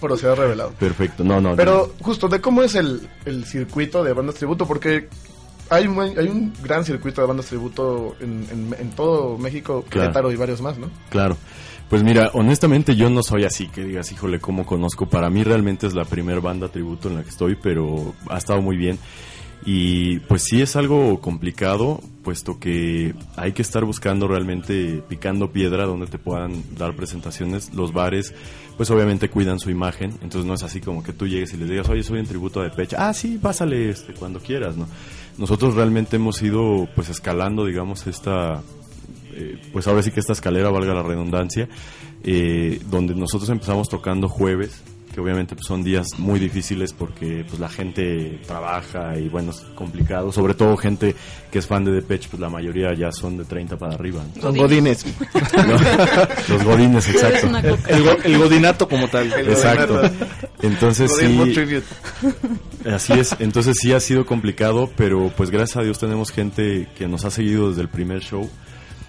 pero 0.00 0.16
será 0.16 0.36
revelado. 0.36 0.70
Perfecto, 0.78 1.24
no, 1.24 1.40
no. 1.40 1.56
Pero 1.56 1.94
justo 2.00 2.28
de 2.28 2.40
cómo 2.40 2.62
es 2.62 2.76
el, 2.76 3.08
el 3.24 3.44
circuito 3.44 4.04
de 4.04 4.12
bandas 4.12 4.36
tributo, 4.36 4.68
porque 4.68 5.08
hay 5.70 5.86
un, 5.86 6.00
hay 6.00 6.28
un 6.28 6.52
gran 6.62 6.84
circuito 6.84 7.20
de 7.20 7.26
bandas 7.26 7.46
tributo 7.46 8.16
en, 8.20 8.46
en, 8.50 8.76
en 8.78 8.90
todo 8.90 9.36
México, 9.38 9.84
Claro. 9.88 10.08
Querétaro 10.08 10.32
y 10.32 10.36
varios 10.36 10.60
más, 10.60 10.78
¿no? 10.78 10.90
Claro. 11.10 11.36
Pues 11.88 12.02
mira, 12.02 12.30
honestamente 12.34 12.96
yo 12.96 13.10
no 13.10 13.22
soy 13.22 13.44
así 13.44 13.68
que 13.68 13.84
digas, 13.84 14.10
híjole, 14.10 14.40
¿cómo 14.40 14.66
conozco? 14.66 15.08
Para 15.08 15.30
mí 15.30 15.44
realmente 15.44 15.86
es 15.86 15.94
la 15.94 16.04
primer 16.04 16.40
banda 16.40 16.68
tributo 16.68 17.08
en 17.08 17.14
la 17.16 17.22
que 17.22 17.28
estoy, 17.30 17.54
pero 17.54 18.12
ha 18.28 18.38
estado 18.38 18.60
muy 18.60 18.76
bien. 18.76 18.98
Y 19.64 20.18
pues 20.20 20.42
sí 20.42 20.60
es 20.62 20.76
algo 20.76 21.20
complicado, 21.20 22.00
puesto 22.22 22.58
que 22.60 23.14
hay 23.36 23.52
que 23.52 23.62
estar 23.62 23.84
buscando 23.84 24.28
realmente 24.28 25.02
picando 25.08 25.50
piedra 25.50 25.86
donde 25.86 26.06
te 26.06 26.18
puedan 26.18 26.62
dar 26.76 26.94
presentaciones. 26.94 27.72
Los 27.74 27.92
bares, 27.92 28.34
pues 28.76 28.90
obviamente 28.90 29.28
cuidan 29.28 29.58
su 29.58 29.70
imagen, 29.70 30.10
entonces 30.22 30.44
no 30.44 30.54
es 30.54 30.62
así 30.62 30.80
como 30.80 31.02
que 31.02 31.12
tú 31.12 31.26
llegues 31.26 31.52
y 31.54 31.56
les 31.56 31.68
digas, 31.68 31.88
oye, 31.88 32.02
soy 32.02 32.18
en 32.20 32.26
tributo 32.26 32.62
de 32.62 32.70
Pecha. 32.70 33.08
Ah, 33.08 33.14
sí, 33.14 33.38
pásale 33.40 33.90
este, 33.90 34.12
cuando 34.12 34.38
quieras, 34.40 34.76
¿no? 34.76 34.86
Nosotros 35.38 35.74
realmente 35.74 36.16
hemos 36.16 36.40
ido 36.42 36.88
pues 36.94 37.08
escalando, 37.08 37.66
digamos, 37.66 38.06
esta 38.06 38.62
eh, 39.38 39.60
pues 39.72 39.86
ahora 39.86 40.02
sí 40.02 40.10
que 40.10 40.20
esta 40.20 40.32
escalera, 40.32 40.70
valga 40.70 40.94
la 40.94 41.02
redundancia, 41.02 41.68
eh, 42.24 42.80
donde 42.88 43.14
nosotros 43.14 43.50
empezamos 43.50 43.88
tocando 43.88 44.28
jueves, 44.28 44.82
que 45.16 45.22
obviamente 45.22 45.54
pues, 45.54 45.66
son 45.66 45.82
días 45.82 46.08
muy 46.18 46.38
difíciles 46.38 46.92
porque 46.92 47.42
pues 47.48 47.58
la 47.58 47.70
gente 47.70 48.38
trabaja 48.46 49.18
y 49.18 49.30
bueno, 49.30 49.50
es 49.50 49.60
complicado, 49.74 50.30
sobre 50.30 50.52
todo 50.52 50.76
gente 50.76 51.16
que 51.50 51.58
es 51.58 51.66
fan 51.66 51.86
de 51.86 51.92
Depeche, 51.92 52.28
pues 52.30 52.38
la 52.38 52.50
mayoría 52.50 52.92
ya 52.94 53.10
son 53.12 53.38
de 53.38 53.46
30 53.46 53.78
para 53.78 53.94
arriba. 53.94 54.22
¿no? 54.36 54.42
Son 54.42 54.54
godines. 54.54 55.06
¿No? 55.56 56.54
Los 56.54 56.64
godines, 56.64 57.08
exacto. 57.08 57.48
El, 57.88 58.02
go- 58.02 58.18
el 58.24 58.36
godinato 58.38 58.86
como 58.86 59.08
tal. 59.08 59.32
Exacto. 59.32 60.02
Entonces 60.60 61.10
sí. 61.18 61.82
Así 62.84 63.14
es, 63.14 63.34
entonces 63.38 63.78
sí 63.80 63.94
ha 63.94 64.00
sido 64.00 64.26
complicado, 64.26 64.90
pero 64.98 65.32
pues 65.34 65.48
gracias 65.50 65.78
a 65.78 65.82
Dios 65.82 65.98
tenemos 65.98 66.30
gente 66.30 66.88
que 66.98 67.08
nos 67.08 67.24
ha 67.24 67.30
seguido 67.30 67.70
desde 67.70 67.80
el 67.80 67.88
primer 67.88 68.20
show 68.20 68.50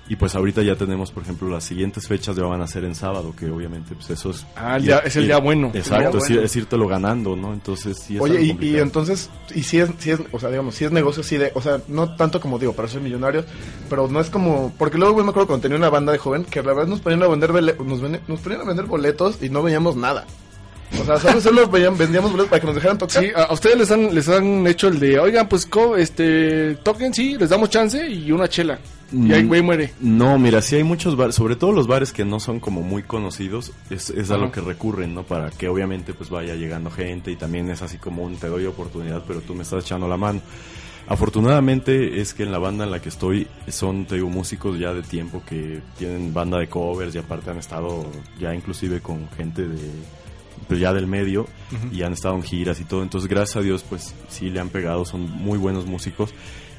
y 0.09 0.15
pues 0.15 0.35
ahorita 0.35 0.61
ya 0.61 0.75
tenemos, 0.75 1.11
por 1.11 1.23
ejemplo, 1.23 1.49
las 1.49 1.63
siguientes 1.63 2.07
fechas 2.07 2.35
ya 2.35 2.43
van 2.43 2.61
a 2.61 2.67
ser 2.67 2.83
en 2.85 2.95
sábado, 2.95 3.33
que 3.37 3.49
obviamente 3.49 3.93
pues 3.95 4.09
eso 4.09 4.29
es... 4.31 4.45
Ah, 4.55 4.77
el 4.77 4.83
día- 4.83 4.99
es 4.99 5.15
el 5.17 5.25
día 5.27 5.37
bueno. 5.39 5.71
Exacto, 5.73 6.19
sí, 6.21 6.33
bueno. 6.33 6.45
es 6.45 6.55
irtelo 6.55 6.87
ganando, 6.87 7.35
¿no? 7.35 7.53
Entonces 7.53 7.97
sí 7.99 8.15
es 8.15 8.21
Oye, 8.21 8.41
y, 8.59 8.77
entonces, 8.77 9.29
y 9.53 9.63
si 9.63 9.79
es, 9.79 9.89
si 9.99 10.11
es, 10.11 10.19
o 10.31 10.39
sea, 10.39 10.49
digamos, 10.49 10.75
si 10.75 10.85
es 10.85 10.91
negocio 10.91 11.21
así 11.21 11.37
de, 11.37 11.51
o 11.55 11.61
sea, 11.61 11.79
no 11.87 12.15
tanto 12.15 12.39
como 12.39 12.57
digo, 12.59 12.73
para 12.73 12.87
ser 12.87 13.01
millonarios, 13.01 13.45
pero 13.89 14.07
no 14.07 14.19
es 14.21 14.29
como, 14.29 14.73
porque 14.77 14.97
luego 14.97 15.15
me 15.23 15.29
acuerdo 15.29 15.47
cuando 15.47 15.63
tenía 15.63 15.77
una 15.77 15.89
banda 15.89 16.11
de 16.11 16.17
joven 16.17 16.45
que 16.45 16.61
la 16.63 16.73
verdad 16.73 16.87
nos 16.87 17.01
ponían 17.01 17.21
a 17.23 17.27
vender, 17.27 17.51
nos, 17.83 17.99
nos 18.27 18.39
ponían 18.39 18.61
a 18.61 18.65
vender 18.65 18.85
boletos 18.85 19.37
y 19.41 19.49
no 19.49 19.61
veíamos 19.63 19.95
nada. 19.95 20.25
O 21.01 21.03
sea, 21.03 21.19
solo, 21.19 21.41
solo 21.41 21.67
vendíamos 21.67 22.31
boletos 22.31 22.49
para 22.49 22.61
que 22.61 22.67
nos 22.67 22.75
dejaran 22.75 22.97
tocar. 22.97 23.21
Sí, 23.21 23.29
a 23.35 23.43
a 23.43 23.53
ustedes 23.53 23.77
les 23.77 23.91
han, 23.91 24.15
les 24.15 24.29
han 24.29 24.65
hecho 24.67 24.87
el 24.87 24.99
de, 25.01 25.19
oigan, 25.19 25.49
pues, 25.49 25.65
co- 25.65 25.97
este, 25.97 26.75
toquen, 26.75 27.13
sí, 27.13 27.35
les 27.37 27.49
damos 27.49 27.69
chance 27.69 28.07
y 28.09 28.31
una 28.31 28.47
chela. 28.47 28.79
Y 29.11 29.31
ahí, 29.31 29.43
güey, 29.43 29.61
muere. 29.61 29.93
No, 29.99 30.37
mira, 30.37 30.61
sí 30.61 30.75
hay 30.75 30.83
muchos 30.83 31.15
bares, 31.15 31.35
sobre 31.35 31.55
todo 31.55 31.71
los 31.71 31.87
bares 31.87 32.11
que 32.11 32.25
no 32.25 32.39
son 32.39 32.59
como 32.59 32.81
muy 32.81 33.03
conocidos, 33.03 33.71
es, 33.89 34.09
es 34.09 34.31
a 34.31 34.37
lo 34.37 34.51
que 34.51 34.59
recurren, 34.59 35.15
¿no? 35.15 35.23
Para 35.23 35.49
que 35.49 35.69
obviamente 35.69 36.13
pues 36.13 36.29
vaya 36.29 36.55
llegando 36.55 36.91
gente 36.91 37.31
y 37.31 37.35
también 37.35 37.69
es 37.69 37.81
así 37.81 37.97
como 37.97 38.23
un 38.23 38.35
te 38.35 38.47
doy 38.47 38.65
oportunidad, 38.65 39.23
pero 39.25 39.41
tú 39.41 39.53
me 39.53 39.63
estás 39.63 39.85
echando 39.85 40.07
la 40.07 40.17
mano. 40.17 40.41
Afortunadamente 41.09 42.19
es 42.19 42.33
que 42.33 42.43
en 42.43 42.51
la 42.51 42.57
banda 42.57 42.83
en 42.83 42.91
la 42.91 43.01
que 43.01 43.07
estoy 43.07 43.47
son, 43.69 44.05
te 44.05 44.15
digo, 44.15 44.29
músicos 44.29 44.77
ya 44.77 44.93
de 44.93 45.03
tiempo 45.03 45.41
que 45.47 45.81
tienen 45.97 46.33
banda 46.33 46.59
de 46.59 46.67
covers 46.67 47.15
y 47.15 47.17
aparte 47.17 47.49
han 47.49 47.59
estado 47.59 48.05
ya 48.37 48.53
inclusive 48.53 48.99
con 48.99 49.29
gente 49.29 49.67
de 49.67 49.79
pues 50.67 50.81
ya 50.81 50.91
del 50.91 51.07
medio 51.07 51.47
y 51.93 52.01
han 52.01 52.11
estado 52.11 52.35
en 52.35 52.43
giras 52.43 52.81
y 52.81 52.83
todo, 52.83 53.03
entonces 53.03 53.29
gracias 53.29 53.57
a 53.57 53.61
Dios 53.61 53.85
pues 53.87 54.13
sí 54.27 54.49
le 54.49 54.59
han 54.59 54.67
pegado, 54.67 55.05
son 55.05 55.29
muy 55.29 55.57
buenos 55.57 55.85
músicos 55.85 56.33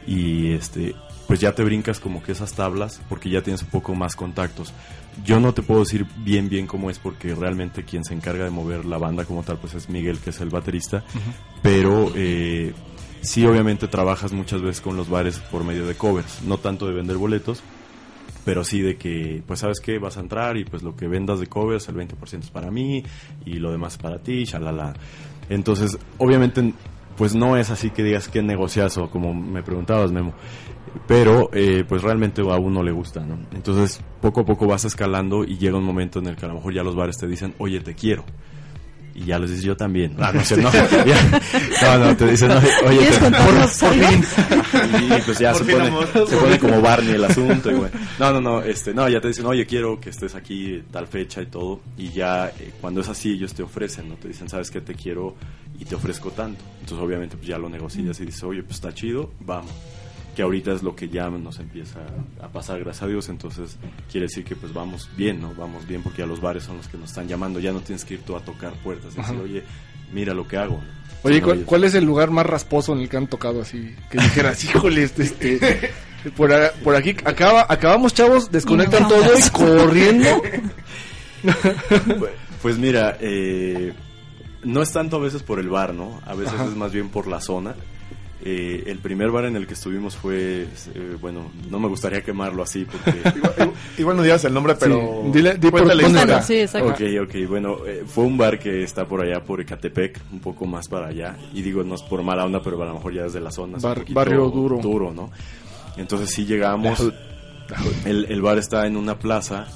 y 0.07 0.53
este 0.53 0.95
pues 1.29 1.41
ya 1.41 1.55
te 1.55 1.63
brincas 1.63 2.01
como 2.01 2.23
que 2.23 2.33
esas 2.33 2.55
tablas 2.55 3.01
porque 3.09 3.31
ya 3.31 3.43
tienes 3.43 3.63
un 3.63 3.69
poco 3.69 3.95
más 3.95 4.17
contactos. 4.17 4.73
Yo 5.25 5.39
no 5.39 5.53
te 5.53 5.63
puedo 5.63 5.81
decir 5.81 6.07
bien 6.17 6.49
bien 6.49 6.67
cómo 6.67 6.91
es 6.91 6.99
porque 6.99 7.35
realmente 7.35 7.85
quien 7.85 8.05
se 8.05 8.15
encarga 8.15 8.45
de 8.45 8.51
mover 8.51 8.87
la 8.87 8.99
banda 8.99 9.25
como 9.25 9.43
tal 9.43 9.59
pues 9.59 9.75
es 9.75 9.89
Miguel 9.91 10.19
que 10.19 10.31
es 10.31 10.41
el 10.41 10.49
baterista, 10.49 11.05
pero 11.63 12.11
eh, 12.17 12.73
sí 13.21 13.47
obviamente 13.47 13.89
trabajas 13.89 14.33
muchas 14.33 14.63
veces 14.63 14.81
con 14.81 14.97
los 14.97 15.09
bares 15.11 15.39
por 15.39 15.65
medio 15.65 15.87
de 15.87 15.95
covers, 15.95 16.43
no 16.43 16.57
tanto 16.57 16.87
de 16.87 16.95
vender 16.95 17.19
boletos, 17.19 17.63
pero 18.47 18.65
sí 18.65 18.81
de 18.81 18.97
que, 18.97 19.43
pues 19.47 19.61
sabes 19.61 19.81
que 19.81 19.99
vas 19.99 20.17
a 20.17 20.21
entrar 20.21 20.57
y 20.57 20.65
pues 20.65 20.83
lo 20.83 20.97
que 20.97 21.07
vendas 21.07 21.41
de 21.41 21.49
covers, 21.49 21.89
el 21.91 21.97
20% 21.97 22.39
es 22.41 22.51
para 22.51 22.71
mí 22.71 23.05
y 23.45 23.55
lo 23.55 23.71
demás 23.71 23.93
es 23.93 23.99
para 23.99 24.19
ti, 24.21 24.45
shalala. 24.45 24.95
Entonces, 25.51 25.99
obviamente, 26.17 26.73
pues 27.19 27.35
no 27.35 27.57
es 27.57 27.69
así 27.71 27.91
que 27.91 28.03
digas 28.03 28.29
que 28.29 28.41
negociazo, 28.41 29.11
como 29.11 29.35
me 29.35 29.63
preguntabas, 29.63 30.13
Memo. 30.13 30.33
Pero, 31.07 31.51
eh, 31.53 31.85
pues 31.89 32.03
realmente 32.03 32.41
a 32.43 32.57
uno 32.57 32.83
le 32.83 32.93
gusta, 32.93 33.21
¿no? 33.25 33.39
Entonces, 33.55 34.01
poco 34.21 34.41
a 34.41 34.45
poco 34.45 34.67
vas 34.67 34.85
escalando 34.85 35.45
y 35.45 35.59
llega 35.59 35.77
un 35.79 35.85
momento 35.85 36.19
en 36.19 36.27
el 36.29 36.37
que 36.37 36.45
a 36.45 36.49
lo 36.49 36.55
mejor 36.55 36.73
ya 36.75 36.83
los 36.83 36.95
bares 36.97 37.17
te 37.19 37.27
dicen, 37.27 37.55
oye, 37.59 37.81
te 37.81 37.95
quiero. 37.95 38.25
Y 39.15 39.25
ya 39.25 39.39
les 39.41 39.51
dices 39.51 39.65
yo 39.65 39.77
también. 39.77 40.15
Ah, 40.21 40.31
no 40.33 40.45
sé, 40.45 40.57
no. 40.63 40.71
ya. 41.07 41.41
no, 41.99 42.05
no, 42.05 42.17
te 42.17 42.27
dicen, 42.31 42.53
oye, 42.53 42.69
oye, 42.87 42.99
¿Quieres 42.99 43.19
te- 43.19 43.27
algo? 43.87 45.17
y 45.19 45.21
pues 45.27 45.39
ya 45.41 45.53
Por 45.53 45.65
se 45.67 45.73
fin, 45.73 45.79
pone, 45.91 46.27
se 46.29 46.37
pone 46.37 46.59
como 46.61 46.81
Barney 46.81 47.15
el 47.15 47.25
asunto. 47.25 47.69
y 47.71 47.75
bueno. 47.75 47.99
No, 48.21 48.33
no, 48.35 48.41
no, 48.41 48.63
este, 48.63 48.95
no, 48.95 49.09
ya 49.09 49.21
te 49.21 49.27
dicen, 49.29 49.45
oye, 49.47 49.67
quiero 49.67 49.99
que 49.99 50.11
estés 50.11 50.37
aquí 50.37 50.85
tal 50.93 51.09
fecha 51.09 51.43
y 51.43 51.47
todo. 51.47 51.81
Y 51.97 52.11
ya 52.11 52.47
eh, 52.61 52.73
cuando 52.81 53.01
es 53.01 53.09
así, 53.09 53.33
ellos 53.33 53.55
te 53.55 53.65
ofrecen, 53.65 54.09
¿no? 54.09 54.15
Te 54.15 54.29
dicen, 54.29 54.49
sabes 54.49 54.71
que 54.71 54.81
te 54.83 54.95
quiero 54.95 55.35
y 55.81 55.85
te 55.85 55.97
ofrezco 55.97 56.31
tanto. 56.31 56.63
Entonces, 56.81 57.05
obviamente, 57.05 57.37
pues 57.37 57.49
ya 57.49 57.59
lo 57.59 57.69
negocias 57.69 58.21
y 58.21 58.25
dices, 58.27 58.45
oye, 58.45 58.63
pues 58.63 58.77
está 58.77 58.95
chido, 58.95 59.33
vamos. 59.41 59.73
Que 60.39 60.43
ahorita 60.45 60.71
es 60.73 60.85
lo 60.85 60.95
que 60.95 61.09
ya 61.09 61.29
nos 61.31 61.59
empieza 61.59 61.99
a 62.41 62.47
pasar, 62.47 62.79
gracias 62.79 63.03
a 63.03 63.07
Dios. 63.09 63.29
Entonces, 63.29 63.77
quiere 64.09 64.29
decir 64.29 64.45
que 64.45 64.55
pues 64.55 64.73
vamos 64.73 65.11
bien, 65.17 65.41
¿no? 65.41 65.53
Vamos 65.57 65.85
bien 65.85 66.01
porque 66.05 66.19
ya 66.19 66.27
los 66.27 66.41
bares 66.41 66.63
son 66.63 66.77
los 66.77 66.87
que 66.87 66.97
nos 66.97 67.09
están 67.09 67.27
llamando. 67.27 67.59
Ya 67.59 67.73
no 67.73 67.81
tienes 67.81 68.05
que 68.05 68.15
ir 68.15 68.23
tú 68.23 68.37
a 68.37 68.41
tocar 68.45 68.73
puertas 68.75 69.15
y 69.15 69.17
decir, 69.17 69.37
oye, 69.43 69.65
mira 70.13 70.35
lo 70.35 70.47
que 70.47 70.57
hago. 70.57 70.75
¿no? 70.77 71.19
Oye, 71.25 71.43
¿cuál, 71.43 71.65
cuál 71.65 71.83
es 71.83 71.97
el 71.97 72.05
lugar 72.05 72.31
más 72.31 72.47
rasposo 72.47 72.93
en 72.93 73.01
el 73.01 73.09
que 73.09 73.17
han 73.17 73.27
tocado 73.27 73.61
así? 73.63 73.97
Que 74.13 74.19
dijeras, 74.19 74.63
híjole, 74.65 75.03
este, 75.03 75.25
este, 75.25 75.91
por, 76.37 76.53
a- 76.53 76.71
por 76.85 76.95
aquí 76.95 77.17
acaba, 77.25 77.67
acabamos, 77.69 78.15
chavos, 78.15 78.49
desconectan 78.53 79.03
No. 79.03 79.09
todo 79.09 79.25
y 79.37 79.51
corriendo. 79.51 80.41
Pues- 81.43 82.31
Pues 82.63 82.79
mira, 82.79 83.17
eh, 83.21 83.93
no 84.63 84.83
es 84.83 84.93
tanto 84.93 85.17
a 85.17 85.21
veces 85.21 85.43
por 85.43 85.59
el 85.59 85.69
bar, 85.69 85.95
¿no? 85.95 86.21
A 86.27 86.35
veces 86.35 86.55
Ajá. 86.55 86.65
es 86.67 86.77
más 86.77 86.93
bien 86.93 87.09
por 87.09 87.27
la 87.27 87.41
zona. 87.41 87.75
Eh, 88.45 88.85
el 88.87 88.99
primer 88.99 89.33
bar 89.33 89.47
en 89.47 89.57
el 89.57 89.67
que 89.67 89.75
estuvimos 89.75 90.17
fue, 90.17 90.63
eh, 90.95 91.17
bueno, 91.21 91.51
no 91.69 91.81
me 91.81 91.89
gustaría 91.89 92.23
quemarlo 92.23 92.63
así 92.63 92.85
porque... 92.85 93.11
Igual, 93.37 93.73
igual 93.99 94.17
no 94.17 94.23
digas 94.23 94.45
el 94.45 94.55
nombre, 94.55 94.77
pero. 94.79 95.23
Sí, 95.25 95.31
dile- 95.41 95.55
di 95.59 95.71
por 95.71 95.81
cuéntale 95.81 96.03
dónde 96.05 96.19
historia. 96.21 96.43
Sí, 96.43 96.55
exacto. 96.61 96.89
Ok, 96.91 97.01
ok, 97.29 97.49
bueno, 97.49 97.79
eh, 97.85 98.05
fue 98.07 98.25
un 98.25 98.39
bar 98.39 98.59
que 98.61 98.85
está 98.85 99.07
por 99.07 99.23
allá, 99.23 99.43
por 99.43 99.61
Ecatepec, 99.61 100.21
un 100.33 100.39
poco 100.39 100.67
más 100.67 100.87
para 100.89 101.09
allá. 101.09 101.37
Y 101.53 101.63
digo, 101.63 101.83
no 101.83 101.97
es 101.97 102.03
por 102.03 102.23
mala 102.23 102.45
onda, 102.45 102.63
pero 102.63 102.81
a 102.81 102.87
lo 102.87 102.95
mejor 102.95 103.13
ya 103.13 103.23
desde 103.25 103.41
la 103.41 103.51
zona. 103.51 103.79
Bar- 103.79 104.05
barrio 104.11 104.49
duro. 104.51 104.79
Duro, 104.79 105.13
¿no? 105.13 105.31
Entonces 105.97 106.31
sí 106.31 106.47
llegamos, 106.47 107.01
el, 108.05 108.27
el 108.27 108.41
bar 108.41 108.57
está 108.59 108.87
en 108.87 108.97
una 108.97 109.19
plaza 109.19 109.67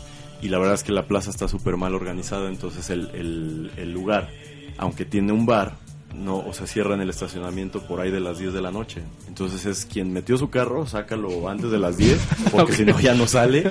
y 0.40 0.48
la 0.48 0.58
verdad 0.58 0.74
es 0.74 0.84
que 0.84 0.92
la 0.92 1.06
plaza 1.08 1.30
está 1.30 1.48
súper 1.48 1.76
mal 1.76 1.94
organizada, 1.96 2.48
entonces 2.48 2.88
el, 2.90 3.10
el, 3.12 3.70
el 3.76 3.92
lugar, 3.92 4.28
aunque 4.78 5.04
tiene 5.04 5.32
un 5.32 5.46
bar, 5.46 5.76
no, 6.14 6.38
o 6.38 6.52
sea, 6.52 6.66
cierran 6.66 7.00
el 7.00 7.10
estacionamiento 7.10 7.80
por 7.82 8.00
ahí 8.00 8.10
de 8.10 8.20
las 8.20 8.38
10 8.38 8.52
de 8.52 8.60
la 8.62 8.70
noche. 8.70 9.02
Entonces 9.28 9.64
es 9.66 9.84
quien 9.86 10.12
metió 10.12 10.36
su 10.38 10.50
carro, 10.50 10.86
sácalo 10.86 11.48
antes 11.48 11.70
de 11.70 11.78
las 11.78 11.96
10, 11.96 12.18
porque 12.52 12.72
si 12.74 12.84
no 12.84 12.98
ya 13.00 13.14
no 13.14 13.26
sale. 13.26 13.70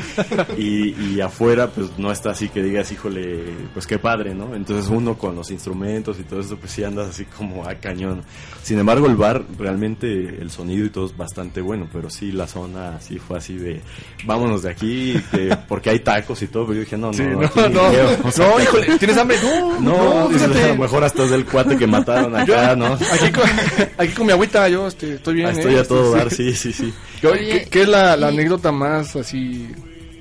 Y, 0.57 0.89
y 1.15 1.21
afuera, 1.21 1.67
pues 1.67 1.87
no 1.97 2.11
está 2.11 2.31
así 2.31 2.49
que 2.49 2.61
digas, 2.63 2.91
híjole, 2.91 3.43
pues 3.73 3.87
qué 3.87 3.99
padre, 3.99 4.33
¿no? 4.35 4.55
Entonces 4.55 4.89
uno 4.89 5.17
con 5.17 5.35
los 5.35 5.51
instrumentos 5.51 6.19
y 6.19 6.23
todo 6.23 6.39
eso, 6.41 6.57
pues 6.57 6.71
sí 6.71 6.83
andas 6.83 7.09
así 7.09 7.25
como 7.25 7.65
a 7.67 7.75
cañón. 7.75 8.23
Sin 8.63 8.79
embargo, 8.79 9.07
el 9.07 9.15
bar, 9.15 9.43
realmente 9.57 10.07
el 10.41 10.49
sonido 10.51 10.85
y 10.85 10.89
todo 10.89 11.05
es 11.07 11.15
bastante 11.17 11.61
bueno, 11.61 11.87
pero 11.91 12.09
sí 12.09 12.31
la 12.31 12.47
zona 12.47 12.99
sí 13.01 13.17
fue 13.19 13.37
así 13.37 13.55
de, 13.55 13.81
vámonos 14.25 14.63
de 14.63 14.69
aquí, 14.71 15.15
que- 15.31 15.57
porque 15.67 15.89
hay 15.89 15.99
tacos 15.99 16.41
y 16.41 16.47
todo, 16.47 16.65
pero 16.65 16.75
yo 16.75 16.79
dije, 16.81 16.97
no, 16.97 17.07
no, 17.07 17.13
Sí, 17.13 17.23
no, 17.23 17.41
no, 17.41 17.47
creo. 17.89 18.17
O 18.23 18.31
sea, 18.31 18.47
no, 18.49 18.61
híjole, 18.61 18.97
¿tienes 18.97 19.17
hambre? 19.17 19.37
No, 19.43 19.79
no, 19.79 20.29
no, 20.29 20.37
a 20.63 20.67
lo 20.67 20.75
mejor 20.75 21.03
hasta 21.03 21.23
es 21.23 21.31
del 21.31 21.45
cuate 21.45 21.77
que 21.77 21.87
mataron 21.87 22.30
acá, 22.35 22.75
¿no? 22.75 22.85
Aquí 23.11 23.31
con, 23.31 23.49
aquí 23.97 24.13
con 24.13 24.25
mi 24.25 24.31
agüita, 24.31 24.67
yo 24.69 24.87
este, 24.87 25.15
estoy 25.15 25.35
bien. 25.35 25.47
Ah, 25.47 25.51
estoy 25.51 25.75
¿eh? 25.75 25.79
a 25.79 25.83
todo 25.83 26.11
dar, 26.15 26.29
sí, 26.31 26.53
sí, 26.53 26.71
sí. 26.73 26.93
¿Qué, 27.19 27.27
Oye, 27.27 27.61
qué- 27.63 27.67
qué 27.69 27.81
es 27.83 27.87
la, 27.89 28.15
la 28.17 28.31
y- 28.31 28.33
anécdota 28.35 28.71
más 28.71 29.15
así 29.15 29.67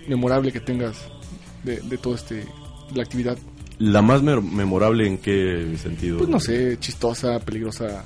memorable 0.09 0.53
que 0.53 0.61
tengas 0.61 0.97
de, 1.65 1.81
de 1.81 1.99
todo 1.99 2.15
este, 2.15 2.45
la 2.95 3.03
actividad? 3.03 3.37
La 3.79 4.03
más 4.03 4.23
mer- 4.23 4.43
memorable 4.43 5.07
en 5.07 5.19
qué 5.19 5.75
sentido? 5.83 6.19
Pues 6.19 6.29
no 6.31 6.39
sé, 6.41 6.77
chistosa, 6.81 7.39
peligrosa, 7.41 8.05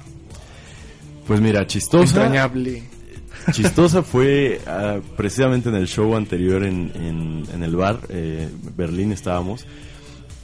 Pues 1.27 1.41
mira, 1.41 1.67
chistosa. 1.67 2.05
entrañable. 2.25 2.83
Chistosa 3.53 4.03
fue 4.03 4.61
ah, 4.67 5.01
precisamente 5.17 5.69
en 5.69 5.75
el 5.75 5.87
show 5.87 6.15
anterior 6.17 6.65
en, 6.65 6.93
en, 6.95 7.45
en 7.53 7.63
el 7.63 7.77
bar, 7.77 8.01
eh, 8.09 8.49
Berlín 8.77 9.13
estábamos, 9.13 9.67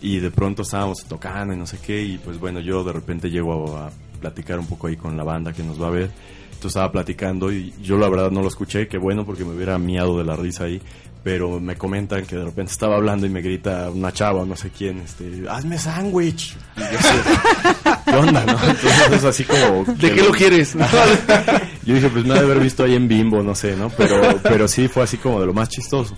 y 0.00 0.18
de 0.18 0.30
pronto 0.30 0.62
estábamos 0.62 1.04
tocando 1.04 1.54
y 1.54 1.56
no 1.56 1.66
sé 1.66 1.78
qué, 1.78 2.02
y 2.02 2.18
pues 2.18 2.38
bueno, 2.38 2.60
yo 2.60 2.84
de 2.84 2.92
repente 2.92 3.30
llego 3.30 3.76
a, 3.76 3.88
a 3.88 3.90
platicar 4.20 4.58
un 4.58 4.66
poco 4.66 4.86
ahí 4.86 4.96
con 4.96 5.16
la 5.16 5.24
banda 5.24 5.52
que 5.52 5.62
nos 5.62 5.80
va 5.80 5.88
a 5.88 5.90
ver, 5.90 6.10
entonces 6.44 6.76
estaba 6.76 6.92
platicando 6.92 7.52
y 7.52 7.72
yo 7.82 7.96
la 7.96 8.08
verdad 8.08 8.30
no 8.30 8.42
lo 8.42 8.48
escuché, 8.48 8.86
qué 8.86 8.98
bueno 8.98 9.24
porque 9.24 9.44
me 9.44 9.54
hubiera 9.54 9.78
miado 9.78 10.18
de 10.18 10.24
la 10.24 10.36
risa 10.36 10.64
ahí, 10.64 10.80
pero 11.22 11.60
me 11.60 11.76
comentan 11.76 12.24
que 12.24 12.36
de 12.36 12.44
repente 12.44 12.72
estaba 12.72 12.96
hablando 12.96 13.26
y 13.26 13.30
me 13.30 13.42
grita 13.42 13.90
una 13.90 14.12
chava, 14.12 14.44
no 14.44 14.56
sé 14.56 14.70
quién, 14.70 15.00
este, 15.00 15.44
hazme 15.48 15.78
sándwich. 15.78 16.56
¿Qué 16.76 18.16
onda, 18.16 18.44
no? 18.44 18.52
Entonces 18.52 19.12
es 19.12 19.24
así 19.24 19.44
como... 19.44 19.84
¿De 19.84 20.12
qué 20.12 20.22
lo 20.22 20.32
quieres? 20.32 20.74
Yo 21.84 21.94
dije, 21.94 22.08
pues 22.08 22.24
ha 22.28 22.34
de 22.34 22.40
haber 22.40 22.60
visto 22.60 22.84
ahí 22.84 22.94
en 22.94 23.08
Bimbo, 23.08 23.42
no 23.42 23.54
sé, 23.54 23.76
¿no? 23.76 23.90
Pero, 23.90 24.20
pero 24.42 24.68
sí 24.68 24.88
fue 24.88 25.02
así 25.02 25.16
como 25.16 25.40
de 25.40 25.46
lo 25.46 25.52
más 25.54 25.68
chistoso. 25.68 26.16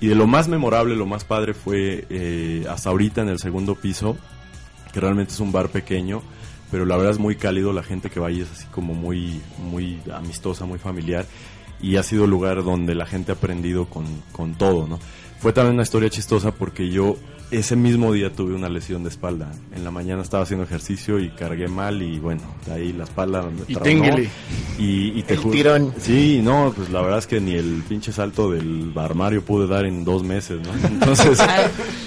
Y 0.00 0.08
de 0.08 0.14
lo 0.14 0.26
más 0.26 0.48
memorable, 0.48 0.94
lo 0.94 1.06
más 1.06 1.24
padre 1.24 1.54
fue 1.54 2.06
eh, 2.10 2.66
hasta 2.68 2.90
ahorita 2.90 3.22
en 3.22 3.28
el 3.28 3.38
segundo 3.38 3.74
piso, 3.74 4.16
que 4.92 5.00
realmente 5.00 5.32
es 5.32 5.40
un 5.40 5.52
bar 5.52 5.68
pequeño, 5.70 6.22
pero 6.70 6.84
la 6.84 6.96
verdad 6.96 7.12
es 7.12 7.18
muy 7.18 7.36
cálido, 7.36 7.72
la 7.72 7.82
gente 7.82 8.10
que 8.10 8.20
va 8.20 8.28
ahí 8.28 8.40
es 8.40 8.50
así 8.50 8.66
como 8.66 8.94
muy, 8.94 9.40
muy 9.58 9.98
amistosa, 10.12 10.66
muy 10.66 10.78
familiar, 10.78 11.24
y 11.80 11.96
ha 11.96 12.02
sido 12.02 12.24
el 12.24 12.30
lugar 12.30 12.62
donde 12.62 12.94
la 12.94 13.06
gente 13.06 13.32
ha 13.32 13.36
aprendido 13.36 13.86
con, 13.86 14.04
con 14.32 14.54
todo, 14.54 14.86
¿no? 14.86 14.98
Fue 15.38 15.52
también 15.52 15.74
una 15.74 15.82
historia 15.82 16.10
chistosa 16.10 16.52
porque 16.52 16.90
yo 16.90 17.16
ese 17.50 17.76
mismo 17.76 18.12
día 18.12 18.32
tuve 18.32 18.54
una 18.54 18.68
lesión 18.68 19.02
de 19.04 19.08
espalda. 19.08 19.52
En 19.74 19.84
la 19.84 19.90
mañana 19.90 20.20
estaba 20.22 20.42
haciendo 20.42 20.64
ejercicio 20.64 21.18
y 21.20 21.28
cargué 21.30 21.68
mal 21.68 22.02
y 22.02 22.18
bueno, 22.18 22.42
de 22.66 22.72
ahí 22.72 22.92
la 22.92 23.04
espalda 23.04 23.42
me 23.42 23.62
Y 23.68 23.74
tronó. 23.74 24.18
Y, 24.78 25.18
y 25.18 25.22
te 25.22 25.34
El 25.34 25.50
tirón. 25.50 25.94
Sí, 26.00 26.40
no, 26.42 26.72
pues 26.76 26.90
la 26.90 27.00
verdad 27.02 27.18
es 27.20 27.26
que 27.26 27.40
ni 27.40 27.54
el 27.54 27.82
pinche 27.88 28.12
salto 28.12 28.50
del 28.50 28.92
armario 28.96 29.42
pude 29.44 29.66
dar 29.66 29.86
en 29.86 30.04
dos 30.04 30.22
meses, 30.22 30.58
¿no? 30.60 30.72
Entonces, 30.88 31.38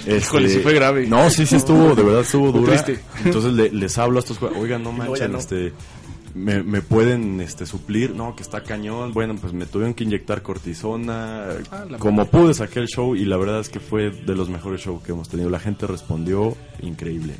este, 0.06 0.16
Híjole, 0.18 0.48
sí 0.50 0.58
fue 0.60 0.74
grave. 0.74 1.06
No, 1.06 1.28
sí, 1.30 1.46
sí 1.46 1.56
estuvo, 1.56 1.94
de 1.94 2.02
verdad 2.02 2.20
estuvo 2.20 2.52
dura. 2.52 2.72
triste. 2.82 3.02
Entonces 3.24 3.52
le- 3.54 3.70
les 3.70 3.96
hablo 3.98 4.18
a 4.18 4.20
estos, 4.20 4.40
jue- 4.40 4.52
oigan, 4.56 4.82
no 4.84 4.92
manchen, 4.92 5.32
no. 5.32 5.38
este, 5.38 5.72
me, 6.34 6.62
me 6.62 6.80
pueden 6.80 7.40
este 7.40 7.66
suplir, 7.66 8.14
no, 8.14 8.36
que 8.36 8.42
está 8.42 8.62
cañón. 8.62 9.12
Bueno, 9.12 9.36
pues 9.40 9.52
me 9.52 9.66
tuvieron 9.66 9.94
que 9.94 10.04
inyectar 10.04 10.42
cortisona. 10.42 11.44
Ah, 11.70 11.84
Como 11.98 12.26
pude 12.26 12.54
saqué 12.54 12.80
el 12.80 12.86
show 12.88 13.14
y 13.14 13.24
la 13.24 13.36
verdad 13.36 13.60
es 13.60 13.68
que 13.68 13.80
fue 13.80 14.10
de 14.10 14.34
los 14.34 14.48
mejores 14.48 14.80
shows 14.80 15.02
que 15.02 15.12
hemos 15.12 15.28
tenido. 15.28 15.50
La 15.50 15.60
gente 15.60 15.86
respondió 15.86 16.56
increíble. 16.82 17.34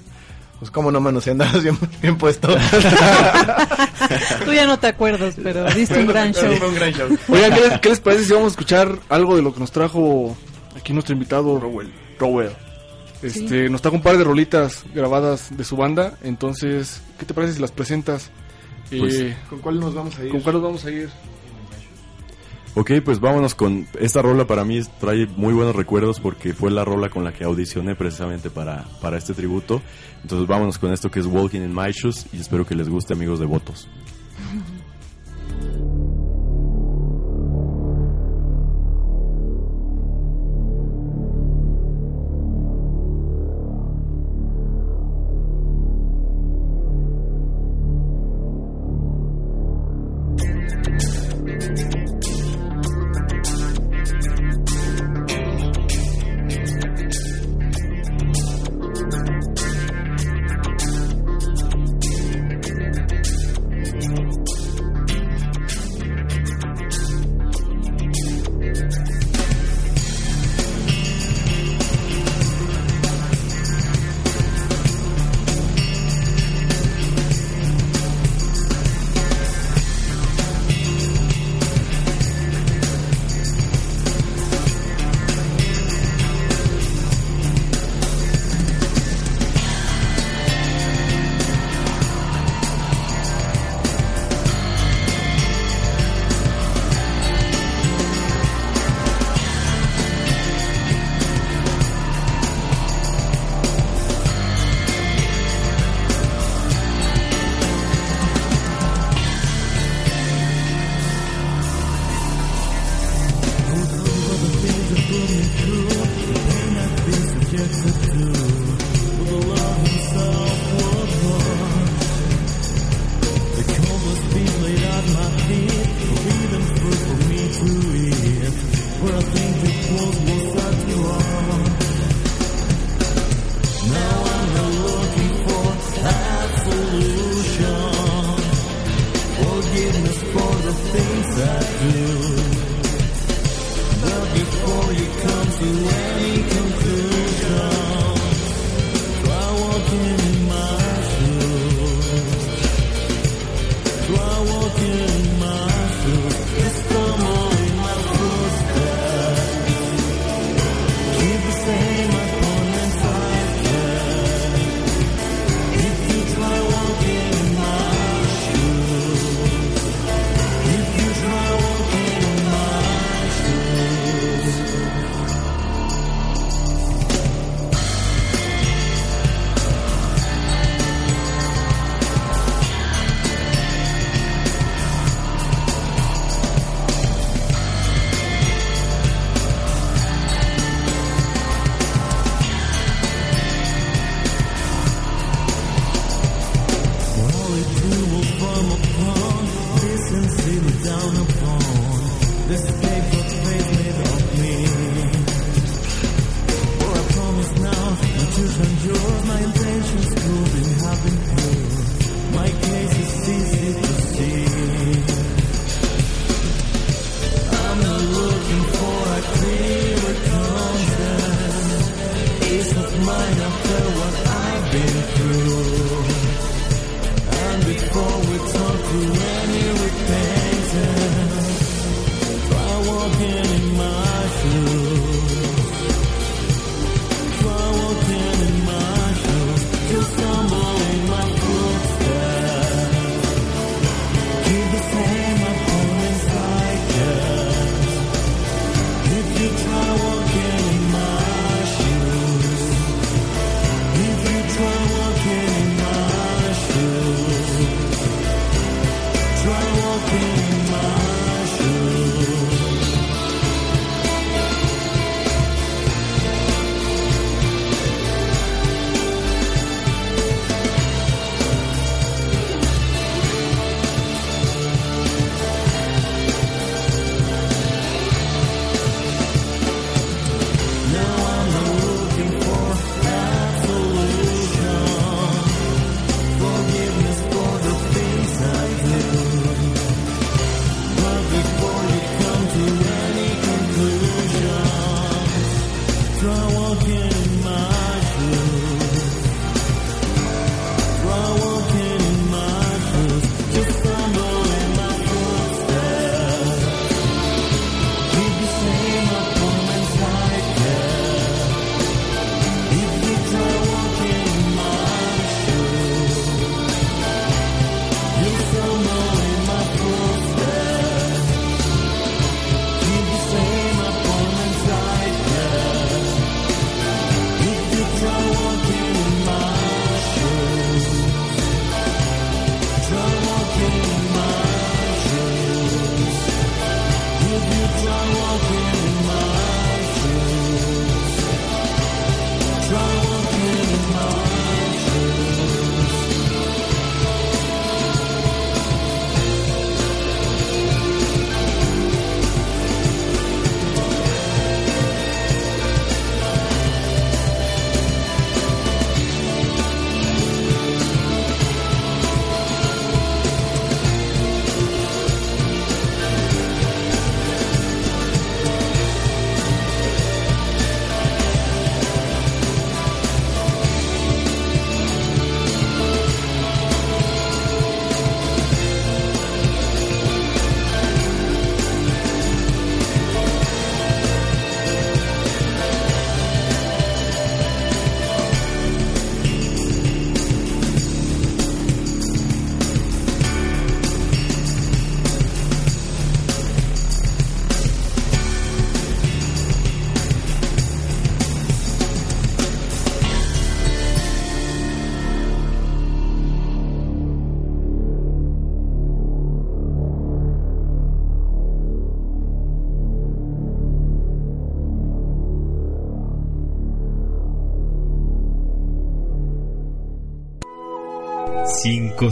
Pues 0.58 0.70
cómo 0.70 0.92
no, 0.92 1.00
mano, 1.00 1.22
si 1.22 1.30
andabas 1.30 1.62
bien, 1.62 1.78
bien 2.02 2.18
puesto. 2.18 2.48
Tú 4.44 4.52
ya 4.52 4.66
no 4.66 4.78
te 4.78 4.88
acuerdas, 4.88 5.34
pero 5.42 5.64
diste 5.72 5.98
un 5.98 6.06
gran 6.06 6.34
show. 6.34 6.52
Fue 6.56 6.68
un 6.68 6.74
gran 6.74 6.92
show. 6.92 7.08
Oigan, 7.28 7.54
¿qué 7.54 7.60
les, 7.60 7.80
qué 7.80 7.88
les 7.88 8.00
parece 8.00 8.24
si 8.24 8.32
vamos 8.34 8.48
a 8.48 8.50
escuchar 8.50 8.98
algo 9.08 9.36
de 9.36 9.42
lo 9.42 9.54
que 9.54 9.60
nos 9.60 9.72
trajo 9.72 10.36
aquí 10.76 10.92
nuestro 10.92 11.14
invitado, 11.14 11.58
Rowell? 11.58 11.90
Rowell. 12.18 12.50
Este, 13.22 13.68
Nos 13.68 13.82
trajo 13.82 13.96
un 13.96 14.02
par 14.02 14.16
de 14.16 14.24
rolitas 14.24 14.84
grabadas 14.94 15.54
de 15.54 15.64
su 15.64 15.76
banda, 15.76 16.14
entonces, 16.22 17.02
¿qué 17.18 17.26
te 17.26 17.34
parece 17.34 17.54
si 17.54 17.60
las 17.60 17.72
presentas? 17.72 18.30
Pues, 18.98 19.14
Eh, 19.20 19.36
¿Con 19.48 19.60
cuál 19.60 19.80
nos 19.80 19.94
vamos 19.94 20.18
a 20.18 20.24
ir? 20.24 20.30
¿Con 20.30 20.40
cuál 20.40 20.54
nos 20.54 20.62
vamos 20.62 20.84
a 20.84 20.90
ir? 20.90 21.08
Ok, 22.74 22.92
pues 23.04 23.18
vámonos 23.18 23.56
con 23.56 23.88
esta 23.98 24.22
rola 24.22 24.46
para 24.46 24.64
mí 24.64 24.80
trae 25.00 25.26
muy 25.36 25.52
buenos 25.52 25.74
recuerdos 25.74 26.20
porque 26.20 26.54
fue 26.54 26.70
la 26.70 26.84
rola 26.84 27.08
con 27.08 27.24
la 27.24 27.32
que 27.32 27.42
audicioné 27.42 27.96
precisamente 27.96 28.48
para, 28.48 28.84
para 29.00 29.18
este 29.18 29.34
tributo. 29.34 29.82
Entonces 30.22 30.46
vámonos 30.46 30.78
con 30.78 30.92
esto 30.92 31.10
que 31.10 31.18
es 31.18 31.26
Walking 31.26 31.62
in 31.62 31.74
My 31.74 31.90
Shoes 31.90 32.26
y 32.32 32.38
espero 32.38 32.64
que 32.64 32.76
les 32.76 32.88
guste 32.88 33.12
amigos 33.14 33.40
de 33.40 33.46
Votos. 33.46 33.88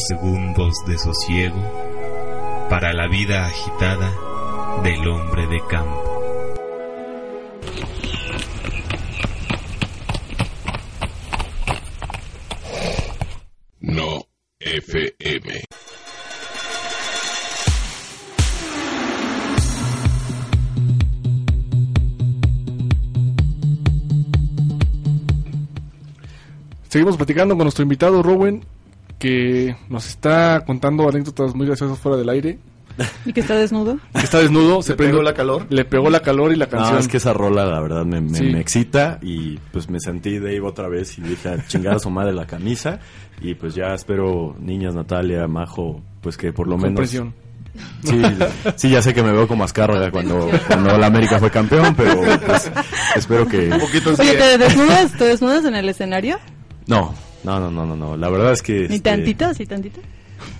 Segundos 0.06 0.74
de 0.86 0.96
sosiego 0.96 1.56
para 2.70 2.92
la 2.92 3.08
vida 3.08 3.46
agitada 3.46 4.12
del 4.84 5.08
hombre 5.08 5.46
de 5.48 5.60
campo. 5.66 6.04
No 13.80 14.24
FM. 14.60 15.64
Seguimos 26.88 27.16
platicando 27.16 27.56
con 27.56 27.64
nuestro 27.64 27.82
invitado 27.82 28.22
Rowen, 28.22 28.64
que 29.18 29.76
nos 29.88 30.06
está 30.08 30.62
contando 30.66 31.08
anécdotas 31.08 31.54
muy 31.54 31.66
graciosas 31.66 31.98
fuera 31.98 32.16
del 32.18 32.28
aire. 32.28 32.58
¿Y 33.24 33.32
que 33.32 33.40
está 33.40 33.54
desnudo? 33.54 33.96
Que 34.12 34.24
está 34.24 34.40
desnudo, 34.40 34.82
se 34.82 34.92
¿Le 34.92 34.96
pegó 34.96 35.08
prendió- 35.10 35.22
la 35.22 35.34
calor? 35.34 35.66
Le 35.70 35.84
pegó 35.84 36.10
la 36.10 36.18
calor 36.20 36.52
y 36.52 36.56
la 36.56 36.66
canción. 36.66 36.94
No, 36.94 36.98
es 36.98 37.06
que 37.06 37.18
esa 37.18 37.32
rola, 37.32 37.64
la 37.64 37.80
verdad, 37.80 38.04
me, 38.04 38.20
me- 38.20 38.36
Sí. 38.36 38.44
me 38.44 38.60
excita 38.60 39.18
y 39.22 39.56
pues 39.72 39.88
me 39.88 40.00
sentí 40.00 40.38
Dave 40.40 40.60
otra 40.62 40.88
vez 40.88 41.16
y 41.18 41.22
dije, 41.22 41.48
a 41.48 41.64
chingar 41.66 41.94
a 41.94 41.98
su 42.00 42.10
madre 42.10 42.32
la 42.32 42.46
camisa 42.46 42.98
y 43.40 43.54
pues 43.54 43.76
ya 43.76 43.94
espero, 43.94 44.56
niñas, 44.58 44.94
Natalia, 44.96 45.46
Majo, 45.46 46.00
pues 46.20 46.36
que 46.36 46.52
por 46.52 46.66
lo 46.66 46.76
menos... 46.76 47.08
Sí, 48.02 48.20
sí, 48.74 48.90
ya 48.90 49.00
sé 49.00 49.14
que 49.14 49.22
me 49.22 49.30
veo 49.30 49.46
como 49.46 49.62
Azcárraga 49.62 50.10
cuando, 50.10 50.50
cuando 50.66 50.98
la 50.98 51.06
América 51.06 51.38
fue 51.38 51.48
campeón, 51.52 51.94
pero 51.96 52.20
pues 52.44 52.68
espero 53.14 53.46
que... 53.46 53.70
Oye, 53.72 54.34
¿te 54.34 54.58
desnudas, 54.58 55.12
¿te 55.16 55.24
desnudas 55.26 55.64
en 55.64 55.76
el 55.76 55.88
escenario? 55.88 56.38
No, 56.88 57.14
no, 57.44 57.60
no, 57.60 57.70
no, 57.70 57.86
no, 57.86 57.96
no, 57.96 58.16
la 58.16 58.28
verdad 58.28 58.52
es 58.52 58.62
que... 58.62 58.88
¿Ni 58.88 58.96
este, 58.96 59.10
tantito? 59.10 59.54
¿Sí 59.54 59.66
tantito? 59.66 60.00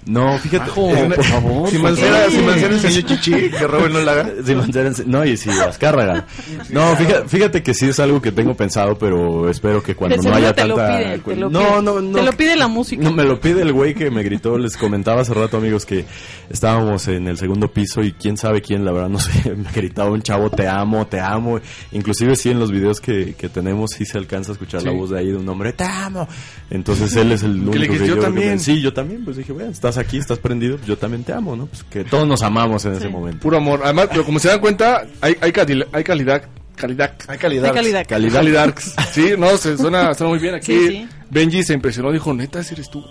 No, 0.09 0.39
fíjate, 0.39 0.71
Ajo, 0.71 0.91
eh, 0.91 1.11
por 1.15 1.25
favor. 1.25 1.69
Si 1.71 1.79
Mancera, 1.79 2.31
si 2.31 2.39
Mancera 2.39 2.75
enseñó 2.75 3.07
chichi, 3.07 3.51
que 3.51 3.67
Robert 3.67 3.93
no 3.93 4.01
la 4.01 4.13
haga. 4.13 4.31
Si 4.45 4.55
Mancera 4.55 4.91
no, 5.07 5.25
y 5.25 5.37
si 5.37 5.51
Azcárraga. 5.51 6.27
No, 6.71 6.97
fíjate, 6.97 7.29
fíjate 7.29 7.63
que 7.63 7.75
sí 7.75 7.87
es 7.87 8.01
algo 8.01 8.23
que 8.23 8.33
tengo 8.33 8.55
pensado, 8.55 8.97
pero 8.97 9.51
espero 9.51 9.83
que 9.83 9.95
cuando 9.95 10.17
no 10.17 10.35
haya 10.35 10.55
te 10.55 10.65
lo 10.65 10.77
tanta... 10.77 10.99
pide, 10.99 11.19
te 11.19 11.37
lo 11.37 11.51
no, 11.51 11.83
no, 11.83 12.01
no. 12.01 12.19
Te 12.19 12.25
lo 12.25 12.33
pide 12.33 12.57
la 12.57 12.69
música. 12.69 13.03
No, 13.03 13.13
me 13.13 13.25
lo 13.25 13.39
pide 13.39 13.61
el 13.63 13.73
güey 13.73 13.95
que 13.95 14.11
me 14.11 14.23
gritó. 14.23 14.57
Les 14.57 14.77
comentaba 14.77 15.21
hace 15.21 15.35
rato, 15.35 15.59
amigos, 15.59 15.85
que 15.85 16.07
estábamos 16.49 17.07
en 17.09 17.29
el 17.29 17.37
segundo 17.37 17.69
piso 17.71 18.03
y 18.03 18.13
quién 18.13 18.39
sabe 18.39 18.63
quién, 18.63 18.85
la 18.87 18.93
verdad, 18.93 19.11
no 19.11 19.19
sé, 19.19 19.55
me 19.57 19.71
gritaba 19.73 20.11
un 20.11 20.23
chavo, 20.23 20.49
te 20.51 20.67
amo, 20.67 21.07
te 21.07 21.21
amo. 21.21 21.61
Inclusive 21.93 22.35
sí 22.35 22.51
en 22.51 22.59
los 22.59 22.73
videos 22.73 23.01
que, 23.01 23.35
que 23.35 23.51
tenemos 23.51 23.91
sí 23.97 24.07
se 24.07 24.17
alcanza 24.17 24.53
a 24.53 24.55
escuchar 24.55 24.83
la 24.85 24.93
voz 24.93 25.11
de 25.11 25.19
ahí 25.19 25.27
de 25.27 25.37
un 25.37 25.49
hombre, 25.49 25.75
te 25.75 25.85
amo. 25.85 26.27
Entonces 26.71 27.15
él 27.17 27.33
es 27.33 27.43
el 27.43 27.57
único 27.57 27.75
le 27.75 27.81
dijiste, 27.83 28.05
que 28.05 28.09
"Yo 28.09 28.17
yo 28.17 28.23
también". 28.23 28.59
Sí, 28.59 28.81
yo 28.81 28.93
también. 28.95 29.25
Pues 29.25 29.37
dije, 29.37 29.53
bueno, 29.53 29.71
estás 29.71 29.98
aquí, 29.99 30.19
estás 30.19 30.39
prendido, 30.39 30.79
yo 30.87 30.97
también 30.97 31.25
te 31.25 31.33
amo, 31.33 31.57
¿no? 31.57 31.67
Pues 31.67 31.83
que 31.85 32.05
todos 32.05 32.27
nos 32.27 32.43
amamos 32.43 32.85
en 32.85 32.95
ese 32.95 33.09
momento. 33.09 33.41
Puro 33.41 33.57
amor. 33.59 33.81
Además, 33.85 34.09
pero 34.11 34.25
como 34.25 34.39
se 34.39 34.49
dan 34.49 34.61
cuenta, 34.61 35.03
hay, 35.21 35.37
hay, 35.41 35.53
calidad, 35.53 35.87
hay 35.93 36.05
calidad. 36.05 36.43
Calidad. 36.77 37.13
Hay 37.27 37.39
calidad. 37.39 37.65
Hay 37.65 37.73
calidad. 37.75 38.07
Calidad. 38.07 38.35
Calidad. 38.39 38.75
Sí, 39.13 39.33
no, 39.37 39.57
se 39.57 39.77
suena, 39.77 40.15
suena 40.15 40.31
muy 40.31 40.39
bien 40.39 40.55
aquí. 40.55 40.67
Sí, 40.73 40.89
sí. 40.89 41.09
Benji 41.29 41.65
se 41.65 41.75
impresionó, 41.75 42.13
dijo, 42.13 42.33
neta, 42.33 42.61
ese 42.61 42.75
eres 42.75 42.89
tú. 42.89 43.05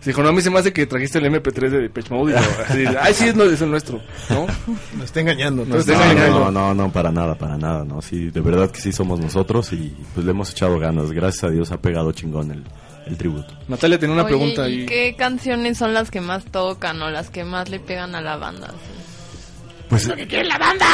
Se 0.00 0.08
dijo, 0.10 0.22
no, 0.22 0.30
a 0.30 0.32
mí 0.32 0.40
se 0.40 0.48
me 0.48 0.58
hace 0.58 0.72
que 0.72 0.86
trajiste 0.86 1.18
el 1.18 1.26
MP3 1.26 1.68
de 1.68 1.78
Depeche 1.82 2.14
Mode. 2.14 2.32
Y 2.32 2.34
yo, 2.34 2.50
así, 2.66 2.84
Ay, 2.98 3.12
sí, 3.12 3.28
es, 3.28 3.36
no- 3.36 3.44
es 3.44 3.60
el 3.60 3.70
nuestro. 3.70 4.00
¿No? 4.30 4.46
Nos 4.96 5.04
está 5.04 5.20
engañando. 5.20 5.66
Nos 5.66 5.86
¿no? 5.86 5.92
está 5.92 5.92
No, 6.02 6.10
engañando. 6.12 6.38
no, 6.46 6.50
no, 6.50 6.74
no, 6.74 6.90
para 6.90 7.12
nada, 7.12 7.34
para 7.34 7.58
nada, 7.58 7.84
no. 7.84 8.00
Sí, 8.00 8.30
de 8.30 8.40
verdad 8.40 8.70
que 8.70 8.80
sí 8.80 8.90
somos 8.90 9.20
nosotros 9.20 9.70
y 9.74 9.94
pues 10.14 10.24
le 10.24 10.30
hemos 10.32 10.50
echado 10.52 10.78
ganas. 10.78 11.12
Gracias 11.12 11.44
a 11.44 11.50
Dios 11.50 11.70
ha 11.72 11.82
pegado 11.82 12.12
chingón 12.12 12.50
el, 12.52 12.64
el 13.08 13.16
tributo. 13.16 13.54
Natalia 13.68 13.98
tenía 13.98 14.14
una 14.14 14.24
Oye, 14.24 14.36
pregunta 14.36 14.68
¿y 14.68 14.80
ahí. 14.80 14.86
qué 14.86 15.14
canciones 15.16 15.78
son 15.78 15.94
las 15.94 16.10
que 16.10 16.20
más 16.20 16.44
tocan 16.44 17.00
o 17.02 17.10
las 17.10 17.30
que 17.30 17.44
más 17.44 17.68
le 17.68 17.80
pegan 17.80 18.14
a 18.14 18.20
la 18.20 18.36
banda? 18.36 18.74
Pues, 19.88 20.06
quiere 20.28 20.44
la 20.44 20.58
banda? 20.58 20.86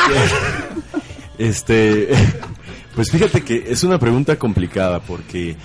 este, 1.39 2.09
pues 2.95 3.11
fíjate 3.11 3.43
que 3.43 3.65
es 3.67 3.83
una 3.83 3.99
pregunta 3.99 4.37
complicada 4.37 5.01
porque 5.01 5.51
eh, 5.51 5.57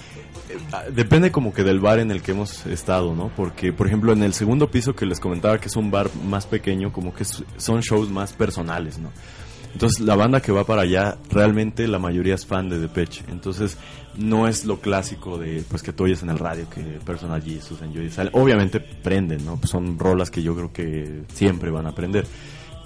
depende 0.91 1.32
como 1.32 1.54
que 1.54 1.64
del 1.64 1.80
bar 1.80 2.00
en 2.00 2.10
el 2.12 2.22
que 2.22 2.32
hemos 2.32 2.66
estado, 2.66 3.14
¿no? 3.14 3.32
Porque, 3.36 3.72
por 3.72 3.88
ejemplo, 3.88 4.12
en 4.14 4.24
el 4.24 4.34
segundo 4.34 4.72
piso 4.72 4.95
que 4.95 5.06
les 5.06 5.20
comentaba 5.20 5.60
que 5.60 5.68
es 5.68 5.76
un 5.76 5.91
bar 5.91 6.10
más 6.26 6.47
pequeño, 6.47 6.91
como 6.91 7.14
que 7.14 7.24
son 7.24 7.82
shows 7.82 8.10
más 8.10 8.34
personales, 8.34 8.97
¿no? 8.97 9.12
Entonces, 9.74 10.00
la 10.00 10.16
banda 10.16 10.41
que 10.41 10.52
va 10.52 10.64
para 10.64 10.82
allá, 10.82 11.18
realmente 11.30 11.88
la 11.88 12.00
mayoría 12.00 12.36
es 12.36 12.45
fan 12.45 12.70
de 12.70 12.80
Depeche. 12.80 13.24
Entonces, 13.30 13.78
no 14.18 14.47
es 14.47 14.66
lo 14.66 14.80
clásico 14.80 15.38
de, 15.38 15.64
pues, 15.70 15.84
que 15.84 15.93
tú 15.93 16.05
oyes 16.05 16.24
en 16.24 16.30
el 16.30 16.39
radio, 16.39 16.70
que 16.70 16.82
Personal 17.05 17.41
Jesus, 17.41 17.82
Enjoy 17.82 18.05
the 18.05 18.12
Silence. 18.12 18.38
Obviamente 18.38 18.80
prenden, 18.80 19.45
¿no? 19.45 19.57
Pues 19.57 19.70
son 19.70 19.97
rolas 19.97 20.32
que 20.32 20.43
yo 20.43 20.55
creo 20.55 20.74
que 20.74 21.24
siempre 21.34 21.72
van 21.72 21.86
a 21.86 21.89
aprender. 21.89 22.26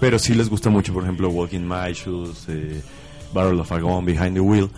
Pero 0.00 0.18
sí 0.18 0.34
les 0.34 0.48
gusta 0.48 0.70
mucho, 0.70 0.92
por 0.92 1.02
ejemplo, 1.02 1.28
Walking 1.28 1.60
My 1.60 1.92
Shoes, 1.92 2.46
eh, 2.48 2.82
Battle 3.32 3.60
of 3.60 3.72
a 3.72 3.80
Gun, 3.80 4.04
Behind 4.04 4.34
the 4.34 4.40
Wheel. 4.40 4.68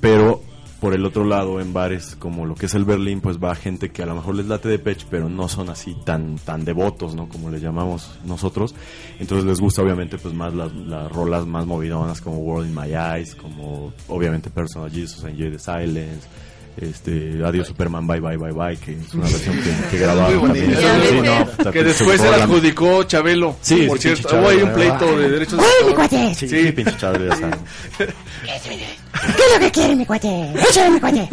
Pero 0.00 0.42
por 0.84 0.92
el 0.92 1.06
otro 1.06 1.24
lado, 1.24 1.62
en 1.62 1.72
bares 1.72 2.14
como 2.14 2.44
lo 2.44 2.54
que 2.54 2.66
es 2.66 2.74
el 2.74 2.84
Berlín, 2.84 3.22
pues 3.22 3.38
va 3.38 3.54
gente 3.54 3.90
que 3.90 4.02
a 4.02 4.06
lo 4.06 4.14
mejor 4.16 4.34
les 4.34 4.48
late 4.48 4.68
de 4.68 4.78
Pech, 4.78 5.06
pero 5.08 5.30
no 5.30 5.48
son 5.48 5.70
así 5.70 5.96
tan 6.04 6.36
tan 6.36 6.62
devotos, 6.62 7.14
¿no? 7.14 7.26
Como 7.26 7.48
les 7.48 7.62
llamamos 7.62 8.18
nosotros. 8.26 8.74
Entonces 9.18 9.46
les 9.46 9.62
gusta 9.62 9.80
obviamente 9.80 10.18
pues 10.18 10.34
más 10.34 10.52
las, 10.52 10.74
las 10.74 11.10
rolas 11.10 11.46
más 11.46 11.64
movidonas 11.64 12.20
como 12.20 12.36
World 12.36 12.68
in 12.68 12.74
My 12.74 12.94
Eyes, 12.94 13.34
como 13.34 13.94
obviamente 14.08 14.50
Personal 14.50 14.90
Jesus, 14.90 15.24
Enjoy 15.24 15.52
the 15.52 15.58
Silence. 15.58 16.28
Este, 16.76 17.40
Adiós 17.44 17.68
Superman, 17.68 18.04
Bye 18.06 18.18
Bye 18.20 18.36
Bye 18.36 18.52
Bye, 18.52 18.76
que 18.78 18.92
es 18.92 19.14
una 19.14 19.24
versión 19.28 19.56
que, 19.62 19.90
que 19.92 19.98
grabaron 19.98 20.40
también. 20.42 20.74
Sí, 20.76 21.20
no, 21.22 21.40
está 21.42 21.70
que 21.70 21.84
después 21.84 22.20
se 22.20 22.28
la 22.30 22.36
adjudicó 22.44 23.04
Chabelo. 23.04 23.56
Sí, 23.60 23.86
por 23.86 23.98
sí, 23.98 24.08
cierto. 24.14 24.36
Hubo 24.36 24.48
ahí 24.48 24.56
un 24.56 24.70
Chabelo, 24.72 24.96
pleito 24.98 25.18
de 25.18 25.30
derechos 25.30 25.58
de 25.58 25.64
¡Uy, 25.64 25.64
mi 25.68 25.90
autor. 25.92 25.94
cuate! 25.94 26.34
Sí, 26.34 26.48
Sí. 26.48 26.62
sí, 26.66 26.72
pinche 26.72 26.96
Chabelo, 26.96 27.28
ya 27.28 27.36
saben. 27.36 27.58
¿Qué 27.96 28.04
es 28.04 29.52
lo 29.54 29.60
que 29.60 29.70
quiere 29.70 29.94
mi 29.96 30.04
cuate? 30.04 30.52
Échale 30.68 30.90
mi 30.90 31.00
cuate. 31.00 31.28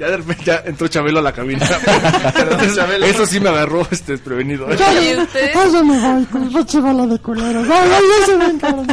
Ya 0.00 0.08
de 0.08 0.16
repente 0.16 0.42
ya 0.44 0.62
entró 0.64 0.88
Chabelo 0.88 1.18
a 1.18 1.22
la 1.22 1.32
cabina. 1.32 1.64
Eso 3.04 3.26
sí 3.26 3.38
me 3.40 3.50
agarró 3.50 3.86
este 3.90 4.12
desprevenido. 4.12 4.68
¿Y 4.70 4.72
ustedes? 5.18 5.54
Ay, 5.54 5.70
yo 5.72 5.84
me 5.84 5.98
voy 6.00 6.24
pinche 6.50 6.80
bola 6.80 7.06
de 7.06 7.18
culeros. 7.18 7.68
Ay, 7.70 7.90
ay, 7.92 8.02
ya 8.20 8.26
se 8.26 8.36
ven, 8.36 8.58
cabrón. 8.58 8.86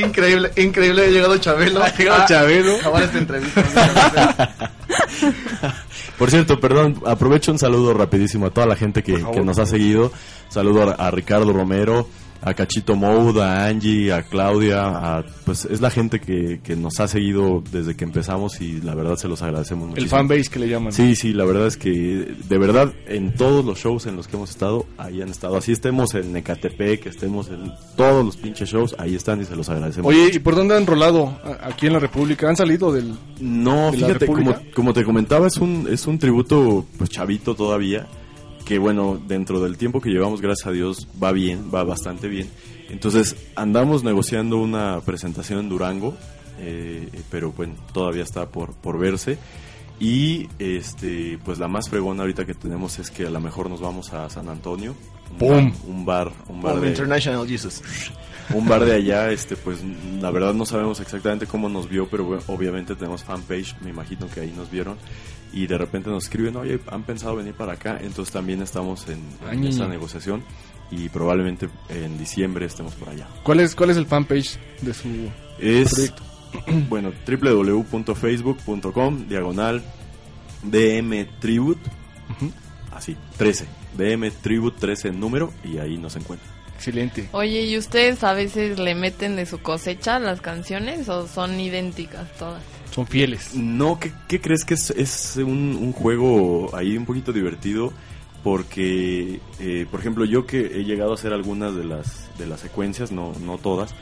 Increíble, 0.00 0.50
increíble. 0.56 1.04
Ha 1.04 1.08
llegado 1.08 1.36
Chabelo. 1.38 1.82
Ha 1.84 1.92
llegado 1.96 2.22
Ah, 2.22 2.26
Chabelo. 2.26 2.76
Ahora 2.84 3.04
esta 3.04 3.18
entrevista. 3.18 3.62
Por 6.18 6.30
cierto, 6.30 6.58
perdón, 6.58 7.02
aprovecho 7.06 7.52
un 7.52 7.58
saludo 7.58 7.92
rapidísimo 7.92 8.46
a 8.46 8.50
toda 8.50 8.66
la 8.66 8.76
gente 8.76 9.02
que, 9.02 9.18
nos 9.18 9.58
ha 9.58 9.66
seguido. 9.66 10.10
Saludo 10.48 10.90
a, 10.90 10.94
a 10.94 11.10
Ricardo 11.10 11.52
Romero, 11.52 12.08
a 12.42 12.54
Cachito 12.54 12.96
Moud, 12.96 13.38
a 13.40 13.66
Angie, 13.66 14.12
a 14.12 14.22
Claudia, 14.22 14.86
a, 14.86 15.24
pues 15.44 15.64
es 15.64 15.80
la 15.80 15.90
gente 15.90 16.20
que, 16.20 16.60
que 16.62 16.76
nos 16.76 17.00
ha 17.00 17.08
seguido 17.08 17.62
desde 17.72 17.96
que 17.96 18.04
empezamos 18.04 18.60
y 18.60 18.80
la 18.80 18.94
verdad 18.94 19.16
se 19.16 19.28
los 19.28 19.42
agradecemos 19.42 19.84
El 19.84 19.88
muchísimo. 19.90 20.10
fanbase 20.10 20.50
que 20.50 20.58
le 20.58 20.68
llaman. 20.68 20.92
Sí, 20.92 21.16
sí, 21.16 21.32
la 21.32 21.44
verdad 21.44 21.66
es 21.66 21.76
que 21.76 22.34
de 22.48 22.58
verdad 22.58 22.92
en 23.06 23.34
todos 23.34 23.64
los 23.64 23.78
shows 23.78 24.06
en 24.06 24.16
los 24.16 24.28
que 24.28 24.36
hemos 24.36 24.50
estado, 24.50 24.86
ahí 24.98 25.22
han 25.22 25.28
estado. 25.28 25.56
Así 25.56 25.72
estemos 25.72 26.14
en 26.14 26.36
Ecatepec, 26.36 27.06
estemos 27.06 27.48
en 27.48 27.72
todos 27.96 28.24
los 28.24 28.36
pinches 28.36 28.68
shows, 28.68 28.94
ahí 28.98 29.14
están 29.14 29.40
y 29.40 29.44
se 29.44 29.56
los 29.56 29.68
agradecemos. 29.68 30.08
Oye, 30.08 30.30
¿y 30.34 30.38
por 30.38 30.54
dónde 30.54 30.76
han 30.76 30.86
rolado 30.86 31.38
aquí 31.62 31.86
en 31.86 31.94
la 31.94 31.98
República? 31.98 32.48
¿Han 32.48 32.56
salido 32.56 32.92
del...? 32.92 33.14
No, 33.40 33.90
de 33.90 33.98
fíjate, 33.98 34.26
como, 34.26 34.54
como 34.74 34.92
te 34.92 35.04
comentaba, 35.04 35.46
es 35.46 35.56
un, 35.58 35.86
es 35.90 36.06
un 36.06 36.18
tributo 36.18 36.86
pues 36.98 37.10
chavito 37.10 37.54
todavía, 37.54 38.06
que 38.66 38.78
bueno, 38.78 39.18
dentro 39.26 39.60
del 39.62 39.78
tiempo 39.78 40.00
que 40.02 40.10
llevamos, 40.10 40.42
gracias 40.42 40.66
a 40.66 40.72
Dios, 40.72 41.08
va 41.22 41.32
bien, 41.32 41.70
va 41.74 41.84
bastante 41.84 42.28
bien. 42.28 42.50
Entonces, 42.90 43.34
andamos 43.54 44.04
negociando 44.04 44.58
una 44.58 45.00
presentación 45.00 45.60
en 45.60 45.68
Durango, 45.70 46.14
eh, 46.58 47.08
pero 47.30 47.52
bueno, 47.52 47.74
todavía 47.94 48.22
está 48.24 48.46
por, 48.50 48.74
por 48.74 48.98
verse. 48.98 49.38
Y 49.98 50.46
este, 50.58 51.38
pues 51.44 51.58
la 51.58 51.68
más 51.68 51.88
fregona 51.88 52.20
ahorita 52.22 52.44
que 52.44 52.52
tenemos 52.54 52.98
es 52.98 53.10
que 53.10 53.26
a 53.26 53.30
lo 53.30 53.40
mejor 53.40 53.70
nos 53.70 53.80
vamos 53.80 54.12
a 54.12 54.28
San 54.28 54.48
Antonio. 54.50 54.94
Un 55.32 55.38
¡Pum! 55.38 55.48
bar- 55.50 55.72
Un 55.88 56.04
bar, 56.04 56.32
un 56.48 56.62
bar 56.62 56.72
Como 56.74 56.84
de, 56.84 56.88
International 56.90 57.48
Jesus. 57.48 57.82
un 58.52 58.68
bar 58.68 58.84
de 58.84 58.92
allá, 58.94 59.30
este, 59.32 59.56
pues 59.56 59.78
la 60.20 60.30
verdad 60.30 60.52
no 60.54 60.66
sabemos 60.66 61.00
exactamente 61.00 61.46
cómo 61.46 61.68
nos 61.68 61.88
vio, 61.88 62.08
pero 62.08 62.24
bueno, 62.24 62.42
obviamente 62.48 62.94
tenemos 62.94 63.24
fanpage, 63.24 63.74
me 63.80 63.90
imagino 63.90 64.28
que 64.28 64.40
ahí 64.40 64.52
nos 64.56 64.70
vieron. 64.70 64.96
Y 65.56 65.66
de 65.66 65.78
repente 65.78 66.10
nos 66.10 66.24
escriben, 66.24 66.54
oye, 66.56 66.78
han 66.88 67.02
pensado 67.04 67.34
venir 67.34 67.54
para 67.54 67.72
acá, 67.72 67.98
entonces 68.02 68.30
también 68.30 68.60
estamos 68.60 69.08
en, 69.08 69.20
en 69.50 69.62
Ay. 69.62 69.68
esta 69.68 69.88
negociación 69.88 70.44
y 70.90 71.08
probablemente 71.08 71.70
en 71.88 72.18
diciembre 72.18 72.66
estemos 72.66 72.94
por 72.94 73.08
allá. 73.08 73.26
¿Cuál 73.42 73.60
es, 73.60 73.74
cuál 73.74 73.88
es 73.88 73.96
el 73.96 74.04
fanpage 74.04 74.58
de 74.82 74.92
su 74.92 75.08
Es, 75.58 75.94
proyecto? 75.94 76.22
bueno, 76.90 77.10
www.facebook.com, 77.26 79.28
diagonal, 79.28 79.82
DM 80.62 81.26
Tribute, 81.40 81.80
así, 82.92 83.16
13, 83.38 83.66
DM 83.96 84.30
Tribute 84.42 84.76
13 84.78 85.08
en 85.08 85.20
número 85.20 85.54
y 85.64 85.78
ahí 85.78 85.96
nos 85.96 86.16
encuentran. 86.16 86.50
Excelente. 86.74 87.30
Oye, 87.32 87.62
¿y 87.62 87.78
ustedes 87.78 88.22
a 88.22 88.34
veces 88.34 88.78
le 88.78 88.94
meten 88.94 89.36
de 89.36 89.46
su 89.46 89.62
cosecha 89.62 90.18
las 90.18 90.42
canciones 90.42 91.08
o 91.08 91.26
son 91.26 91.58
idénticas 91.58 92.30
todas? 92.36 92.75
Son 92.96 93.06
fieles. 93.06 93.54
No, 93.54 94.00
¿qué, 94.00 94.10
qué 94.26 94.40
crees 94.40 94.64
que 94.64 94.72
es, 94.72 94.88
es 94.88 95.36
un, 95.36 95.92
juego 95.92 96.74
ahí 96.74 96.96
un 96.96 97.04
poquito 97.04 97.30
divertido? 97.30 97.92
Porque, 98.42 99.38
eh, 99.60 99.86
por 99.90 100.00
ejemplo, 100.00 100.24
yo 100.24 100.46
que 100.46 100.60
he 100.60 100.84
llegado 100.84 101.10
a 101.10 101.14
hacer 101.16 101.34
algunas 101.34 101.76
de 101.76 101.84
las, 101.84 102.30
de 102.38 102.46
las 102.46 102.60
secuencias, 102.60 103.12
no, 103.12 103.34
no 103.44 103.58
todas, 103.58 103.94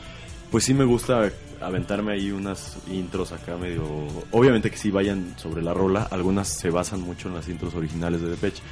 pues 0.49 0.63
sí 0.63 0.73
me 0.73 0.85
gusta 0.85 1.29
aventarme 1.59 2.13
ahí 2.13 2.31
unas 2.31 2.77
intros 2.89 3.33
acá 3.33 3.57
medio... 3.57 3.83
Obviamente 4.31 4.71
que 4.71 4.77
sí 4.77 4.91
vayan 4.91 5.33
sobre 5.35 5.61
la 5.61 5.73
rola, 5.73 6.07
algunas 6.09 6.47
se 6.47 6.69
basan 6.69 7.01
mucho 7.01 7.27
en 7.27 7.35
las 7.35 7.49
intros 7.49 7.75
originales 7.75 8.21
de 8.21 8.29
Depeche, 8.29 8.63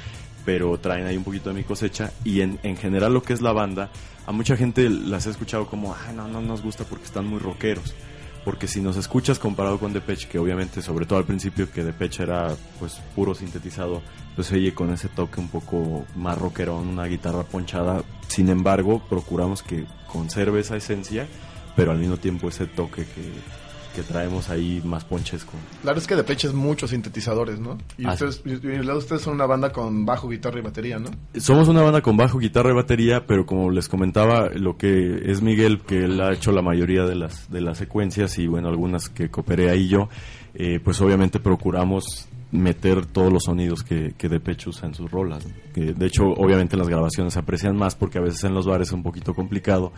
pero 0.46 0.78
traen 0.78 1.04
ahí 1.04 1.18
un 1.18 1.24
poquito 1.24 1.50
de 1.50 1.56
mi 1.56 1.64
cosecha 1.64 2.14
y 2.24 2.40
en, 2.40 2.58
en 2.62 2.78
general 2.78 3.12
lo 3.12 3.22
que 3.22 3.34
es 3.34 3.42
la 3.42 3.52
banda, 3.52 3.90
a 4.26 4.32
mucha 4.32 4.56
gente 4.56 4.88
las 4.88 5.26
he 5.26 5.30
escuchado 5.30 5.66
como, 5.66 5.92
ah, 5.92 6.12
no, 6.16 6.28
no 6.28 6.40
nos 6.40 6.62
gusta 6.62 6.84
porque 6.84 7.04
están 7.04 7.26
muy 7.26 7.40
rockeros. 7.40 7.94
Porque 8.44 8.68
si 8.68 8.80
nos 8.80 8.96
escuchas 8.96 9.38
comparado 9.38 9.78
con 9.78 9.92
Depeche, 9.92 10.28
que 10.28 10.38
obviamente, 10.38 10.82
sobre 10.82 11.06
todo 11.06 11.18
al 11.18 11.24
principio, 11.24 11.70
que 11.70 11.82
Depeche 11.82 12.24
era 12.24 12.54
pues 12.78 13.00
puro 13.14 13.34
sintetizado, 13.34 14.02
pues 14.36 14.52
oye 14.52 14.74
con 14.74 14.92
ese 14.92 15.08
toque 15.08 15.40
un 15.40 15.48
poco 15.48 16.04
más 16.14 16.36
rockerón, 16.38 16.88
una 16.88 17.06
guitarra 17.06 17.44
ponchada. 17.44 18.02
Sin 18.28 18.50
embargo, 18.50 19.02
procuramos 19.08 19.62
que 19.62 19.86
conserve 20.06 20.60
esa 20.60 20.76
esencia, 20.76 21.26
pero 21.74 21.90
al 21.90 21.98
mismo 21.98 22.18
tiempo 22.18 22.48
ese 22.48 22.66
toque 22.66 23.06
que, 23.06 23.32
que 23.94 24.02
traemos 24.02 24.50
ahí 24.50 24.82
más 24.84 25.04
ponchesco. 25.04 25.52
Claro 25.82 25.98
es 25.98 26.06
que 26.06 26.16
Depeche 26.16 26.48
es 26.48 26.54
muchos 26.54 26.90
sintetizadores, 26.90 27.60
¿no? 27.60 27.78
Y 27.96 28.04
Ah, 28.06 28.12
ustedes, 28.12 28.42
y- 28.44 28.50
y 28.52 28.82
luego 28.82 28.98
ustedes 28.98 29.22
son 29.22 29.34
una 29.34 29.46
banda 29.46 29.72
con 29.72 30.04
bajo, 30.04 30.28
guitarra 30.28 30.58
y 30.58 30.62
batería, 30.62 30.98
¿no? 30.98 31.10
Somos 31.38 31.68
una 31.68 31.82
banda 31.82 32.02
con 32.02 32.16
bajo, 32.16 32.38
guitarra 32.38 32.70
y 32.70 32.74
batería, 32.74 33.26
pero 33.26 33.46
como 33.46 33.70
les 33.70 33.88
comentaba, 33.88 34.48
lo 34.50 34.76
que 34.76 35.22
es 35.30 35.40
Miguel, 35.42 35.80
que 35.80 36.04
él 36.04 36.20
ha 36.20 36.32
hecho 36.32 36.52
la 36.52 36.62
mayoría 36.62 37.04
de 37.04 37.14
las, 37.14 37.50
de 37.50 37.60
las 37.60 37.78
secuencias 37.78 38.38
y 38.38 38.46
bueno, 38.46 38.68
algunas 38.68 39.08
que 39.08 39.30
cooperé 39.30 39.70
ahí 39.70 39.88
yo, 39.88 40.08
eh, 40.54 40.80
pues 40.82 41.00
obviamente 41.00 41.40
procuramos 41.40 42.28
meter 42.52 43.04
todos 43.06 43.32
los 43.32 43.42
sonidos 43.44 43.82
que, 43.82 44.14
que 44.16 44.28
Depeche 44.28 44.70
usa 44.70 44.86
en 44.88 44.94
sus 44.94 45.10
rolas. 45.10 45.44
Que, 45.74 45.92
de 45.92 46.06
hecho, 46.06 46.22
obviamente 46.36 46.76
en 46.76 46.78
las 46.78 46.88
grabaciones 46.88 47.32
se 47.32 47.40
aprecian 47.40 47.76
más 47.76 47.96
porque 47.96 48.18
a 48.18 48.20
veces 48.20 48.44
en 48.44 48.54
los 48.54 48.64
bares 48.64 48.88
es 48.88 48.92
un 48.94 49.02
poquito 49.02 49.34
complicado 49.34 49.92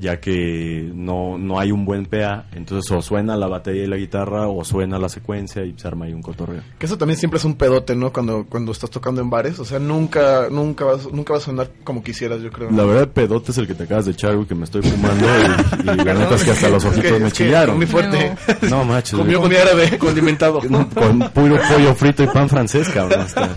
ya 0.00 0.18
que 0.20 0.90
no, 0.94 1.38
no 1.38 1.60
hay 1.60 1.70
un 1.72 1.84
buen 1.84 2.06
PA, 2.06 2.46
entonces 2.52 2.90
o 2.90 3.00
suena 3.00 3.36
la 3.36 3.46
batería 3.46 3.84
y 3.84 3.86
la 3.86 3.96
guitarra 3.96 4.48
o 4.48 4.64
suena 4.64 4.98
la 4.98 5.08
secuencia 5.08 5.64
y 5.64 5.74
se 5.76 5.86
arma 5.86 6.06
ahí 6.06 6.12
un 6.12 6.22
cotorreo. 6.22 6.62
Que 6.78 6.86
eso 6.86 6.98
también 6.98 7.18
siempre 7.18 7.38
es 7.38 7.44
un 7.44 7.54
pedote, 7.54 7.94
¿no? 7.94 8.12
Cuando, 8.12 8.44
cuando 8.48 8.72
estás 8.72 8.90
tocando 8.90 9.20
en 9.20 9.30
bares. 9.30 9.58
O 9.60 9.64
sea, 9.64 9.78
nunca, 9.78 10.48
nunca, 10.50 10.84
vas, 10.84 11.10
nunca 11.12 11.32
va 11.34 11.38
a 11.38 11.42
sonar 11.42 11.70
como 11.84 12.02
quisieras, 12.02 12.40
yo 12.42 12.50
creo. 12.50 12.70
La 12.70 12.84
verdad, 12.84 13.08
pedote 13.08 13.52
es 13.52 13.58
el 13.58 13.66
que 13.66 13.74
te 13.74 13.84
acabas 13.84 14.04
de 14.06 14.12
echar, 14.12 14.34
güey, 14.34 14.46
que 14.48 14.54
me 14.54 14.64
estoy 14.64 14.82
fumando 14.82 15.26
y, 15.26 15.90
y 16.00 16.04
la 16.04 16.14
neta 16.14 16.34
es 16.34 16.44
que 16.44 16.50
hasta 16.50 16.68
los 16.68 16.84
Es 16.84 16.90
ojitos 16.90 17.12
que- 17.12 17.20
me 17.20 17.30
chillaron. 17.32 17.76
muy 17.76 17.86
fuerte. 17.86 18.34
No, 18.68 18.84
macho. 18.84 19.16
Comió 19.18 19.40
comida 19.40 19.62
árabe 19.62 19.96
condimentado. 19.98 20.60
No, 20.68 20.88
con 20.90 21.18
puro 21.30 21.56
pollo 21.72 21.94
frito 21.94 22.22
y 22.24 22.26
pan 22.26 22.48
francés, 22.48 22.88
cabrón. 22.88 23.20
hasta- 23.20 23.56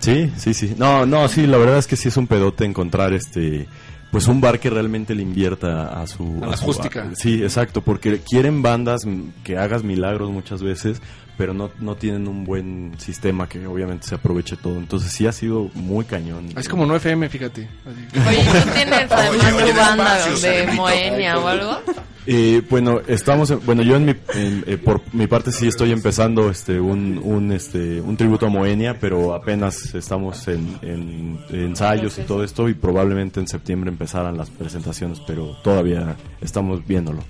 Sí, 0.00 0.32
sí, 0.38 0.54
sí. 0.54 0.74
No, 0.78 1.04
no, 1.04 1.28
sí, 1.28 1.46
la 1.46 1.58
verdad 1.58 1.76
es 1.76 1.86
que 1.86 1.94
sí 1.96 2.08
es 2.08 2.16
un 2.16 2.26
pedote 2.26 2.64
encontrar 2.64 3.12
este 3.12 3.68
pues 4.10 4.26
un 4.28 4.40
bar 4.40 4.58
que 4.58 4.70
realmente 4.70 5.14
le 5.14 5.22
invierta 5.22 6.00
a 6.00 6.06
su 6.06 6.40
A 6.42 6.48
la 6.48 6.56
su- 6.56 6.64
acústica. 6.64 7.10
sí, 7.14 7.42
exacto, 7.42 7.80
porque 7.82 8.20
quieren 8.20 8.62
bandas 8.62 9.02
que 9.44 9.56
hagas 9.56 9.84
milagros 9.84 10.30
muchas 10.30 10.62
veces, 10.62 11.00
pero 11.40 11.54
no, 11.54 11.70
no 11.80 11.94
tienen 11.96 12.28
un 12.28 12.44
buen 12.44 12.92
sistema 12.98 13.48
que 13.48 13.66
obviamente 13.66 14.06
se 14.06 14.14
aproveche 14.14 14.58
todo. 14.58 14.76
Entonces 14.76 15.10
sí 15.10 15.26
ha 15.26 15.32
sido 15.32 15.70
muy 15.72 16.04
cañón. 16.04 16.48
Es 16.54 16.68
como 16.68 16.84
no 16.84 16.94
FM, 16.94 17.30
fíjate. 17.30 17.66
Así. 17.86 18.28
Oye, 18.28 18.44
¿tú 18.62 18.68
tienes 18.74 19.10
además 19.10 19.52
Oye, 19.54 19.72
tu 19.72 19.78
banda 19.78 20.26
de. 20.28 20.72
Moenia 20.74 21.38
o 21.38 21.48
algo? 21.48 21.78
Eh, 22.26 22.60
bueno, 22.68 23.00
estamos, 23.06 23.50
en- 23.50 23.64
bueno, 23.64 23.80
yo 23.82 23.96
en 23.96 24.04
mi, 24.04 24.14
en- 24.34 24.64
eh, 24.66 24.76
por 24.76 25.00
mi 25.14 25.26
parte 25.28 25.50
sí 25.50 25.66
estoy 25.66 25.92
empezando 25.92 26.50
este 26.50 26.78
un, 26.78 27.18
un 27.24 27.52
este 27.52 28.02
un 28.02 28.18
tributo 28.18 28.44
a 28.44 28.50
Moenia, 28.50 28.98
pero 29.00 29.32
apenas 29.32 29.94
estamos 29.94 30.46
en, 30.46 30.76
en 30.82 31.38
ensayos 31.50 32.18
y 32.18 32.22
todo 32.24 32.44
esto 32.44 32.68
y 32.68 32.74
probablemente 32.74 33.40
en 33.40 33.48
septiembre 33.48 33.88
empezarán 33.88 34.36
las 34.36 34.50
presentaciones, 34.50 35.20
pero 35.26 35.56
todavía 35.64 36.16
estamos 36.42 36.86
viéndolo. 36.86 37.24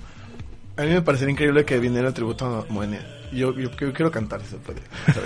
A 0.75 0.81
mí 0.81 0.89
me 0.89 1.01
parecería 1.01 1.31
increíble 1.31 1.63
que 1.63 1.79
viniera 1.79 2.09
el 2.09 2.13
tributo 2.13 2.45
a 2.45 2.65
Moenia. 2.69 2.99
Yo, 3.31 3.53
yo, 3.57 3.69
yo 3.79 3.93
quiero 3.93 4.11
cantar, 4.11 4.41
si 4.41 4.47
se 4.51 4.57
puede. 4.57 4.79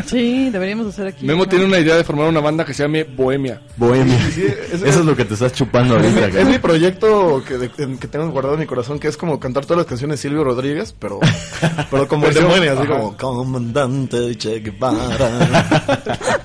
Sí, 0.06 0.50
deberíamos 0.52 0.88
hacer 0.88 1.08
aquí. 1.08 1.26
Memo 1.26 1.48
tiene 1.48 1.66
una 1.66 1.80
idea 1.80 1.96
de 1.96 2.04
formar 2.04 2.28
una 2.30 2.40
banda 2.40 2.64
que 2.64 2.74
se 2.74 2.84
llame 2.84 3.04
Bohemia. 3.04 3.62
Bohemia. 3.78 4.18
Sí, 4.28 4.32
sí, 4.34 4.46
es- 4.74 4.82
Eso 4.84 5.00
es 5.00 5.06
lo 5.06 5.16
que 5.16 5.26
te 5.26 5.34
estás 5.34 5.54
chupando 5.54 5.96
ahorita. 5.96 6.28
Es 6.28 6.48
mi 6.48 6.60
proyecto 6.60 7.44
que, 7.48 7.58
de- 7.58 7.72
en- 7.80 7.98
que 7.98 8.08
tengo 8.08 8.30
guardado 8.30 8.54
en 8.56 8.62
mi 8.62 8.66
corazón, 8.68 9.00
que 9.00 9.08
es 9.08 9.18
como 9.18 9.40
cantar 9.40 9.66
todas 9.66 9.78
las 9.80 9.88
canciones 9.88 10.20
de 10.20 10.30
Silvio 10.30 10.44
Rodríguez, 10.44 10.94
pero, 11.00 11.20
pero 11.92 12.08
como 12.08 12.28
demonio, 12.28 12.78
así 12.78 12.88
como 12.88 13.18
Comandante 13.18 14.36
Che 14.36 14.60
Guevara. 14.60 15.66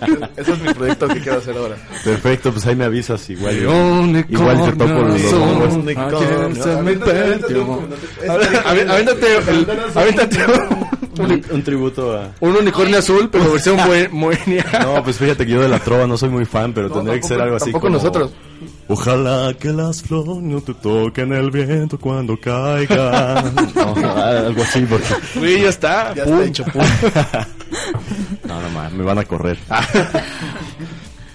Ese 0.36 0.52
es 0.52 0.58
mi 0.62 0.72
proyecto 0.72 1.08
que 1.08 1.20
quiero 1.20 1.38
hacer 1.38 1.56
ahora. 1.56 1.76
Perfecto, 2.02 2.52
pues 2.52 2.66
ahí 2.66 2.74
me 2.76 2.84
avisas 2.84 3.28
igual. 3.30 3.56
Igual 4.28 4.64
te 4.64 4.72
toco 4.76 5.02
los 5.02 5.22
avéntate 9.94 10.38
un, 11.18 11.44
un 11.50 11.62
tributo 11.62 12.16
a... 12.16 12.32
un 12.40 12.56
unicornio 12.56 12.98
azul, 12.98 13.28
pero 13.30 13.50
versión 13.52 13.76
Moenia. 14.12 14.64
No, 14.82 15.02
pues 15.02 15.16
fíjate 15.18 15.44
que 15.46 15.52
yo 15.52 15.60
de 15.62 15.68
la 15.68 15.78
trova 15.78 16.06
no 16.06 16.16
soy 16.16 16.28
muy 16.28 16.44
fan, 16.44 16.72
pero 16.72 16.90
tendría 16.90 17.20
que 17.20 17.26
ser 17.26 17.40
algo 17.40 17.56
así 17.56 17.66
tampoco 17.66 17.86
como... 17.86 17.96
nosotros. 17.98 18.30
Ojalá 18.88 19.54
que 19.58 19.68
las 19.68 20.02
flores 20.02 20.42
no 20.42 20.60
te 20.60 20.74
toquen 20.74 21.32
el 21.32 21.50
viento 21.50 21.98
cuando 21.98 22.36
caigan. 22.38 23.54
No, 23.74 23.94
algo 24.16 24.62
así, 24.62 24.84
porque... 24.88 25.06
Güey, 25.36 25.62
ya 25.62 25.68
está. 25.68 26.14
Ya 26.14 26.24
Pum. 26.24 26.34
está 26.40 26.44
hecho, 26.46 26.64
pum. 26.64 26.82
No, 28.44 28.60
no, 28.60 28.70
más, 28.70 28.92
me 28.92 29.04
van 29.04 29.18
a 29.18 29.24
correr. 29.24 29.58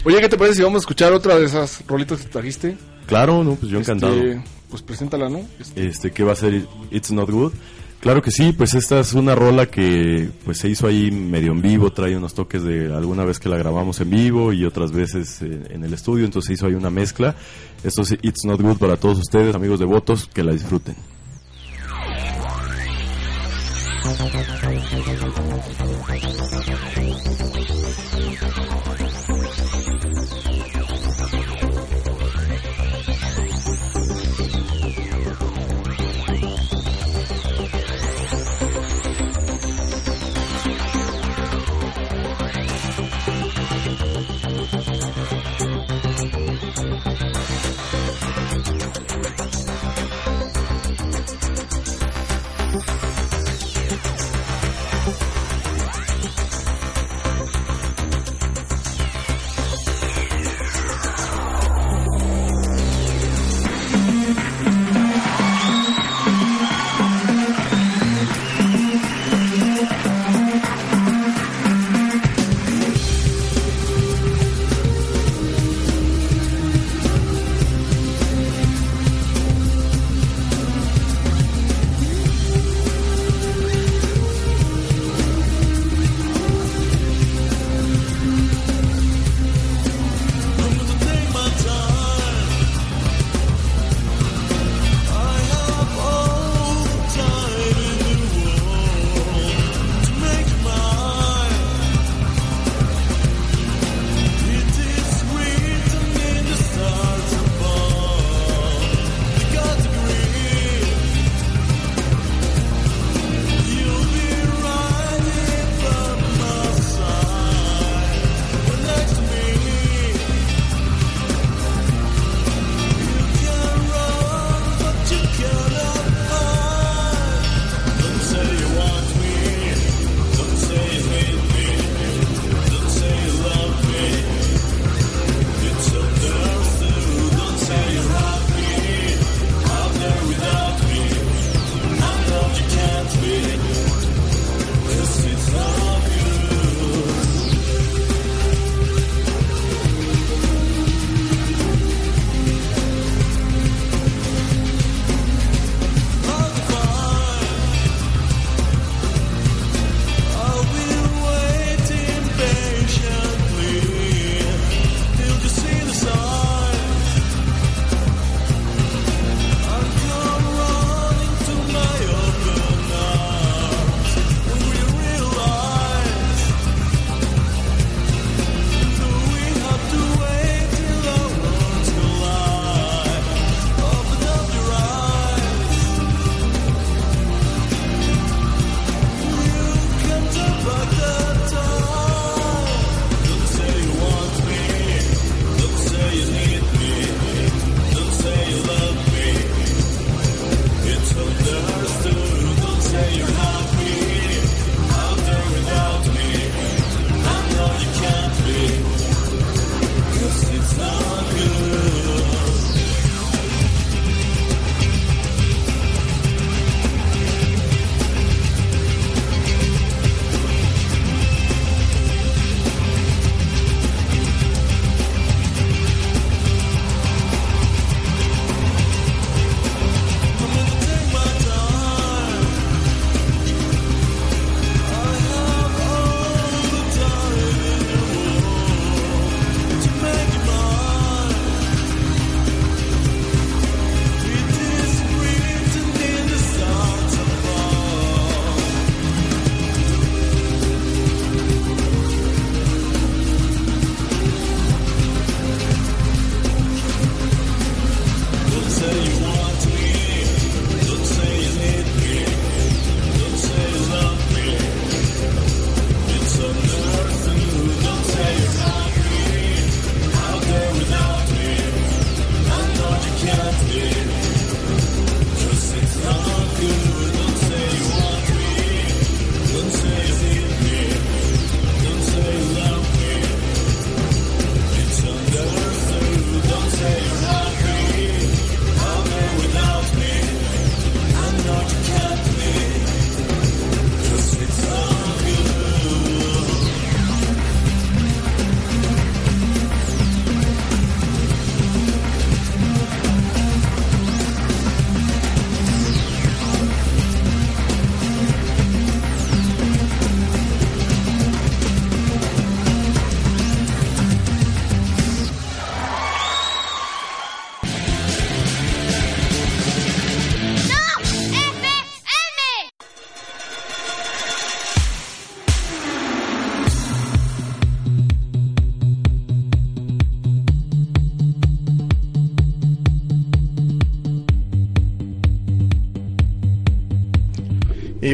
Oye, 0.03 0.19
¿qué 0.21 0.29
te 0.29 0.37
parece 0.37 0.57
si 0.57 0.63
vamos 0.63 0.77
a 0.77 0.81
escuchar 0.81 1.13
otra 1.13 1.35
de 1.37 1.45
esas 1.45 1.83
rolitas 1.87 2.21
que 2.21 2.27
trajiste? 2.29 2.77
Claro, 3.07 3.43
no, 3.43 3.55
pues 3.55 3.71
yo 3.71 3.79
encantado. 3.79 4.13
Este, 4.15 4.41
pues 4.69 4.81
preséntala, 4.83 5.29
¿no? 5.29 5.41
Este, 5.59 5.87
Este, 5.87 6.11
¿qué 6.11 6.23
va 6.23 6.33
a 6.33 6.35
ser 6.35 6.65
It's 6.91 7.11
Not 7.11 7.29
Good? 7.29 7.53
Claro 7.99 8.21
que 8.21 8.29
sí, 8.29 8.51
pues 8.51 8.75
esta 8.75 8.99
es 8.99 9.13
una 9.13 9.33
rola 9.33 9.65
que 9.65 10.29
pues 10.45 10.59
se 10.59 10.69
hizo 10.69 10.85
ahí 10.85 11.09
medio 11.09 11.53
en 11.53 11.61
vivo, 11.61 11.91
trae 11.91 12.15
unos 12.15 12.35
toques 12.35 12.63
de 12.63 12.93
alguna 12.93 13.25
vez 13.25 13.39
que 13.39 13.49
la 13.49 13.57
grabamos 13.57 13.99
en 13.99 14.11
vivo 14.11 14.53
y 14.53 14.63
otras 14.63 14.91
veces 14.91 15.41
eh, 15.41 15.63
en 15.69 15.83
el 15.83 15.93
estudio, 15.93 16.25
entonces 16.25 16.47
se 16.47 16.53
hizo 16.53 16.67
ahí 16.67 16.75
una 16.75 16.91
mezcla. 16.91 17.35
Esto 17.83 18.03
es 18.03 18.11
It's 18.21 18.45
Not 18.45 18.61
Good 18.61 18.77
para 18.77 18.97
todos 18.97 19.17
ustedes, 19.17 19.55
amigos 19.55 19.79
de 19.79 19.85
Votos, 19.85 20.29
que 20.31 20.43
la 20.43 20.51
disfruten. 20.51 20.95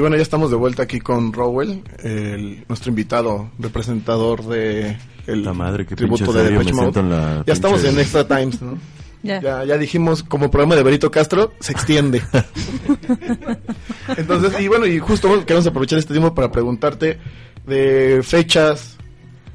Bueno, 0.02 0.16
ya 0.18 0.22
estamos 0.22 0.50
de 0.52 0.58
vuelta 0.58 0.84
aquí 0.84 1.00
con 1.00 1.32
Rowell, 1.34 1.84
el- 2.04 2.64
nuestro 2.68 2.90
invitado, 2.90 3.50
representador 3.60 4.44
de 4.46 4.98
el 5.28 5.44
La 5.44 5.54
madre, 5.54 5.86
qué 5.86 5.96
tributo 5.96 6.34
de 6.34 6.44
Depeche 6.44 6.66
me 6.66 6.72
Mode. 6.72 6.82
siento 6.82 7.00
en 7.02 7.10
la 7.10 7.44
Ya 7.46 7.54
estamos 7.54 7.84
en 7.84 8.00
Extra 8.00 8.28
Times, 8.28 8.62
¿no? 8.62 8.78
Ya. 9.24 9.40
Ya, 9.40 9.64
ya 9.66 9.78
dijimos, 9.78 10.24
como 10.24 10.50
programa 10.50 10.76
de 10.76 10.82
Berito 10.82 11.12
Castro, 11.12 11.54
se 11.60 11.74
extiende. 11.74 12.24
Entonces, 14.18 14.60
y 14.60 14.68
bueno, 14.68 14.86
y 14.88 15.00
justo 15.00 15.46
queremos 15.46 15.68
aprovechar 15.68 16.00
este 16.00 16.14
tiempo 16.14 16.34
para 16.34 16.52
preguntarte 16.52 17.20
de 17.68 18.22
fechas, 18.24 18.98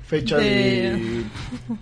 fechas 0.07 0.39
De- 0.41 0.97
y 0.97 1.27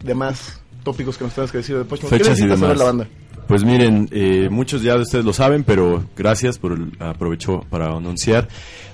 demás 0.04 0.60
tópicos 0.82 1.16
que 1.18 1.24
nos 1.24 1.34
tengas 1.34 1.52
que 1.52 1.58
decir 1.58 1.76
de 1.76 1.82
Depeche 1.84 2.04
Mode. 2.04 2.16
¿Qué 2.18 2.24
Fechas 2.24 2.38
y 2.40 2.48
saber 2.58 2.76
la 2.78 2.84
banda? 2.84 3.08
Pues 3.54 3.62
miren, 3.62 4.08
eh, 4.10 4.48
muchos 4.50 4.82
ya 4.82 4.96
de 4.96 5.02
ustedes 5.02 5.24
lo 5.24 5.32
saben, 5.32 5.62
pero 5.62 6.04
gracias 6.16 6.58
por 6.58 6.72
el, 6.72 6.90
aprovecho 6.98 7.60
para 7.70 7.86
anunciar. 7.86 8.48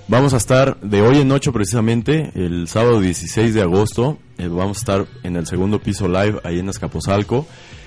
Vamos 0.06 0.34
a 0.34 0.36
estar 0.36 0.78
de 0.82 1.00
hoy 1.00 1.16
en 1.16 1.32
ocho 1.32 1.50
precisamente, 1.50 2.30
el 2.34 2.68
sábado 2.68 3.00
16 3.00 3.54
de 3.54 3.62
agosto, 3.62 4.18
eh, 4.36 4.48
vamos 4.48 4.76
a 4.76 4.80
estar 4.80 5.06
en 5.22 5.36
el 5.36 5.46
segundo 5.46 5.78
piso 5.78 6.08
live 6.08 6.40
ahí 6.44 6.58
en 6.58 6.68
Azcapotzalco, 6.68 7.46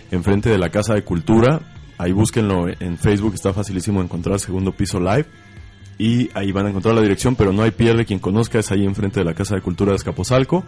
enfrente 0.09 0.49
de 0.49 0.57
la 0.57 0.71
Casa 0.71 0.95
de 0.95 1.03
Cultura. 1.03 1.61
Ahí 1.99 2.11
búsquenlo 2.11 2.65
en 2.67 2.97
Facebook, 2.97 3.35
está 3.35 3.53
facilísimo 3.53 4.01
encontrar 4.01 4.39
segundo 4.39 4.71
piso 4.71 4.99
live. 4.99 5.27
Y 5.99 6.31
ahí 6.33 6.51
van 6.51 6.65
a 6.65 6.69
encontrar 6.69 6.95
la 6.95 7.01
dirección, 7.01 7.35
pero 7.35 7.53
no 7.53 7.61
hay 7.61 7.69
pierde 7.69 8.03
quien 8.03 8.17
conozca, 8.17 8.57
es 8.57 8.71
ahí 8.71 8.83
enfrente 8.83 9.19
de 9.19 9.27
la 9.27 9.35
Casa 9.35 9.53
de 9.53 9.61
Cultura 9.61 9.91
de 9.91 9.97
Azcapotzalco, 9.97 10.63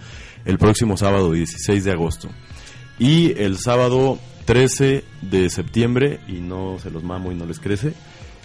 el 0.45 0.59
próximo 0.59 0.97
sábado 0.97 1.31
16 1.31 1.83
de 1.83 1.91
agosto. 1.91 2.29
Y 2.99 3.33
el 3.41 3.57
sábado 3.57 4.19
13 4.45 5.03
de 5.21 5.49
septiembre, 5.49 6.19
y 6.27 6.33
no 6.33 6.77
se 6.79 6.91
los 6.91 7.03
mamo 7.03 7.31
y 7.31 7.35
no 7.35 7.45
les 7.45 7.59
crece, 7.59 7.93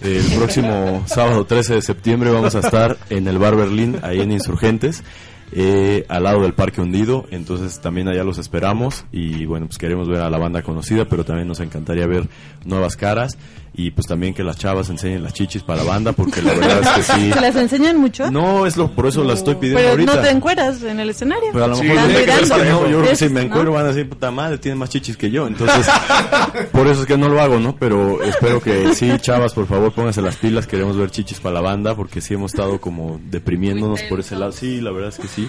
el 0.02 0.24
próximo 0.36 1.04
sábado 1.06 1.44
13 1.44 1.74
de 1.74 1.82
septiembre 1.82 2.30
vamos 2.30 2.54
a 2.54 2.60
estar 2.60 2.96
en 3.10 3.28
el 3.28 3.38
Bar 3.38 3.56
Berlín, 3.56 3.98
ahí 4.02 4.20
en 4.20 4.32
Insurgentes, 4.32 5.04
eh, 5.52 6.06
al 6.08 6.22
lado 6.22 6.42
del 6.42 6.54
Parque 6.54 6.80
Hundido, 6.80 7.26
entonces 7.30 7.80
también 7.80 8.08
allá 8.08 8.24
los 8.24 8.38
esperamos 8.38 9.04
y 9.10 9.44
bueno, 9.46 9.66
pues 9.66 9.78
queremos 9.78 10.08
ver 10.08 10.20
a 10.20 10.30
la 10.30 10.38
banda 10.38 10.62
conocida, 10.62 11.06
pero 11.06 11.24
también 11.24 11.48
nos 11.48 11.60
encantaría 11.60 12.06
ver 12.06 12.28
nuevas 12.64 12.96
caras 12.96 13.36
y 13.72 13.92
pues 13.92 14.06
también 14.06 14.34
que 14.34 14.42
las 14.42 14.56
chavas 14.58 14.90
enseñen 14.90 15.22
las 15.22 15.32
chichis 15.32 15.62
para 15.62 15.84
la 15.84 15.88
banda, 15.90 16.12
porque 16.12 16.42
la 16.42 16.52
verdad 16.54 16.80
es 16.82 16.88
que 17.06 17.12
sí. 17.14 17.32
¿Se 17.32 17.40
las 17.40 17.54
enseñan 17.56 17.96
mucho? 17.98 18.30
No, 18.30 18.66
es 18.66 18.76
lo, 18.76 18.90
por 18.90 19.06
eso 19.06 19.22
las 19.24 19.38
estoy 19.38 19.54
pidiendo 19.54 19.78
Pero 19.78 19.90
ahorita. 19.90 20.14
no 20.16 20.20
te 20.22 20.30
encueras 20.30 20.82
en 20.82 20.98
el 21.00 21.10
escenario. 21.10 21.50
Pero 21.52 21.64
a 21.64 21.68
lo 21.68 21.76
Sí, 21.76 21.84
mejor 21.84 22.08
tiene 22.08 22.24
que 22.24 22.46
parejo. 22.48 22.86
yo 22.88 22.98
creo 22.98 23.10
que 23.10 23.16
si 23.16 23.28
me 23.28 23.40
¿no? 23.40 23.46
encuentro 23.46 23.72
van 23.72 23.84
a 23.84 23.88
decir, 23.88 24.08
puta 24.08 24.30
madre, 24.30 24.58
tiene 24.58 24.74
más 24.76 24.90
chichis 24.90 25.16
que 25.16 25.30
yo. 25.30 25.46
Entonces, 25.46 25.86
por 26.72 26.86
eso 26.88 27.02
es 27.02 27.06
que 27.06 27.16
no 27.16 27.28
lo 27.28 27.40
hago, 27.40 27.58
¿no? 27.60 27.76
Pero 27.76 28.22
espero 28.22 28.60
que 28.60 28.92
sí, 28.94 29.10
chavas, 29.20 29.54
por 29.54 29.66
favor, 29.66 29.92
pónganse 29.92 30.20
las 30.20 30.36
pilas. 30.36 30.66
Queremos 30.66 30.96
ver 30.96 31.10
chichis 31.10 31.38
para 31.40 31.54
la 31.54 31.60
banda 31.60 31.94
porque 31.94 32.20
sí 32.20 32.34
hemos 32.34 32.52
estado 32.52 32.80
como 32.80 33.20
deprimiéndonos 33.30 34.02
por 34.02 34.20
ese 34.20 34.36
lado. 34.36 34.52
Sí, 34.52 34.80
la 34.80 34.90
verdad 34.90 35.10
es 35.10 35.18
que 35.18 35.28
sí. 35.28 35.48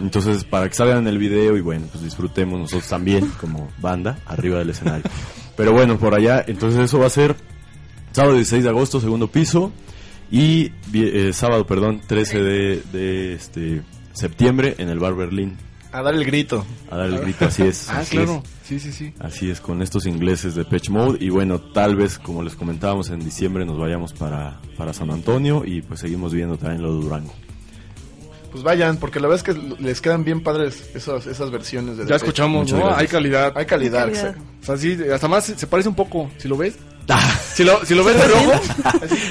Entonces, 0.00 0.44
para 0.44 0.68
que 0.68 0.74
salgan 0.74 0.98
en 0.98 1.06
el 1.08 1.18
video 1.18 1.56
y 1.56 1.60
bueno, 1.60 1.86
pues 1.90 2.02
disfrutemos 2.04 2.58
nosotros 2.60 2.88
también 2.88 3.30
como 3.40 3.68
banda 3.80 4.18
arriba 4.26 4.58
del 4.58 4.70
escenario. 4.70 5.04
Pero 5.56 5.72
bueno, 5.72 5.98
por 5.98 6.14
allá, 6.14 6.44
entonces 6.46 6.80
eso 6.80 6.98
va 6.98 7.06
a 7.06 7.10
ser 7.10 7.36
sábado 8.14 8.36
16 8.36 8.62
de 8.64 8.70
agosto, 8.70 9.00
segundo 9.00 9.28
piso. 9.28 9.72
Y 10.30 10.72
eh, 10.94 11.32
sábado, 11.34 11.66
perdón, 11.66 12.00
13 12.06 12.42
de, 12.42 12.82
de 12.92 13.34
este 13.34 13.82
septiembre 14.14 14.74
en 14.78 14.88
el 14.88 14.98
Bar 14.98 15.14
Berlín. 15.14 15.58
A 15.92 16.02
dar 16.02 16.14
el 16.14 16.24
grito. 16.24 16.64
A 16.90 16.96
dar 16.96 17.06
el 17.06 17.18
grito, 17.20 17.44
así 17.44 17.62
es. 17.62 17.88
Ah, 17.90 17.98
así 17.98 18.16
claro. 18.16 18.42
es. 18.42 18.50
Sí, 18.66 18.80
sí, 18.80 18.92
sí. 18.92 19.12
Así 19.20 19.50
es, 19.50 19.60
con 19.60 19.82
estos 19.82 20.06
ingleses 20.06 20.54
de 20.54 20.64
Pitch 20.64 20.88
Mode. 20.90 21.18
Y 21.20 21.28
bueno, 21.28 21.60
tal 21.60 21.94
vez, 21.94 22.18
como 22.18 22.42
les 22.42 22.56
comentábamos, 22.56 23.10
en 23.10 23.20
diciembre 23.20 23.64
nos 23.64 23.78
vayamos 23.78 24.12
para, 24.12 24.58
para 24.76 24.92
San 24.92 25.10
Antonio 25.10 25.62
y 25.64 25.82
pues 25.82 26.00
seguimos 26.00 26.32
viendo 26.32 26.56
también 26.56 26.82
lo 26.82 26.96
de 26.96 27.02
Durango. 27.02 27.32
Pues 28.50 28.64
vayan, 28.64 28.96
porque 28.96 29.20
la 29.20 29.28
verdad 29.28 29.46
es 29.46 29.54
que 29.56 29.82
les 29.82 30.00
quedan 30.00 30.24
bien 30.24 30.42
padres 30.42 30.90
esas, 30.94 31.26
esas 31.26 31.50
versiones 31.50 31.96
de 31.96 32.04
Ya 32.04 32.14
Depeche. 32.14 32.16
escuchamos. 32.26 32.72
Hay 32.72 33.06
calidad. 33.06 33.52
Hay 33.56 33.66
calidad, 33.66 34.04
Hay 34.08 34.12
calidad. 34.14 34.36
O 34.62 34.64
sea, 34.64 34.76
sí, 34.76 34.96
hasta 35.12 35.28
más 35.28 35.44
se 35.44 35.66
parece 35.66 35.88
un 35.88 35.94
poco, 35.96 36.30
si 36.38 36.48
lo 36.48 36.56
ves. 36.56 36.76
Si 37.54 37.62
lo, 37.62 37.84
si 37.84 37.94
lo 37.94 38.02
ves 38.02 38.16
de 38.16 38.28
rojo, 38.28 38.52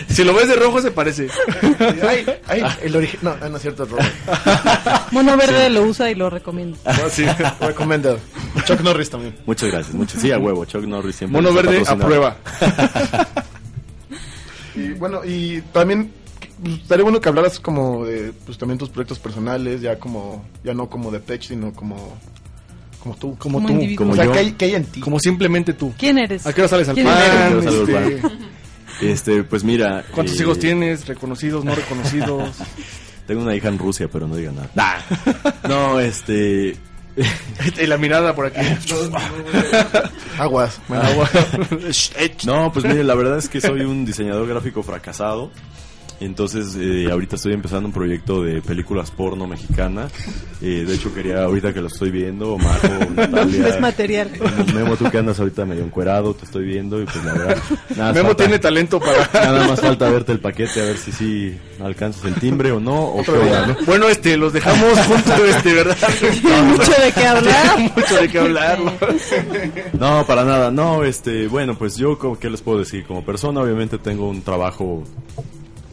si 0.10 0.24
lo 0.24 0.34
ves 0.34 0.48
de 0.48 0.56
rojo 0.56 0.82
se 0.82 0.92
parece. 0.92 1.28
Ay, 2.08 2.26
ay, 2.48 2.64
el 2.82 2.96
original. 2.96 3.38
No, 3.42 3.50
no 3.50 3.56
es 3.58 3.62
cierto, 3.62 3.86
Robert. 3.86 4.14
Mono 5.12 5.36
Verde 5.36 5.70
lo 5.70 5.84
usa 5.84 6.10
y 6.10 6.16
lo 6.16 6.30
recomiendo. 6.30 6.78
No, 6.86 7.10
sí, 7.10 7.26
recomendado. 7.60 8.20
Chuck 8.66 8.82
Norris 8.82 9.10
también. 9.10 9.36
Muchas 9.46 9.70
gracias, 9.72 9.94
muchas. 9.94 10.22
Sí, 10.22 10.32
a 10.32 10.38
huevo, 10.38 10.66
Chuck 10.66 10.86
Norris 10.86 11.16
siempre. 11.18 11.42
Mono 11.42 11.54
verde 11.54 11.78
a 11.78 11.96
patrocinado. 11.96 12.08
prueba. 12.08 12.38
Y 14.76 14.94
bueno, 14.94 15.22
y 15.24 15.62
también 15.72 16.12
pues, 16.62 16.76
estaría 16.76 17.04
bueno 17.04 17.22
que 17.22 17.30
hablaras 17.30 17.60
como 17.60 18.06
de 18.06 18.34
pues 18.46 18.58
también 18.58 18.78
tus 18.78 18.90
proyectos 18.90 19.20
personales, 19.20 19.82
ya 19.82 20.00
como 20.00 20.46
ya 20.64 20.74
no 20.74 20.90
como 20.90 21.12
de 21.12 21.20
Pech, 21.20 21.44
sino 21.44 21.74
como 21.74 22.18
como 23.04 23.16
tú, 23.18 23.36
Como 23.38 23.58
Como 23.58 23.68
tú, 23.68 23.74
individuo. 23.74 23.98
como 23.98 24.14
o 24.14 24.16
sea, 24.16 24.24
yo. 24.24 24.32
¿qué 24.32 24.40
hay, 24.40 24.52
qué 24.54 24.66
hay 24.66 24.76
en 24.76 24.86
ti? 24.86 25.02
Como 25.02 25.20
simplemente 25.20 25.74
tú. 25.74 25.94
¿Quién 25.98 26.18
eres? 26.18 26.48
¿A 26.48 26.54
qué 26.54 26.62
hora 26.62 26.70
sales 26.70 26.88
al 26.88 26.96
¿Quién 26.96 27.06
pan? 27.06 27.68
Este? 27.68 29.12
Este, 29.12 29.44
pues 29.44 29.66
mira. 29.66 30.06
¿Cuántos 30.14 30.40
eh, 30.40 30.44
hijos 30.44 30.58
tienes? 30.58 31.06
¿Reconocidos, 31.06 31.66
no 31.66 31.76
reconocidos? 31.76 32.56
Tengo 33.28 33.42
una 33.42 33.56
hija 33.56 33.68
en 33.68 33.78
Rusia, 33.78 34.08
pero 34.10 34.26
no 34.26 34.38
diga 34.38 34.54
nada. 34.54 35.04
No, 35.68 36.00
este. 36.00 36.78
y 37.82 37.86
la 37.88 37.98
mirada 37.98 38.34
por 38.34 38.46
aquí. 38.46 38.60
Aguas. 40.38 40.80
Bueno, 40.88 41.04
Agua. 41.04 41.30
No, 42.46 42.72
pues 42.72 42.86
mire, 42.86 43.04
la 43.04 43.16
verdad 43.16 43.38
es 43.38 43.50
que 43.50 43.60
soy 43.60 43.82
un 43.82 44.06
diseñador 44.06 44.48
gráfico 44.48 44.82
fracasado. 44.82 45.52
Entonces, 46.26 46.76
eh, 46.80 47.08
ahorita 47.12 47.36
estoy 47.36 47.54
empezando 47.54 47.88
un 47.88 47.94
proyecto 47.94 48.42
de 48.44 48.62
películas 48.62 49.12
porno 49.12 49.46
mexicanas. 49.48 50.12
Eh, 50.62 50.86
de 50.88 50.96
hecho, 50.96 51.14
quería, 51.14 51.44
ahorita 51.44 51.74
que 51.74 51.82
lo 51.82 51.88
estoy 51.88 52.12
viendo, 52.12 52.58
Marco, 52.58 52.88
Natalia. 53.16 53.68
Es 53.68 53.82
material. 53.82 54.32
Memo, 54.74 54.96
tú 54.96 55.10
que 55.12 55.18
andas 55.18 55.40
ahorita 55.40 55.66
medio 55.66 55.84
encuerado, 55.84 56.34
te 56.34 56.46
estoy 56.46 56.64
viendo 56.66 57.02
y 57.02 57.06
pues 57.06 57.24
la 57.26 57.34
verdad. 57.34 57.58
nada 57.90 58.06
más 58.06 58.16
Memo 58.16 58.28
falta- 58.30 58.44
tiene 58.44 58.60
talento 58.60 59.00
para... 59.00 59.30
Nada 59.34 59.68
más 59.68 59.82
falta 59.82 60.10
verte 60.10 60.32
el 60.32 60.40
paquete 60.40 60.82
a 60.82 60.86
ver 60.86 60.98
si 60.98 61.12
sí 61.12 61.58
alcanzas 61.84 62.24
el 62.26 62.36
timbre 62.36 62.72
o 62.72 62.80
no. 62.80 63.04
O 63.08 63.24
qué 63.24 63.32
onda, 63.32 63.68
¿no? 63.68 63.76
Bueno, 63.86 64.08
este, 64.08 64.38
los 64.38 64.54
dejamos 64.54 64.98
juntos, 65.00 65.40
este, 65.48 65.74
¿verdad? 65.74 65.98
Tiene 66.42 66.62
mucho 66.64 66.92
de 66.92 67.12
qué 67.14 67.26
hablar. 67.26 67.80
mucho 67.96 68.16
de 68.16 68.30
qué 68.30 68.40
hablar. 68.40 68.80
¿no? 68.80 68.92
No, 70.20 70.26
para 70.26 70.46
nada. 70.46 70.72
No, 70.72 71.04
este, 71.04 71.48
bueno, 71.48 71.78
pues 71.78 71.98
yo, 71.98 72.18
como- 72.18 72.40
¿qué 72.40 72.50
les 72.50 72.62
puedo 72.62 72.80
decir? 72.80 73.04
Como 73.06 73.26
persona, 73.26 73.60
obviamente 73.62 73.98
tengo 73.98 74.30
un 74.30 74.42
trabajo, 74.42 75.04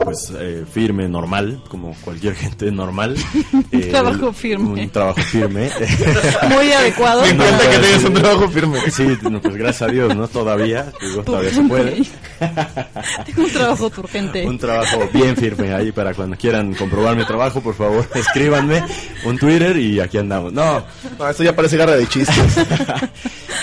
pues, 0.05 0.33
eh, 0.39 0.65
firme, 0.73 1.09
normal, 1.09 1.63
como 1.69 1.95
cualquier 2.05 2.35
gente 2.37 2.71
normal. 2.73 3.17
Un 3.53 3.67
Eh, 3.73 3.87
trabajo 3.87 4.33
firme. 4.33 4.83
Un 4.85 4.91
trabajo 4.91 5.21
firme. 5.23 5.71
Muy 6.49 6.73
adecuado. 6.73 7.23
me 7.23 7.29
encanta 7.31 7.71
que 7.71 7.79
tengas 7.79 8.05
un 8.05 8.15
trabajo 8.15 8.49
firme. 8.49 8.91
Sí, 8.91 9.07
no, 9.23 9.41
pues 9.41 9.57
gracias 9.57 9.89
a 9.89 9.93
Dios, 9.93 10.15
no 10.17 10.29
todavía, 10.29 10.93
digo, 11.01 11.23
todavía 11.23 11.51
se 11.55 11.63
puede. 11.63 12.03
Tengo 13.27 13.43
un 13.45 13.53
trabajo 13.53 13.87
urgente. 13.99 14.47
Un 14.47 14.59
trabajo 14.59 15.09
bien 15.13 15.37
firme 15.37 15.73
ahí 15.75 15.93
para 15.93 16.15
cuando 16.15 16.37
quieran 16.37 16.75
comprobar 16.75 17.17
mi 17.17 17.25
trabajo, 17.27 17.61
por 17.61 17.75
favor, 17.75 18.07
escríbanme 18.15 18.83
un 19.25 19.39
Twitter 19.39 19.77
y 19.77 20.01
aquí 20.01 20.19
andamos. 20.19 20.53
No, 20.53 20.83
No, 21.19 21.29
esto 21.29 21.43
ya 21.43 21.55
parece 21.55 21.77
garra 21.77 21.97
de 21.97 22.07
chistes. 22.07 22.37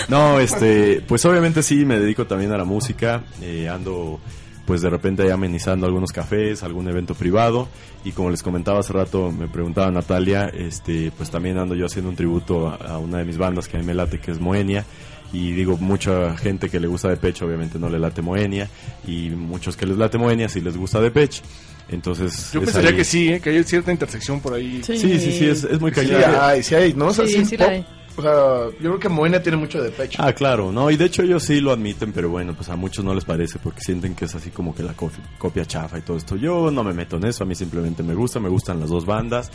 no, 0.08 0.38
este, 0.40 1.02
pues 1.06 1.24
obviamente 1.24 1.62
sí 1.62 1.84
me 1.84 1.98
dedico 1.98 2.26
también 2.26 2.52
a 2.52 2.56
la 2.58 2.64
música, 2.64 3.22
eh, 3.42 3.68
ando 3.68 4.20
pues 4.68 4.82
de 4.82 4.88
repente 4.90 5.22
ahí 5.24 5.30
amenizando 5.30 5.86
algunos 5.86 6.12
cafés, 6.12 6.62
algún 6.62 6.86
evento 6.88 7.14
privado 7.14 7.66
y 8.04 8.12
como 8.12 8.30
les 8.30 8.42
comentaba 8.42 8.78
hace 8.78 8.92
rato, 8.92 9.32
me 9.32 9.48
preguntaba 9.48 9.90
Natalia, 9.90 10.44
este, 10.54 11.10
pues 11.16 11.30
también 11.30 11.58
ando 11.58 11.74
yo 11.74 11.86
haciendo 11.86 12.10
un 12.10 12.16
tributo 12.16 12.68
a, 12.68 12.74
a 12.76 12.98
una 12.98 13.18
de 13.18 13.24
mis 13.24 13.36
bandas 13.38 13.66
que 13.66 13.76
a 13.78 13.80
mí 13.80 13.86
me 13.86 13.94
late 13.94 14.20
que 14.20 14.30
es 14.30 14.38
Moenia 14.38 14.84
y 15.32 15.52
digo 15.52 15.76
mucha 15.78 16.36
gente 16.36 16.68
que 16.70 16.78
le 16.80 16.86
gusta 16.86 17.08
de 17.08 17.16
pecho 17.16 17.46
obviamente 17.46 17.78
no 17.78 17.88
le 17.88 17.98
late 17.98 18.22
Moenia 18.22 18.68
y 19.06 19.30
muchos 19.30 19.76
que 19.76 19.86
les 19.86 19.96
late 19.96 20.16
Moenia 20.18 20.48
sí 20.48 20.60
les 20.60 20.76
gusta 20.76 21.00
de 21.00 21.10
pecho 21.10 21.42
entonces 21.88 22.52
Yo 22.52 22.60
pensaría 22.60 22.90
ahí. 22.90 22.96
que 22.96 23.04
sí, 23.04 23.28
¿eh? 23.30 23.40
que 23.40 23.50
hay 23.50 23.64
cierta 23.64 23.90
intersección 23.90 24.40
por 24.40 24.52
ahí. 24.54 24.82
Sí. 24.84 24.98
sí 24.98 25.18
sí 25.18 25.32
sí 25.32 25.46
es, 25.46 25.64
es 25.64 25.80
muy 25.80 25.90
Sí 25.92 25.96
cañón 26.06 26.22
hay, 26.38 26.62
sí 26.62 26.74
hay, 26.74 26.92
¿no? 26.92 27.06
O 27.06 27.14
sea, 27.14 27.26
Sí, 27.26 27.32
sí, 27.32 27.44
sí 27.46 27.56
pop- 27.56 27.68
hay. 27.68 27.86
O 28.18 28.22
sea, 28.22 28.70
yo 28.80 28.90
creo 28.90 28.98
que 28.98 29.08
Moenia 29.08 29.42
tiene 29.42 29.56
mucho 29.58 29.80
de 29.82 29.90
pecho. 29.90 30.20
Ah, 30.22 30.32
claro, 30.32 30.72
no, 30.72 30.90
y 30.90 30.96
de 30.96 31.04
hecho 31.04 31.22
ellos 31.22 31.42
sí 31.44 31.60
lo 31.60 31.70
admiten, 31.72 32.12
pero 32.12 32.28
bueno, 32.30 32.52
pues 32.54 32.68
a 32.68 32.76
muchos 32.76 33.04
no 33.04 33.14
les 33.14 33.24
parece 33.24 33.58
porque 33.58 33.80
sienten 33.80 34.14
que 34.14 34.24
es 34.24 34.34
así 34.34 34.50
como 34.50 34.74
que 34.74 34.82
la 34.82 34.94
co- 34.94 35.10
copia 35.38 35.64
chafa 35.64 35.98
y 35.98 36.02
todo 36.02 36.16
esto. 36.16 36.36
Yo 36.36 36.70
no 36.70 36.82
me 36.82 36.92
meto 36.92 37.16
en 37.16 37.24
eso, 37.26 37.44
a 37.44 37.46
mí 37.46 37.54
simplemente 37.54 38.02
me 38.02 38.14
gusta, 38.14 38.40
me 38.40 38.48
gustan 38.48 38.80
las 38.80 38.88
dos 38.90 39.06
bandas, 39.06 39.50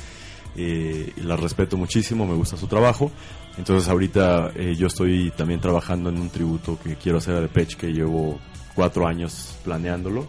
eh, 0.56 1.12
las 1.24 1.40
respeto 1.40 1.76
muchísimo, 1.78 2.26
me 2.26 2.36
gusta 2.36 2.56
su 2.58 2.68
trabajo. 2.68 3.12
Entonces 3.58 3.90
ahorita 3.90 4.52
eh, 4.56 4.76
yo 4.78 4.88
estoy 4.88 5.32
también 5.36 5.60
trabajando 5.60 6.10
en 6.10 6.20
un 6.20 6.30
tributo 6.30 6.80
que 6.84 6.96
quiero 6.96 7.18
hacer 7.20 7.36
a 7.36 7.42
Depeche, 7.42 7.78
que 7.78 7.88
llevo 7.92 8.40
cuatro 8.76 9.08
años 9.08 9.56
planeándolo. 9.64 10.26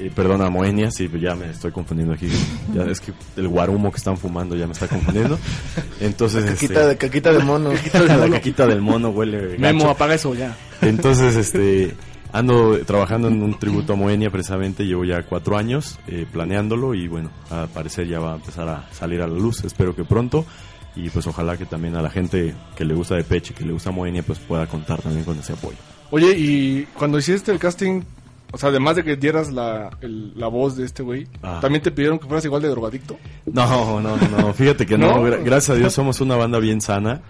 Eh, 0.00 0.12
perdona, 0.14 0.48
Moenia, 0.48 0.90
sí, 0.92 1.10
ya 1.20 1.34
me 1.34 1.50
estoy 1.50 1.72
confundiendo 1.72 2.14
aquí. 2.14 2.28
Ya 2.72 2.82
es 2.84 3.00
que 3.00 3.12
el 3.36 3.48
guarumo 3.48 3.90
que 3.90 3.96
están 3.96 4.16
fumando 4.16 4.54
ya 4.54 4.66
me 4.66 4.72
está 4.72 4.86
confundiendo. 4.86 5.38
Entonces, 6.00 6.44
Caquita, 6.44 6.72
este, 6.74 6.86
de, 6.86 6.96
caquita 6.96 7.32
de 7.32 7.38
mono. 7.44 7.72
la 7.72 8.30
caquita 8.30 8.66
del 8.66 8.80
mono 8.80 9.10
huele 9.10 9.58
Memo, 9.58 9.80
gacho. 9.80 9.90
apaga 9.90 10.14
eso 10.14 10.34
ya. 10.34 10.56
Entonces, 10.82 11.34
este, 11.34 11.94
ando 12.32 12.78
trabajando 12.84 13.28
en 13.28 13.42
un 13.42 13.58
tributo 13.58 13.94
a 13.94 13.96
Moenia 13.96 14.30
precisamente, 14.30 14.84
llevo 14.84 15.04
ya 15.04 15.22
cuatro 15.22 15.56
años 15.56 15.98
eh, 16.06 16.26
planeándolo 16.30 16.94
y 16.94 17.08
bueno, 17.08 17.30
al 17.50 17.68
parecer 17.68 18.06
ya 18.06 18.20
va 18.20 18.32
a 18.32 18.36
empezar 18.36 18.68
a 18.68 18.88
salir 18.92 19.20
a 19.22 19.26
la 19.26 19.34
luz, 19.34 19.64
espero 19.64 19.96
que 19.96 20.04
pronto 20.04 20.44
y 20.94 21.10
pues 21.10 21.26
ojalá 21.26 21.56
que 21.56 21.66
también 21.66 21.96
a 21.96 22.02
la 22.02 22.10
gente 22.10 22.54
que 22.76 22.84
le 22.84 22.94
gusta 22.94 23.14
de 23.14 23.24
Peche, 23.24 23.54
que 23.54 23.64
le 23.64 23.72
gusta 23.72 23.90
Moenia, 23.90 24.22
pues 24.22 24.38
pueda 24.38 24.66
contar 24.66 25.00
también 25.00 25.24
con 25.24 25.38
ese 25.38 25.52
apoyo. 25.52 25.76
Oye, 26.10 26.32
y 26.36 26.84
cuando 26.94 27.18
hiciste 27.18 27.52
el 27.52 27.58
casting, 27.58 28.02
o 28.52 28.58
sea, 28.58 28.70
además 28.70 28.96
de 28.96 29.04
que 29.04 29.16
dieras 29.16 29.50
la, 29.52 29.90
el- 30.00 30.32
la 30.38 30.46
voz 30.48 30.76
de 30.76 30.84
este 30.84 31.02
güey, 31.02 31.26
Ah. 31.42 31.58
¿también 31.60 31.82
te 31.82 31.90
pidieron 31.90 32.18
que 32.18 32.26
fueras 32.26 32.44
igual 32.44 32.62
de 32.62 32.68
drogadicto? 32.68 33.16
No, 33.52 34.00
no, 34.00 34.16
no, 34.16 34.28
no, 34.28 34.52
fíjate 34.54 34.86
que 34.86 34.96
no, 34.98 35.08
¿No? 35.16 35.22
gra- 35.26 35.42
gracias 35.44 35.70
a 35.76 35.78
Dios 35.78 35.92
somos 35.92 36.20
una 36.20 36.36
banda 36.36 36.58
bien 36.58 36.80
sana. 36.80 37.20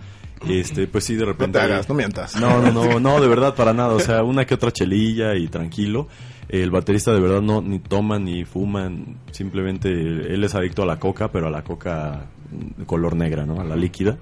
Este, 0.49 0.87
pues 0.87 1.03
sí, 1.03 1.17
de 1.17 1.25
repente. 1.25 1.59
te 1.59 1.65
hagas, 1.65 1.89
no 1.89 1.97
mientas. 1.97 2.37
No, 2.41 2.63
no, 2.63 2.71
no, 2.71 3.01
no, 3.01 3.21
de 3.21 3.27
verdad, 3.27 3.57
para 3.57 3.73
nada. 3.73 3.95
O 3.95 3.99
sea, 4.01 4.23
una 4.23 4.45
que 4.47 4.55
otra 4.55 4.71
chelilla 4.71 5.35
y 5.35 5.49
tranquilo. 5.49 6.07
El 6.49 6.71
baterista 6.71 7.13
de 7.13 7.19
verdad 7.21 7.43
no 7.43 7.61
ni 7.61 7.81
toma 7.81 8.19
ni 8.21 8.45
fuma, 8.45 8.89
simplemente 9.33 9.91
él 9.91 10.43
es 10.45 10.55
adicto 10.55 10.83
a 10.85 10.87
la 10.87 10.99
coca, 11.01 11.31
pero 11.33 11.49
a 11.49 11.51
la 11.51 11.63
coca 11.63 12.27
de 12.51 12.85
color 12.87 13.17
negra, 13.17 13.45
¿no? 13.45 13.61
A 13.61 13.65
la 13.65 13.75
líquida. 13.77 14.17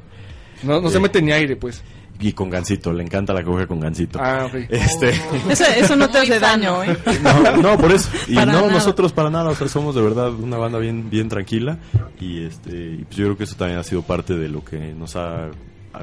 No, 0.62 0.80
no 0.80 0.88
se 0.88 0.96
Eh, 0.96 1.00
mete 1.00 1.20
ni 1.22 1.32
aire, 1.32 1.54
pues. 1.56 1.84
Y 2.20 2.32
con 2.32 2.50
gansito, 2.50 2.92
le 2.92 3.02
encanta 3.02 3.32
la 3.32 3.42
coca 3.44 3.66
con 3.66 3.80
gansito. 3.80 4.18
Ah, 4.22 4.46
ok. 4.46 4.54
Este, 4.68 5.10
Eso, 5.50 5.64
eso 5.64 5.96
no 5.96 6.08
te 6.08 6.18
hace 6.18 6.38
daño, 6.38 6.82
¿eh? 6.82 6.96
no, 7.22 7.56
no, 7.56 7.78
por 7.78 7.92
eso. 7.92 8.08
Y 8.26 8.34
Para 8.34 8.52
no, 8.52 8.60
nada. 8.62 8.72
nosotros 8.72 9.12
para 9.12 9.30
nada, 9.30 9.50
o 9.50 9.54
sea, 9.54 9.68
somos 9.68 9.94
de 9.94 10.02
verdad 10.02 10.32
una 10.32 10.56
banda 10.56 10.78
bien, 10.78 11.10
bien 11.10 11.28
tranquila. 11.28 11.78
Y 12.20 12.44
este, 12.44 12.70
y 12.70 13.04
pues 13.04 13.16
yo 13.16 13.24
creo 13.26 13.36
que 13.36 13.44
eso 13.44 13.56
también 13.56 13.78
ha 13.78 13.82
sido 13.82 14.02
parte 14.02 14.34
de 14.34 14.48
lo 14.48 14.64
que 14.64 14.78
nos 14.94 15.16
ha, 15.16 15.50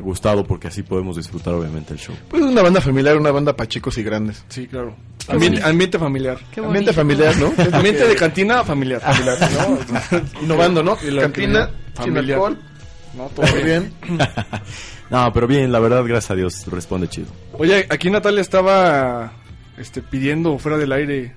gustado, 0.01 0.43
porque 0.43 0.69
así 0.69 0.81
podemos 0.81 1.17
disfrutar 1.17 1.53
obviamente 1.53 1.93
el 1.93 1.99
show. 1.99 2.15
Pues 2.27 2.41
una 2.41 2.63
banda 2.63 2.81
familiar, 2.81 3.15
una 3.15 3.29
banda 3.29 3.55
para 3.55 3.69
chicos 3.69 3.95
y 3.99 4.03
grandes. 4.03 4.43
Sí, 4.49 4.65
claro. 4.65 4.95
Ambiente, 5.27 5.61
ambiente 5.63 5.99
familiar. 5.99 6.39
Ambiente 6.57 6.93
familiar, 6.93 7.35
¿no? 7.37 7.53
Ambiente 7.77 8.07
de 8.07 8.15
cantina 8.15 8.63
familiar. 8.63 8.99
familiar, 9.01 9.37
¿no? 9.51 10.41
Innovando, 10.41 10.81
¿no? 10.81 10.97
Cantina, 11.19 11.69
sin 12.03 12.17
alcohol. 12.17 12.57
No, 13.15 13.25
todo 13.27 13.45
bien. 13.63 13.93
No, 15.13 15.31
pero 15.31 15.47
bien, 15.47 15.71
la 15.71 15.79
verdad, 15.79 16.03
gracias 16.05 16.31
a 16.31 16.35
Dios, 16.35 16.65
responde 16.67 17.07
chido. 17.07 17.27
Oye, 17.53 17.85
aquí 17.89 18.09
Natalia 18.09 18.41
estaba 18.41 19.31
este, 19.77 20.01
pidiendo 20.01 20.57
fuera 20.57 20.77
del 20.77 20.91
aire 20.91 21.35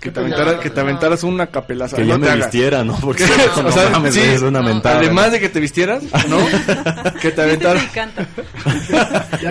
que 0.00 0.10
te, 0.10 0.18
aventara- 0.18 0.58
que 0.58 0.70
te 0.70 0.80
aventaras 0.80 1.22
una 1.22 1.46
capelaza. 1.46 1.94
Que 1.96 2.02
No 2.02 2.08
ya 2.08 2.14
te 2.14 2.20
me 2.20 2.26
hagas. 2.28 2.38
vistiera, 2.46 2.82
¿no? 2.82 2.96
Porque 3.00 3.24
O 3.56 3.62
no 3.62 3.70
sea, 3.70 3.90
mames, 3.90 4.14
sí, 4.14 4.20
es 4.20 4.42
una 4.42 4.62
mentada. 4.62 4.98
Además 4.98 5.30
de 5.30 5.38
que 5.40 5.48
te 5.48 5.60
vistieras, 5.60 6.02
¿no? 6.28 6.38
que 7.20 7.30
te 7.30 7.36
Me 7.36 7.42
aventaras, 7.44 7.84
encanta. 7.84 8.26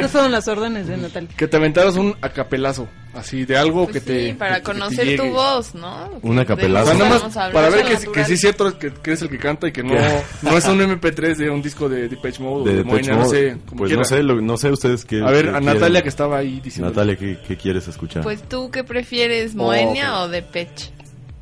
No 0.02 0.08
son 0.10 0.32
las 0.32 0.48
órdenes 0.48 0.88
de 0.88 0.98
Natalia. 0.98 1.30
que 1.38 1.48
te 1.48 1.56
aventaras 1.58 1.96
un 1.96 2.16
acapelazo, 2.22 2.88
así 3.14 3.46
de 3.46 3.58
algo 3.58 3.84
Pues 3.86 3.96
que 3.96 4.02
te 4.02 4.28
sí, 4.28 4.34
para 4.34 4.56
que- 4.56 4.62
que 4.62 4.66
te 4.68 4.74
conocer 4.80 5.18
tu 5.18 5.26
voz, 5.32 5.76
¿no? 5.76 6.10
Una 6.22 6.46
lo 6.46 6.56
nada 6.58 7.10
más 7.10 7.52
para 7.52 7.70
ver 7.70 7.86
es 7.88 8.06
que, 8.06 8.12
que 8.12 8.26
sí 8.26 8.34
es 8.34 8.40
cierto 8.42 8.78
que, 8.80 8.92
que 8.94 9.10
eres 9.12 9.22
el 9.22 9.30
que 9.30 9.38
canta 9.38 9.68
y 9.68 9.72
que 9.72 9.84
no, 9.84 9.94
no 10.42 10.58
es 10.58 10.66
un 10.66 10.80
MP3 10.80 11.36
de 11.38 11.50
un 11.50 11.62
disco 11.62 11.90
de 11.90 12.08
Depeche 12.08 12.42
Mode 12.42 12.64
De 12.64 12.70
o 12.70 12.74
de 12.74 12.78
Depeche 12.84 12.90
Moenia, 12.92 13.12
no 13.14 13.24
Mode. 13.26 13.38
sé. 13.52 13.58
como 13.66 13.78
Pues 13.80 13.90
quiera. 13.90 14.02
no 14.02 14.06
sé, 14.08 14.24
lo- 14.24 14.42
no 14.42 14.58
sé 14.58 14.70
ustedes 14.72 15.06
qué. 15.06 15.22
A 15.22 15.26
ver, 15.32 15.44
qué 15.46 15.50
a 15.50 15.60
quieren. 15.60 15.66
Natalia 15.66 16.02
que 16.04 16.10
estaba 16.10 16.38
ahí 16.38 16.60
diciendo. 16.64 16.90
Natalia, 16.90 17.16
¿qué, 17.18 17.38
qué 17.48 17.58
quieres 17.58 17.88
escuchar? 17.88 18.24
Pues 18.24 18.42
tú, 18.48 18.72
¿qué 18.72 18.84
prefieres, 18.84 19.52
Oh, 19.54 19.58
Moenia 19.58 20.16
ok. 20.20 20.22
o 20.24 20.28
Depeche? 20.30 20.92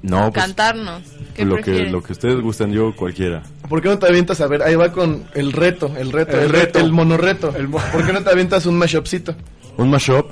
no, 0.02 0.32
pues 0.32 0.46
Cantarnos. 0.46 1.04
¿Qué 1.36 1.44
lo 1.46 1.58
que, 1.58 1.86
lo 1.88 2.02
que 2.02 2.14
ustedes 2.14 2.40
gusten, 2.42 2.72
yo 2.72 2.96
cualquiera. 2.96 3.44
¿Por 3.68 3.82
qué 3.82 3.90
no 3.90 4.00
te 4.00 4.08
avientas? 4.08 4.40
A 4.42 4.48
ver, 4.48 4.64
ahí 4.64 4.76
va 4.76 4.92
con 4.94 5.26
el 5.36 5.52
reto, 5.52 5.92
el 5.98 6.12
reto, 6.12 6.38
El 6.38 6.44
el, 6.46 6.50
reto. 6.50 6.66
reto, 6.66 6.80
el 6.80 6.92
monorreto. 6.94 7.54
El 7.56 7.68
mo- 7.68 7.80
¿Por 7.92 8.06
qué 8.06 8.14
no 8.14 8.24
te 8.24 8.30
avientas 8.30 8.66
un 8.66 8.78
mashupcito? 8.78 9.36
Un 9.78 9.90
mashup. 9.90 10.26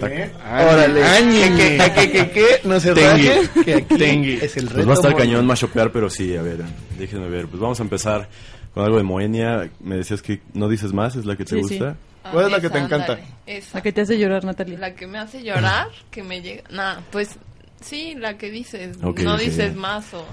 ¿Eh? 0.00 0.30
Añe, 0.44 0.64
Órale. 0.72 1.04
añe. 1.04 1.56
¿Qué, 1.56 1.78
qué, 1.78 1.92
qué, 1.94 2.10
qué, 2.12 2.30
qué? 2.30 2.60
No 2.68 2.78
se 2.80 2.92
Tengue. 2.94 3.34
raje, 3.42 3.64
que 3.64 3.74
aquí 3.74 3.96
Tengue. 3.96 4.44
es 4.44 4.56
el 4.56 4.64
reto. 4.68 4.74
Pues 4.76 4.86
va 4.88 4.92
a 4.92 4.94
estar 4.94 5.16
cañón 5.16 5.46
mashupear, 5.46 5.90
pero 5.92 6.08
sí, 6.10 6.36
a 6.36 6.42
ver, 6.42 6.58
déjenme 6.98 7.28
ver. 7.28 7.46
Pues 7.48 7.60
vamos 7.60 7.80
a 7.80 7.82
empezar 7.82 8.28
con 8.74 8.84
algo 8.84 8.96
de 8.98 9.02
Moenia. 9.02 9.70
Me 9.80 9.96
decías 9.96 10.22
que 10.22 10.40
no 10.54 10.68
dices 10.68 10.92
más, 10.92 11.16
es 11.16 11.24
la 11.26 11.36
que 11.36 11.44
te 11.44 11.56
Sí, 11.56 11.60
gusta. 11.62 11.96
Ah, 12.24 12.30
¿Cuál 12.32 12.46
es 12.46 12.52
la 12.52 12.60
que 12.60 12.70
te 12.70 12.78
encanta? 12.78 13.12
ándale, 13.14 13.24
esa. 13.46 13.78
La 13.78 13.82
que 13.82 13.92
te 13.92 14.00
hace 14.02 14.18
llorar, 14.18 14.44
Natalia. 14.44 14.78
La 14.78 14.94
que 14.94 15.06
me 15.06 15.18
hace 15.18 15.42
llorar, 15.42 15.88
que 16.10 16.22
me 16.22 16.42
llega... 16.42 16.62
Nah, 16.70 16.96
pues 17.10 17.36
sí, 17.80 18.14
la 18.18 18.36
que 18.36 18.50
dices. 18.50 18.96
Ok, 19.02 19.20
no 19.20 19.34
ok. 19.34 19.40
dices 19.40 19.74
más 19.74 20.12
o... 20.14 20.24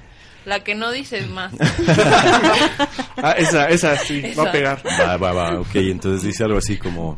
La 0.45 0.59
que 0.63 0.75
no 0.75 0.91
dices 0.91 1.27
más. 1.29 1.53
Ah, 3.17 3.31
esa, 3.37 3.69
esa 3.69 3.97
sí, 3.97 4.21
va 4.21 4.27
Esa. 4.27 4.41
a 4.43 4.51
pegar. 4.51 4.83
Va, 4.99 5.17
va, 5.17 5.31
va, 5.33 5.59
ok, 5.61 5.75
entonces 5.75 6.21
dice 6.23 6.43
algo 6.43 6.57
así 6.57 6.77
como... 6.77 7.17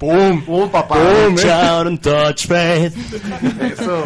¡Pum! 0.00 0.40
¡Pum, 0.46 0.70
papá! 0.70 0.96
Reach 0.96 1.44
out 1.44 1.86
and 1.86 2.00
touch 2.00 2.46
faith. 2.46 2.96
Eso. 3.60 4.02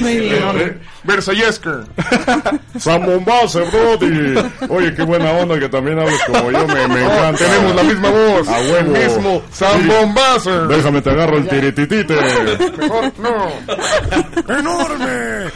Muy 0.00 0.18
bien. 0.18 0.80
Verso 1.04 1.32
Yesker. 1.32 1.84
San 2.78 3.06
Bombase, 3.06 3.60
Brody. 3.70 4.34
Oye, 4.68 4.92
qué 4.94 5.04
buena 5.04 5.30
onda 5.30 5.60
que 5.60 5.68
también 5.68 6.00
hables 6.00 6.20
como 6.24 6.50
yo, 6.50 6.66
me, 6.66 6.88
me 6.88 7.04
encanta. 7.04 7.38
Tenemos 7.44 7.76
la 7.76 7.82
misma 7.84 8.10
voz. 8.10 8.48
A 8.48 8.60
huevo. 8.62 8.76
El 8.78 8.86
mismo 8.88 9.42
San 9.52 9.86
Bombasser. 9.86 10.66
Déjame 10.66 11.00
te 11.00 11.10
agarro 11.10 11.36
el 11.36 11.48
tirititite. 11.48 12.16
Mejor 12.78 13.12
no. 13.18 14.58
¡Enorme! 14.58 15.52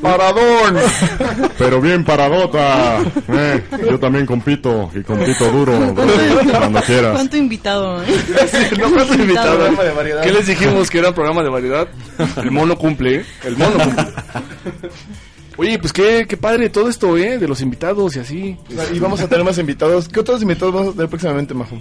Paradón. 0.00 0.76
Pero 1.58 1.80
bien 1.80 2.04
paradota. 2.04 2.98
Eh, 3.28 3.62
yo 3.90 3.98
también 3.98 4.26
compito 4.26 4.90
y 4.94 5.02
compito 5.02 5.50
duro, 5.50 5.72
cuando 5.94 6.80
quieras. 6.82 7.12
¿Cuánto 7.12 7.36
invitado, 7.36 8.02
eh? 8.02 8.06
no 8.78 8.90
más 8.90 9.10
invitado. 9.10 9.58
¿Qué 10.22 10.32
les 10.32 10.46
dijimos 10.46 10.90
que 10.90 10.98
era 10.98 11.08
un 11.08 11.14
programa 11.14 11.42
de 11.42 11.50
variedad? 11.50 11.88
El 12.36 12.50
mono 12.50 12.76
cumple, 12.76 13.16
¿eh? 13.16 13.24
El 13.44 13.56
mono 13.56 13.72
cumple. 13.78 14.04
Oye, 15.56 15.78
pues 15.78 15.92
qué, 15.92 16.24
qué 16.26 16.36
padre 16.38 16.70
todo 16.70 16.88
esto, 16.88 17.18
¿eh? 17.18 17.36
De 17.38 17.46
los 17.46 17.60
invitados 17.60 18.16
y 18.16 18.20
así. 18.20 18.56
Y 18.94 18.98
vamos 18.98 19.20
a 19.20 19.28
tener 19.28 19.44
más 19.44 19.58
invitados. 19.58 20.08
¿Qué 20.08 20.20
otros 20.20 20.40
invitados 20.40 20.72
vamos 20.72 20.88
a 20.90 20.92
tener 20.92 21.08
próximamente, 21.08 21.52
Majo? 21.52 21.78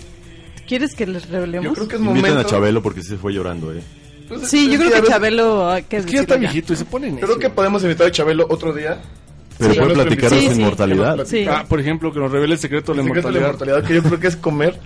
¿Quieres 0.67 0.93
que 0.93 1.07
les 1.07 1.29
revelemos? 1.29 1.65
Yo 1.65 1.73
creo 1.73 1.87
que 1.87 1.95
es 1.95 2.01
Inviten 2.01 2.31
momento. 2.31 2.47
a 2.47 2.51
Chabelo 2.51 2.83
porque 2.83 3.01
se 3.01 3.17
fue 3.17 3.33
llorando, 3.33 3.73
eh. 3.73 3.81
Pues, 4.29 4.47
Sí, 4.49 4.69
yo 4.71 4.77
creo 4.79 4.91
que 4.91 5.01
ver, 5.01 5.09
Chabelo... 5.09 5.69
hay 5.69 5.83
que 5.83 5.97
Es 5.97 6.05
que 6.05 6.13
ya 6.13 6.21
está 6.21 6.37
viejito 6.37 6.71
y 6.73 6.75
se 6.77 6.85
pone 6.85 7.07
en 7.07 7.15
Creo 7.17 7.31
eso. 7.31 7.39
que 7.39 7.49
podemos 7.49 7.81
invitar 7.83 8.07
a 8.07 8.11
Chabelo 8.11 8.45
otro 8.49 8.71
día. 8.73 9.01
Pero 9.57 9.73
Sí. 9.73 9.79
puede 9.79 9.93
platicar 9.95 10.29
de 10.29 10.35
su 10.37 10.41
Sí, 10.41 10.49
sí. 10.55 10.61
inmortalidad. 10.61 11.25
Sí. 11.25 11.45
Ah, 11.49 11.65
por 11.67 11.79
ejemplo, 11.81 12.13
que 12.13 12.19
nos 12.19 12.31
revele 12.31 12.53
el 12.53 12.59
secreto 12.59 12.93
de 12.93 12.99
El 13.01 13.05
la 13.05 13.09
secreto 13.09 13.27
de 13.27 13.33
la 13.33 13.39
inmortalidad. 13.47 13.83
que 13.83 13.93
yo 13.95 14.03
creo 14.03 14.19
que 14.19 14.27
es 14.27 14.35
comer 14.37 14.79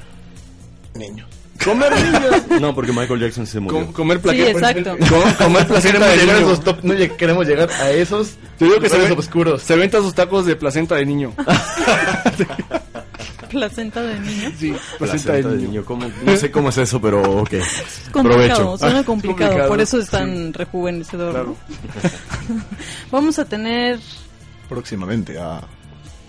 niños. 0.96 1.28
Comer 1.64 1.94
niños. 1.94 2.62
No, 2.62 2.74
porque 2.74 2.92
Michael 2.92 3.20
Jackson 3.20 3.46
se 3.46 3.60
murió. 3.60 3.86
Com- 3.86 3.94
comer 3.94 4.18
Sí, 4.18 4.24
plaqueta. 4.24 4.50
exacto. 4.72 4.98
Com- 5.08 5.34
comer 5.46 5.68
placenta 5.68 6.00
Queremos 6.00 6.10
de 6.10 6.18
llegar 6.18 6.36
a 6.36 6.40
niño. 6.40 6.52
esos 6.52 6.64
top, 6.64 6.78
no 6.84 7.18
queremos 7.18 7.48
llegar 7.48 7.70
a 7.72 7.92
esos 7.92 8.30
Te 8.58 8.66
digo 8.66 8.80
que 8.80 8.90
se, 8.90 8.96
lugares 8.96 9.16
ve- 9.16 9.20
oscuros. 9.22 9.62
se 9.62 9.76
venta 9.76 10.00
sus 10.00 10.14
tacos 10.16 10.46
de 10.46 10.56
placenta 10.56 10.96
de 10.96 11.06
niño. 11.06 11.34
Placenta 13.54 14.02
de 14.02 14.20
niño. 14.20 14.52
Sí, 14.58 14.72
placenta, 14.72 14.98
Placenta 14.98 15.34
de 15.34 15.44
de 15.44 15.56
niño. 15.58 15.68
niño, 15.70 15.86
¿cómo? 15.86 16.06
No 16.26 16.36
sé 16.38 16.52
cómo 16.52 16.70
es 16.70 16.78
eso, 16.80 17.00
pero 17.00 17.22
ok. 17.22 17.50
Complicado, 18.12 18.24
Provecho. 18.24 18.78
suena 18.78 19.04
complicado, 19.04 19.50
complicado, 19.52 19.70
por 19.70 19.80
eso 19.82 20.00
es 20.00 20.06
sí. 20.06 20.12
tan 20.12 20.54
rejuvenecedor. 20.54 21.32
Claro. 21.32 21.56
¿no? 22.50 22.64
Vamos 23.12 23.40
a 23.40 23.46
tener... 23.46 24.00
Próximamente 24.68 25.38
a... 25.40 25.62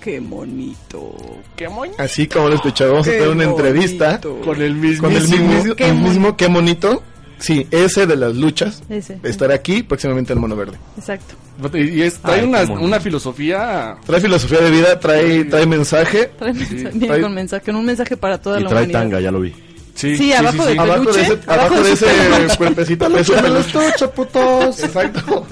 ¡Qué 0.00 0.20
bonito! 0.20 1.16
¿Qué 1.56 1.66
moño? 1.68 1.94
Así 1.98 2.26
como 2.28 2.50
lo 2.50 2.56
escuchado, 2.56 2.92
vamos 2.92 3.08
a 3.08 3.10
tener 3.10 3.28
una 3.30 3.46
bonito. 3.46 3.66
entrevista 3.66 4.20
Con 4.20 4.60
el 4.60 4.74
mismo. 4.74 5.08
con 5.08 5.16
el 5.16 5.26
mismo, 5.28 5.74
Qué 5.74 5.88
el 5.88 5.94
mismo, 5.96 6.36
qué 6.36 6.46
bonito. 6.46 7.02
Sí, 7.44 7.66
ese 7.70 8.06
de 8.06 8.16
las 8.16 8.34
luchas. 8.36 8.82
Ese. 8.88 9.18
Estará 9.22 9.54
aquí 9.54 9.82
próximamente 9.82 10.32
en 10.32 10.40
Mono 10.40 10.56
Verde. 10.56 10.78
Exacto. 10.96 11.34
Y 11.76 12.00
es, 12.02 12.14
trae 12.18 12.40
Ay, 12.40 12.46
una, 12.46 12.62
una 12.80 13.00
filosofía. 13.00 13.96
Trae 14.06 14.20
filosofía 14.20 14.60
de 14.60 14.70
vida, 14.70 14.98
trae, 14.98 15.44
trae 15.44 15.66
mensaje. 15.66 16.30
Trae 16.38 16.52
mensaje, 16.52 16.90
viene 16.92 17.06
trae- 17.06 17.20
con 17.22 17.34
mensaje, 17.34 17.64
con 17.66 17.76
un 17.76 17.84
mensaje 17.84 18.16
para 18.16 18.38
toda 18.40 18.58
Y 18.60 18.62
la 18.62 18.68
trae 18.70 18.82
humanidad. 18.84 19.00
tanga, 19.00 19.20
ya 19.20 19.30
lo 19.30 19.40
vi. 19.40 19.52
Sí, 19.94 20.16
Sí, 20.16 20.32
abajo 20.32 20.66
del 20.66 20.78
Abajo 20.78 21.00
peluche. 21.04 21.18
de 21.20 21.22
ese, 21.34 21.38
abajo 21.50 21.80
de 21.80 21.92
ese 21.92 22.06
peluche. 22.06 22.56
cuerpecito 22.56 23.04
Peluche 23.06 23.32
en 23.38 23.44
el 23.46 23.52
peluche, 23.64 24.08
putos. 24.08 24.80
Exacto. 24.82 25.46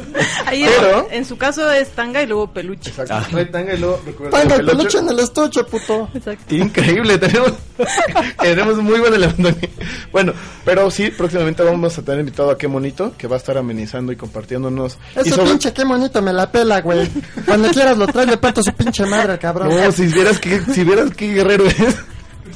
Ahí 0.46 0.64
Pero- 0.66 1.06
en 1.12 1.24
su 1.24 1.38
caso 1.38 1.70
es 1.70 1.88
tanga 1.90 2.22
y 2.22 2.26
luego 2.26 2.52
peluche. 2.52 2.90
Exacto. 2.90 3.14
Trae 3.30 3.44
tanga 3.46 3.74
y 3.74 3.78
luego 3.78 4.00
Tanga 4.32 4.54
el 4.56 4.60
el 4.62 4.66
peluche 4.66 4.98
en 4.98 5.08
el 5.10 5.18
estuche, 5.20 5.62
puto. 5.64 6.08
Exacto. 6.12 6.54
Increíble, 6.56 7.18
tenemos, 7.18 7.52
tenemos 8.42 8.76
muy 8.78 8.98
buen 8.98 9.14
elemento 9.14 9.48
aquí. 9.48 9.68
Bueno, 10.10 10.32
pero 10.64 10.90
sí, 10.90 11.10
próximamente 11.16 11.62
vamos 11.62 11.96
a 11.96 12.02
tener 12.02 12.20
invitado 12.20 12.50
a 12.50 12.58
Qué 12.58 12.66
Monito, 12.68 13.14
que 13.16 13.28
va 13.28 13.36
a 13.36 13.38
estar 13.38 13.56
amenizando 13.56 14.10
y 14.12 14.16
compartiéndonos. 14.16 14.98
y 15.16 15.20
Ese 15.20 15.30
sobre- 15.30 15.50
pinche, 15.50 15.72
qué 15.72 15.84
bonito 15.84 16.20
me 16.20 16.32
la 16.32 16.50
pela, 16.50 16.80
güey. 16.80 17.08
Cuando 17.46 17.70
quieras 17.70 17.96
lo 17.96 18.06
traes, 18.08 18.28
le 18.28 18.36
parto 18.36 18.62
su 18.62 18.72
pinche 18.72 19.06
madre, 19.06 19.38
cabrón. 19.38 19.68
No, 19.68 19.92
si 19.92 20.06
vieras 20.06 20.38
que, 20.40 20.60
si 20.74 20.82
vieras 20.84 21.10
qué 21.16 21.32
guerrero 21.32 21.64
es. 21.66 21.94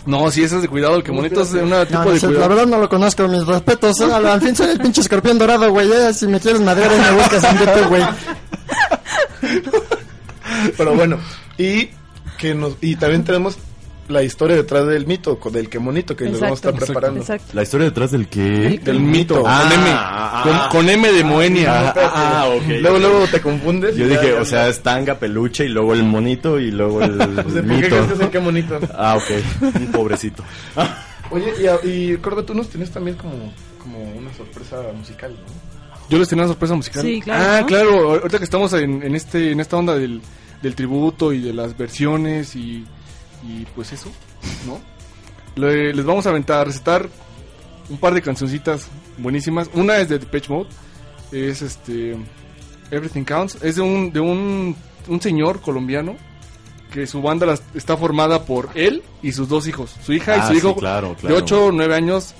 No, 0.04 0.30
sí, 0.30 0.42
ese 0.44 0.56
es 0.56 0.62
de 0.62 0.68
cuidado. 0.68 0.96
El 0.96 1.02
que 1.02 1.10
bonito 1.10 1.40
es 1.42 1.52
de 1.52 1.62
una 1.62 1.84
tipo 1.86 1.98
No, 2.00 2.04
no 2.06 2.10
de 2.12 2.20
sé, 2.20 2.26
la 2.26 2.32
cuidado. 2.32 2.48
verdad 2.50 2.66
no 2.66 2.78
lo 2.78 2.88
conozco, 2.88 3.26
mis 3.28 3.46
respetos. 3.46 4.00
eh, 4.00 4.12
Al, 4.12 4.26
al 4.26 4.40
fin 4.40 4.54
soy 4.54 4.70
el 4.70 4.78
pinche 4.78 5.00
escorpión 5.00 5.38
dorado, 5.38 5.70
güey. 5.70 5.90
eh, 5.90 6.12
si 6.12 6.26
me 6.26 6.38
quieres 6.40 6.60
madrear, 6.60 6.90
ahí 6.90 7.00
me 7.00 7.12
buscas 7.22 7.44
en 7.44 7.58
YouTube, 7.58 7.88
güey. 7.88 8.02
Pero 10.76 10.94
bueno, 10.94 11.18
y 11.58 11.90
que 12.38 12.54
nos 12.54 12.74
y 12.80 12.96
también 12.96 13.24
tenemos 13.24 13.56
la 14.08 14.22
historia 14.22 14.56
detrás 14.56 14.86
del 14.86 15.06
mito, 15.06 15.38
del 15.52 15.68
que 15.68 15.78
monito 15.78 16.14
que 16.16 16.24
les 16.24 16.40
vamos 16.40 16.52
a 16.52 16.54
estar 16.54 16.70
Exacto, 16.74 16.92
preparando. 16.92 17.20
exacto. 17.20 17.46
La 17.54 17.62
historia 17.62 17.86
detrás 17.86 18.10
del 18.12 18.28
que... 18.28 18.80
Del 18.82 19.00
mito. 19.00 19.42
Ah, 19.46 19.62
con 19.68 19.72
M. 19.72 19.84
ah, 19.92 20.40
con, 20.44 20.52
ah. 20.54 20.68
con 20.70 20.88
M 20.88 21.12
de 21.12 21.24
Moenia. 21.24 21.88
Ah, 21.90 21.94
ah, 21.96 22.12
ah, 22.14 22.48
ok. 22.48 22.62
Luego, 22.80 22.98
luego 22.98 23.26
te 23.26 23.40
confundes. 23.40 23.96
Yo 23.96 24.06
dije, 24.08 24.32
ya- 24.34 24.40
o 24.40 24.44
sea, 24.44 24.68
es 24.68 24.80
tanga, 24.82 25.18
peluche 25.18 25.64
y 25.64 25.68
luego 25.68 25.92
el 25.94 26.04
monito 26.04 26.58
y 26.60 26.70
luego 26.70 27.02
el 27.02 27.20
O 27.20 27.24
sea, 27.34 27.42
¿por 27.42 27.52
qué 27.52 27.62
mito. 27.62 27.88
crees 27.88 28.18
que 28.20 28.30
qué 28.30 28.38
monito? 28.40 28.78
Ah, 28.94 29.16
ok. 29.16 29.74
Un 29.76 29.86
pobrecito. 29.92 30.42
Oye, 31.30 31.52
y, 31.82 31.88
y 32.12 32.16
Corbe, 32.18 32.42
tú 32.44 32.54
nos 32.54 32.68
tienes 32.68 32.90
también 32.90 33.16
como, 33.16 33.52
como 33.82 33.98
una 34.14 34.32
sorpresa 34.34 34.76
musical, 34.96 35.32
¿no? 35.32 35.76
Yo 36.08 36.18
les 36.18 36.28
tenía 36.28 36.44
una 36.44 36.52
sorpresa 36.52 36.74
musical. 36.74 37.02
Sí, 37.02 37.20
claro, 37.20 37.44
Ah, 37.44 37.60
¿no? 37.62 37.66
claro. 37.66 38.10
Ahorita 38.12 38.38
que 38.38 38.44
estamos 38.44 38.72
en, 38.74 39.02
en 39.02 39.16
este 39.16 39.50
en 39.50 39.58
esta 39.58 39.76
onda 39.76 39.96
del, 39.96 40.20
del 40.62 40.74
tributo 40.76 41.32
y 41.32 41.40
de 41.40 41.52
las 41.52 41.76
versiones 41.76 42.54
y, 42.54 42.86
y 43.46 43.64
pues 43.74 43.92
eso, 43.92 44.10
¿no? 44.66 44.80
Le- 45.60 45.92
les 45.94 46.04
vamos 46.04 46.26
a 46.26 46.30
aventar, 46.30 46.60
a 46.60 46.64
recetar 46.64 47.08
un 47.88 47.98
par 47.98 48.14
de 48.14 48.22
cancioncitas 48.22 48.88
buenísimas. 49.18 49.70
Una 49.74 49.96
es 49.98 50.08
de 50.08 50.18
Depeche 50.18 50.52
Mode. 50.52 50.68
Es 51.32 51.62
este 51.62 52.16
Everything 52.90 53.24
Counts. 53.24 53.58
Es 53.62 53.76
de 53.76 53.82
un 53.82 54.12
de 54.12 54.20
un, 54.20 54.76
un 55.08 55.20
señor 55.20 55.60
colombiano 55.60 56.16
que 56.92 57.06
su 57.06 57.20
banda 57.22 57.46
las- 57.46 57.62
está 57.74 57.96
formada 57.96 58.44
por 58.44 58.70
él 58.74 59.02
y 59.22 59.32
sus 59.32 59.48
dos 59.48 59.66
hijos. 59.66 59.94
Su 60.04 60.12
hija 60.12 60.36
y 60.36 60.40
Ah, 60.40 60.46
su 60.46 60.52
sí, 60.52 60.58
hijo 60.58 60.76
claro, 60.76 61.14
claro. 61.18 61.34
de 61.36 61.42
8 61.42 61.66
o 61.66 61.72
9 61.72 61.94
años 61.94 62.34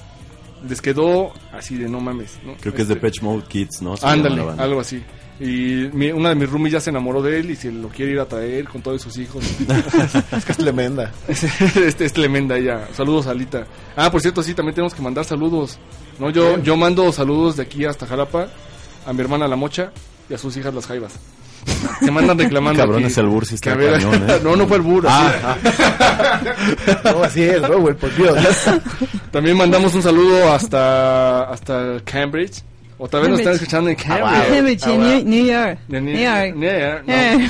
les 0.69 0.81
quedó 0.81 1.33
así 1.53 1.77
de 1.77 1.89
no 1.89 2.01
mames, 2.01 2.39
¿no? 2.45 2.55
Creo 2.61 2.73
que 2.75 2.83
es 2.83 2.89
de 2.89 2.95
Este, 2.95 3.07
Patch 3.07 3.23
Mode 3.23 3.45
Kids, 3.49 3.83
¿no? 3.83 3.97
Se 3.97 4.07
Ándale, 4.07 4.41
algo 4.59 4.81
así. 4.81 5.03
Y 5.39 5.89
mi- 5.93 6.13
una 6.13 6.31
de 6.31 6.35
mis 6.35 6.49
roomies 6.51 6.73
ya 6.73 6.81
se 6.81 6.89
enamoró 6.91 7.21
de 7.21 7.39
él 7.41 7.51
y 7.51 7.57
se 7.57 7.71
lo 7.71 7.89
quiere 7.89 8.13
ir 8.13 8.21
a 8.21 8.25
traer 8.27 8.65
con 8.69 8.81
todos 8.81 9.03
sus 9.03 9.19
hijos. 9.19 9.45
es 10.33 10.45
que 10.45 10.53
es 10.53 10.59
tremenda. 10.59 11.13
es, 11.29 11.45
es- 11.45 12.01
es 12.01 12.13
tremenda 12.13 12.57
ella. 12.57 12.89
Saludos, 12.95 13.27
Alita. 13.27 13.67
Ah, 13.97 14.11
por 14.11 14.21
cierto, 14.23 14.43
sí, 14.43 14.55
también 14.55 14.75
tenemos 14.75 14.95
que 14.95 15.03
mandar 15.03 15.25
saludos. 15.27 15.79
No, 16.19 16.31
yo, 16.31 16.59
yo 16.63 16.77
mando 16.77 17.13
saludos 17.13 17.57
de 17.57 17.65
aquí 17.65 17.85
hasta 17.85 18.07
Jalapa 18.07 18.49
a 19.07 19.13
mi 19.13 19.21
hermana 19.21 19.47
La 19.47 19.57
Mocha 19.57 19.93
y 20.31 20.35
a 20.35 20.39
sus 20.39 20.57
hijas 20.57 20.73
las 20.75 20.87
Jaivas. 20.87 21.13
Se 22.01 22.11
mandan 22.11 22.39
reclamando. 22.39 22.81
Cabrón, 22.81 22.99
aquí 23.03 23.07
ese 23.13 23.21
albur 23.21 23.45
sí 23.45 23.51
que 23.59 23.71
está 23.71 23.75
ver- 23.75 23.93
cañón, 23.93 24.15
¿eh? 24.31 24.41
no, 24.45 24.57
no 24.57 24.67
fue 24.67 24.77
el 24.79 24.83
bur. 24.83 25.05
Ah, 25.09 25.57
No, 27.05 27.23
así 27.25 27.43
es, 27.43 27.61
¿no, 27.63 27.79
güey? 27.81 27.95
Por 27.95 28.15
Dios. 28.15 28.39
También 29.31 29.57
mandamos 29.57 29.95
un 29.95 30.03
saludo 30.03 30.53
hasta, 30.53 31.43
hasta 31.45 31.97
Cambridge. 32.05 32.63
Otra 32.99 33.21
vez 33.21 33.29
nos 33.29 33.39
están 33.41 33.55
escuchando 33.55 33.91
en 33.91 33.97
Cambridge. 33.97 34.49
Cambridge, 34.49 34.83
Ah, 34.87 34.91
en 34.93 35.01
wow. 35.01 35.09
New, 35.09 35.25
New 35.25 35.47
York. 35.47 35.79
De 35.89 36.01
New- 36.01 36.15
New 36.15 36.25
York. 36.25 36.55
New 36.57 36.81
York, 36.81 37.03
no. 37.07 37.15
Eh. 37.15 37.49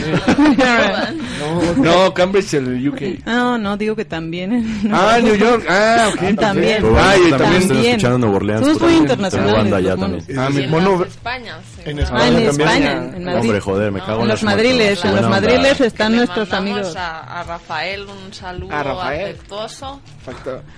No, 1.77 2.13
Cambridge, 2.15 2.55
el 2.55 2.89
UK. 2.89 3.25
No, 3.27 3.57
no, 3.59 3.77
digo 3.77 3.95
que 3.95 4.05
también. 4.05 4.91
Ah, 4.93 5.19
New 5.23 5.37
York. 5.37 5.65
Ah, 5.69 6.09
ok. 6.13 6.35
También. 6.39 6.85
Ah, 6.97 7.15
y 7.17 7.31
también, 7.31 7.39
también. 7.39 7.63
están 7.63 7.77
escuchando 7.85 8.15
en 8.17 8.21
Nueva 8.23 8.37
Orleans. 8.37 8.67
Somos 8.67 8.83
muy 8.83 8.95
internacionales, 8.95 9.53
Tengo 9.55 9.57
banda 9.63 9.81
los 9.81 9.87
allá 9.87 9.97
monos. 9.97 10.27
también. 10.27 10.39
Ah, 10.41 10.51
mi 10.51 10.63
en 10.65 10.71
mono. 10.71 10.99
las 10.99 11.09
Españas. 11.09 11.57
sí. 11.77 11.83
En 11.91 11.99
Ah, 11.99 12.03
España 12.03 12.27
en. 12.29 12.47
España, 12.49 12.93
en 13.17 13.25
Madrid. 13.25 13.41
Hombre, 13.41 13.61
joder, 13.61 13.93
me 13.93 14.01
cago 14.01 14.23
en 14.23 14.29
Los 14.29 14.43
madriles, 14.43 15.05
en 15.05 15.17
los 15.17 15.29
madriles 15.29 15.81
están 15.81 16.17
nuestros 16.17 16.53
amigos. 16.53 16.97
A, 16.97 17.41
a 17.41 17.43
Rafael 17.45 18.03
un 18.03 18.33
saludo 18.35 18.73
afectuoso. 18.75 20.01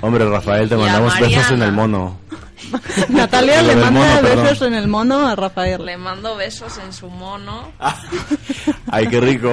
Hombre, 0.02 0.28
Rafael, 0.28 0.68
te 0.68 0.76
mandamos 0.76 1.18
besos 1.20 1.50
en 1.52 1.62
el 1.62 1.72
mono. 1.72 2.18
Natalia 3.08 3.62
Lo 3.62 3.68
le 3.68 3.76
manda 3.76 4.20
perdón. 4.20 4.46
Besos 4.58 4.68
en 4.68 4.74
el 4.74 4.88
mono 4.88 5.26
a 5.26 5.36
Rafael. 5.36 5.84
Le 5.84 5.96
mando 5.96 6.36
besos 6.36 6.78
en 6.84 6.92
su 6.92 7.08
mono. 7.08 7.72
Ay, 8.90 9.06
qué 9.08 9.20
rico. 9.20 9.50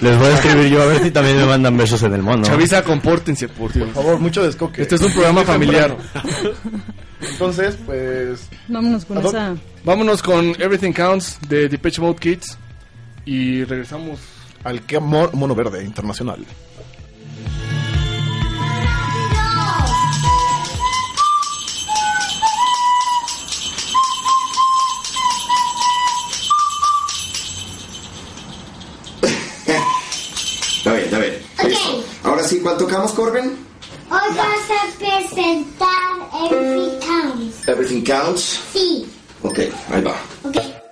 Les 0.00 0.18
voy 0.18 0.26
a 0.28 0.34
escribir 0.34 0.68
yo 0.70 0.82
a 0.82 0.86
ver 0.86 1.02
si 1.02 1.10
también 1.10 1.36
me 1.38 1.46
mandan 1.46 1.76
besos 1.76 2.02
en 2.02 2.12
el 2.14 2.22
mono. 2.22 2.44
Chavisa, 2.44 2.82
compórtense, 2.82 3.48
por 3.48 3.72
Dios. 3.72 3.88
Por 3.90 4.02
favor, 4.04 4.18
mucho 4.20 4.42
descoque. 4.42 4.82
Este 4.82 4.96
es 4.96 5.02
un 5.02 5.12
programa 5.12 5.42
familiar. 5.44 5.96
Entonces, 7.20 7.78
pues. 7.86 8.48
Vámonos 8.68 9.04
con 9.04 9.18
¿A 9.18 9.22
dó- 9.22 9.28
esa. 9.30 9.56
Vámonos 9.84 10.22
con 10.22 10.48
Everything 10.60 10.92
Counts 10.92 11.38
de 11.48 11.68
Depeche 11.68 12.00
Mode 12.00 12.16
Kids. 12.20 12.58
Y 13.24 13.64
regresamos. 13.64 14.20
Al 14.64 14.82
que 14.82 14.96
amor 14.96 15.32
mono 15.34 15.54
verde 15.54 15.84
internacional. 15.84 16.44
Sí, 32.46 32.60
¿cuál 32.60 32.76
tocamos, 32.78 33.12
Corbin? 33.12 33.56
Hoy 34.10 34.36
vas 34.36 34.70
a 34.70 34.98
presentar 34.98 35.90
Every 36.50 36.98
Counts. 37.00 37.68
Everything 37.68 38.02
Counts. 38.04 38.60
Sí, 38.72 39.06
Ok, 39.42 39.58
ahí 39.92 40.02
va. 40.02 40.16
ok. 40.44 40.85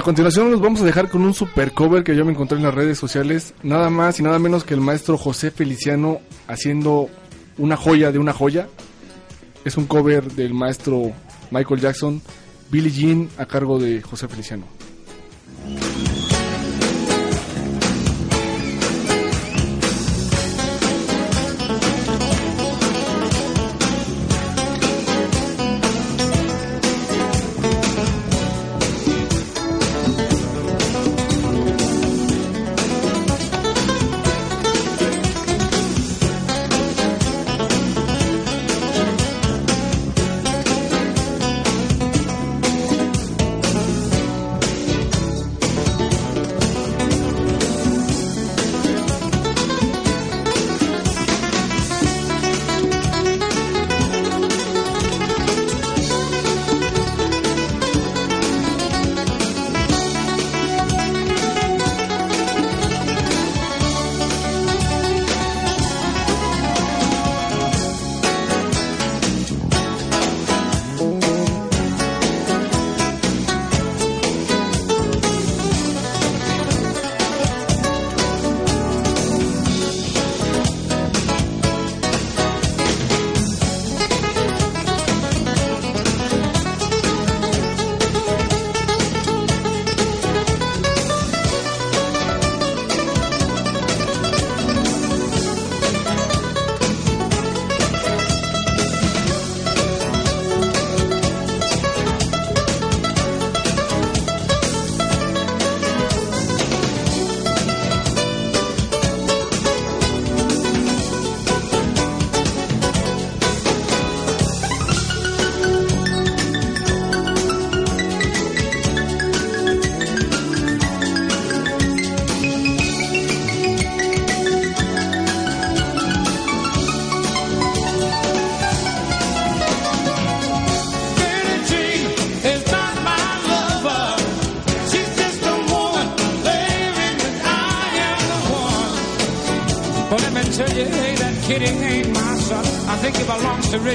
A 0.00 0.02
continuación 0.02 0.50
nos 0.50 0.62
vamos 0.62 0.80
a 0.80 0.86
dejar 0.86 1.10
con 1.10 1.20
un 1.20 1.34
super 1.34 1.72
cover 1.72 2.02
que 2.02 2.16
yo 2.16 2.24
me 2.24 2.32
encontré 2.32 2.56
en 2.56 2.64
las 2.64 2.72
redes 2.72 2.96
sociales. 2.96 3.52
Nada 3.62 3.90
más 3.90 4.18
y 4.18 4.22
nada 4.22 4.38
menos 4.38 4.64
que 4.64 4.72
el 4.72 4.80
maestro 4.80 5.18
José 5.18 5.50
Feliciano 5.50 6.20
haciendo 6.48 7.10
una 7.58 7.76
joya 7.76 8.10
de 8.10 8.18
una 8.18 8.32
joya. 8.32 8.66
Es 9.62 9.76
un 9.76 9.84
cover 9.84 10.32
del 10.32 10.54
maestro 10.54 11.12
Michael 11.50 11.80
Jackson, 11.80 12.22
Billie 12.70 12.90
Jean 12.90 13.28
a 13.36 13.44
cargo 13.44 13.78
de 13.78 14.00
José 14.00 14.26
Feliciano. 14.26 14.64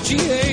she 0.05 0.44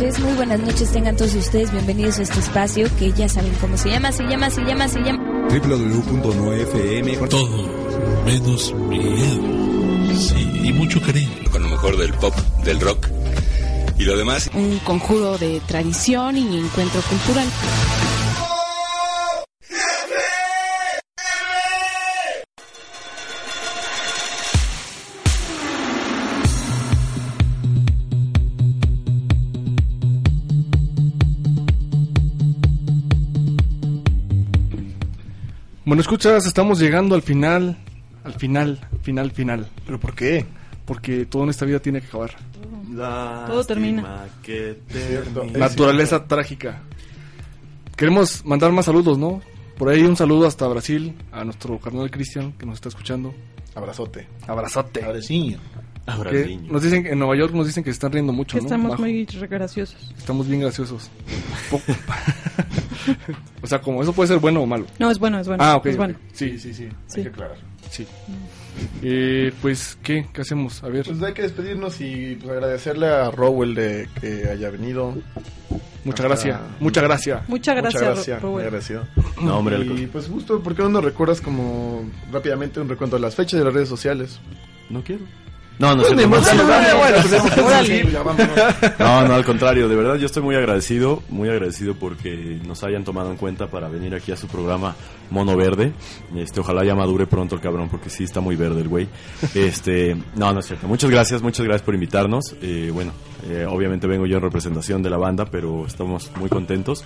noches, 0.00 0.18
muy 0.20 0.32
buenas 0.32 0.60
noches 0.60 0.90
tengan 0.92 1.14
todos 1.14 1.34
ustedes 1.34 1.70
bienvenidos 1.72 2.18
a 2.18 2.22
este 2.22 2.40
espacio 2.40 2.88
que 2.98 3.12
ya 3.12 3.28
saben 3.28 3.52
cómo 3.60 3.76
se 3.76 3.90
llama, 3.90 4.10
se 4.12 4.22
llama, 4.24 4.48
se 4.48 4.62
llama, 4.62 4.88
se 4.88 5.00
llama. 5.00 5.22
www.9fm 5.50 7.28
Todo 7.28 7.68
menos 8.24 8.74
miedo. 8.74 9.42
Sí, 10.16 10.60
y 10.64 10.72
mucho 10.72 11.02
cariño. 11.02 11.50
Con 11.50 11.62
lo 11.64 11.68
mejor 11.68 11.98
del 11.98 12.14
pop, 12.14 12.34
del 12.64 12.80
rock 12.80 13.08
y 13.98 14.04
lo 14.04 14.16
demás. 14.16 14.48
Un 14.54 14.78
conjuro 14.78 15.36
de 15.36 15.60
tradición 15.66 16.38
y 16.38 16.58
encuentro 16.58 17.02
cultural. 17.02 17.46
Bueno, 35.90 36.02
escuchas, 36.02 36.46
estamos 36.46 36.78
llegando 36.78 37.16
al 37.16 37.22
final, 37.22 37.76
al 38.22 38.34
final, 38.34 38.78
final, 39.02 39.32
final. 39.32 39.68
¿Pero 39.84 39.98
por 39.98 40.14
qué? 40.14 40.46
Porque 40.84 41.26
todo 41.26 41.42
en 41.42 41.50
esta 41.50 41.64
vida 41.64 41.80
tiene 41.80 42.00
que 42.00 42.06
acabar. 42.06 42.30
Todo 43.48 43.64
termina. 43.64 44.28
Que 44.40 44.78
Naturaleza 45.52 46.24
trágica. 46.28 46.80
Queremos 47.96 48.44
mandar 48.44 48.70
más 48.70 48.84
saludos, 48.84 49.18
¿no? 49.18 49.42
Por 49.78 49.88
ahí 49.88 50.04
un 50.04 50.16
saludo 50.16 50.46
hasta 50.46 50.68
Brasil, 50.68 51.12
a 51.32 51.42
nuestro 51.42 51.76
carnal 51.80 52.08
Cristian 52.08 52.52
que 52.52 52.66
nos 52.66 52.76
está 52.76 52.88
escuchando. 52.90 53.34
Abrazote. 53.74 54.28
Abrazote. 54.46 55.04
Abraciño. 56.06 56.62
Que 56.66 56.72
nos 56.72 56.82
dicen, 56.82 57.06
en 57.06 57.18
Nueva 57.18 57.36
York 57.36 57.52
nos 57.54 57.66
dicen 57.66 57.84
que 57.84 57.90
se 57.90 57.94
están 57.94 58.12
riendo 58.12 58.32
mucho, 58.32 58.56
Que 58.56 58.62
¿no? 58.62 58.66
estamos 58.66 58.98
muy 58.98 59.24
graciosos. 59.24 60.12
Estamos 60.16 60.48
bien 60.48 60.60
graciosos. 60.60 61.10
O 63.62 63.66
sea, 63.66 63.80
como 63.80 64.02
eso 64.02 64.12
puede 64.12 64.28
ser 64.28 64.38
bueno 64.38 64.62
o 64.62 64.66
malo. 64.66 64.86
No, 64.98 65.10
es 65.10 65.18
bueno, 65.18 65.38
es 65.38 65.46
bueno. 65.48 65.62
Ah, 65.62 65.76
ok. 65.76 65.86
Es 65.86 65.94
ok. 65.94 65.98
bueno. 65.98 66.14
Sí, 66.32 66.58
sí, 66.58 66.72
sí. 66.74 66.88
Sí. 67.06 67.18
Hay 67.18 67.22
que 67.24 67.28
aclarar. 67.30 67.56
Sí. 67.90 68.06
Eh, 69.02 69.52
pues, 69.60 69.98
¿qué? 70.02 70.26
¿Qué 70.32 70.40
hacemos? 70.40 70.82
A 70.82 70.88
ver. 70.88 71.06
Pues 71.06 71.22
hay 71.22 71.32
que 71.32 71.42
despedirnos 71.42 72.00
y 72.00 72.36
pues, 72.36 72.50
agradecerle 72.50 73.08
a 73.08 73.30
Rowell 73.30 73.74
de 73.74 74.08
que 74.20 74.48
haya 74.48 74.70
venido. 74.70 75.14
Muchas 76.04 76.26
gracias. 76.26 76.60
Muchas 76.78 77.04
gracias. 77.04 77.48
Muchas 77.48 77.76
gracias, 77.76 78.02
Muchas 78.02 78.14
gracias, 78.16 78.42
Rowell. 78.42 78.54
muy 78.54 78.62
agradecido. 78.64 79.06
No, 79.42 79.58
hombre, 79.58 79.78
Y 79.84 80.06
pues 80.06 80.28
justo, 80.28 80.62
¿por 80.62 80.74
qué 80.74 80.82
no 80.82 80.88
nos 80.88 81.04
recuerdas 81.04 81.40
como 81.40 82.04
rápidamente 82.32 82.80
un 82.80 82.88
recuento 82.88 83.16
de 83.16 83.22
las 83.22 83.34
fechas 83.34 83.58
de 83.58 83.64
las 83.64 83.74
redes 83.74 83.88
sociales? 83.88 84.40
No 84.88 85.02
quiero. 85.02 85.24
No, 85.80 85.96
no, 85.96 86.02
Pues 86.02 86.14
bueno. 86.28 86.36
No, 88.98 89.26
no, 89.26 89.34
al 89.34 89.44
contrario, 89.46 89.88
de 89.88 89.96
verdad 89.96 90.16
yo 90.16 90.26
estoy 90.26 90.42
muy 90.42 90.54
agradecido, 90.54 91.22
muy 91.30 91.48
agradecido 91.48 91.94
porque 91.94 92.60
nos 92.66 92.84
hayan 92.84 93.02
tomado 93.02 93.30
en 93.30 93.38
cuenta 93.38 93.68
para 93.68 93.88
venir 93.88 94.14
aquí 94.14 94.30
a 94.30 94.36
su 94.36 94.46
programa 94.46 94.94
Mono 95.30 95.56
Verde. 95.56 95.94
Este, 96.36 96.60
ojalá 96.60 96.84
ya 96.84 96.94
madure 96.94 97.26
pronto 97.26 97.54
el 97.54 97.62
cabrón 97.62 97.88
porque 97.88 98.10
sí 98.10 98.24
está 98.24 98.40
muy 98.40 98.56
verde 98.56 98.82
el 98.82 98.88
güey. 98.88 99.08
Este, 99.54 100.14
no, 100.36 100.52
no 100.52 100.60
es 100.60 100.66
cierto. 100.66 100.86
Muchas 100.86 101.08
gracias, 101.08 101.40
muchas 101.40 101.64
gracias 101.64 101.82
por 101.82 101.94
invitarnos. 101.94 102.54
Eh, 102.60 102.90
bueno, 102.92 103.12
eh, 103.48 103.64
obviamente 103.66 104.06
vengo 104.06 104.26
yo 104.26 104.36
en 104.36 104.42
representación 104.42 105.02
de 105.02 105.08
la 105.08 105.16
banda, 105.16 105.46
pero 105.46 105.86
estamos 105.86 106.30
muy 106.36 106.50
contentos 106.50 107.04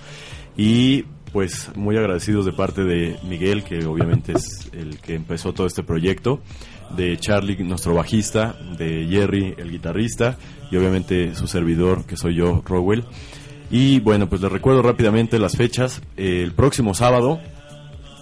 y 0.57 1.03
pues 1.31 1.69
muy 1.75 1.97
agradecidos 1.97 2.45
de 2.45 2.53
parte 2.53 2.85
de 2.85 3.17
Miguel, 3.23 3.65
que 3.65 3.85
obviamente 3.85 4.31
es 4.31 4.69
el 4.71 4.99
que 4.99 5.15
empezó 5.15 5.51
todo 5.51 5.67
este 5.67 5.83
proyecto, 5.83 6.39
de 6.91 7.17
Charlie, 7.17 7.57
nuestro 7.63 7.93
bajista, 7.93 8.55
de 8.77 9.07
Jerry, 9.09 9.55
el 9.57 9.71
guitarrista, 9.71 10.37
y 10.71 10.77
obviamente 10.77 11.35
su 11.35 11.47
servidor, 11.47 12.05
que 12.05 12.17
soy 12.17 12.35
yo, 12.35 12.61
Rowell. 12.65 13.03
Y 13.71 13.99
bueno, 13.99 14.29
pues 14.29 14.41
les 14.41 14.51
recuerdo 14.51 14.81
rápidamente 14.81 15.39
las 15.39 15.55
fechas. 15.57 16.01
El 16.17 16.53
próximo 16.53 16.93
sábado 16.93 17.39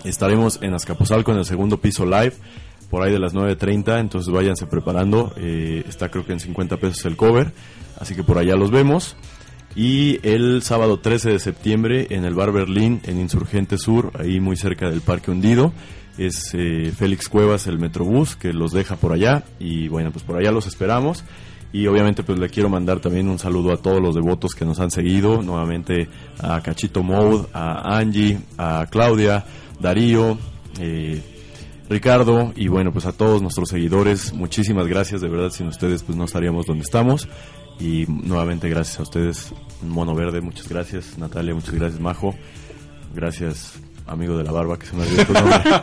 estaremos 0.04 0.60
en 0.62 0.74
Azcapotzalco 0.74 1.32
en 1.32 1.40
el 1.40 1.46
segundo 1.46 1.78
piso 1.78 2.06
live, 2.06 2.34
por 2.90 3.04
ahí 3.04 3.12
de 3.12 3.20
las 3.20 3.34
9.30, 3.34 4.00
entonces 4.00 4.32
váyanse 4.32 4.66
preparando. 4.68 5.34
Eh, 5.38 5.84
está 5.88 6.10
creo 6.10 6.26
que 6.26 6.34
en 6.34 6.40
50 6.40 6.78
pesos 6.78 7.06
el 7.06 7.16
cover, 7.16 7.52
así 8.00 8.16
que 8.16 8.24
por 8.24 8.38
allá 8.38 8.56
los 8.56 8.72
vemos. 8.72 9.16
Y 9.76 10.20
el 10.22 10.62
sábado 10.62 11.00
13 11.00 11.32
de 11.32 11.40
septiembre 11.40 12.08
en 12.12 12.26
el 12.26 12.36
Bar 12.36 12.52
Berlín, 12.52 13.02
en 13.06 13.20
Insurgente 13.20 13.80
Sur, 13.80 14.12
ahí 14.20 14.40
muy 14.40 14.56
cerca 14.56 14.90
del 14.90 15.02
Parque 15.02 15.32
Hundido, 15.32 15.74
es 16.18 16.54
eh, 16.54 16.92
Félix 16.96 17.30
Cuevas, 17.30 17.68
el 17.68 17.80
Metrobús, 17.80 18.36
que 18.36 18.54
los 18.54 18.72
deja 18.72 18.96
por 18.96 19.14
allá. 19.14 19.44
Y 19.60 19.88
bueno, 19.88 20.12
pues 20.12 20.24
por 20.24 20.38
allá 20.38 20.52
los 20.52 20.68
esperamos. 20.68 21.24
Y 21.72 21.88
obviamente 21.88 22.24
pues 22.24 22.38
le 22.38 22.50
quiero 22.50 22.70
mandar 22.70 23.00
también 23.00 23.28
un 23.28 23.40
saludo 23.40 23.74
a 23.74 23.78
todos 23.78 24.00
los 24.00 24.14
devotos 24.14 24.54
que 24.54 24.64
nos 24.64 24.80
han 24.80 24.92
seguido, 24.92 25.42
nuevamente 25.42 26.08
a 26.40 26.62
Cachito 26.62 27.02
Mode, 27.02 27.48
a 27.52 27.98
Angie, 27.98 28.38
a 28.60 28.86
Claudia, 28.92 29.44
Darío, 29.80 30.38
eh, 30.80 31.20
Ricardo 31.90 32.54
y 32.56 32.68
bueno 32.68 32.92
pues 32.92 33.06
a 33.06 33.12
todos 33.12 33.42
nuestros 33.42 33.70
seguidores, 33.70 34.34
muchísimas 34.34 34.88
gracias, 34.88 35.22
de 35.22 35.30
verdad 35.30 35.50
sin 35.50 35.68
ustedes 35.68 36.04
pues 36.04 36.18
no 36.18 36.26
estaríamos 36.26 36.66
donde 36.66 36.84
estamos 36.84 37.28
y 37.80 38.06
nuevamente 38.08 38.70
gracias 38.70 39.00
a 39.00 39.04
ustedes, 39.04 39.54
Mono 39.82 40.16
Verde, 40.16 40.42
muchas 40.42 40.68
gracias, 40.70 41.18
Natalia, 41.18 41.54
muchas 41.54 41.74
gracias, 41.74 42.00
Majo, 42.00 42.36
gracias 43.14 43.80
amigo 44.08 44.38
de 44.38 44.44
la 44.44 44.52
barba 44.52 44.78
que 44.78 44.86
se 44.86 44.96
me 44.96 45.04
olvidó 45.04 45.26
tu 45.26 45.34
nombre. 45.34 45.62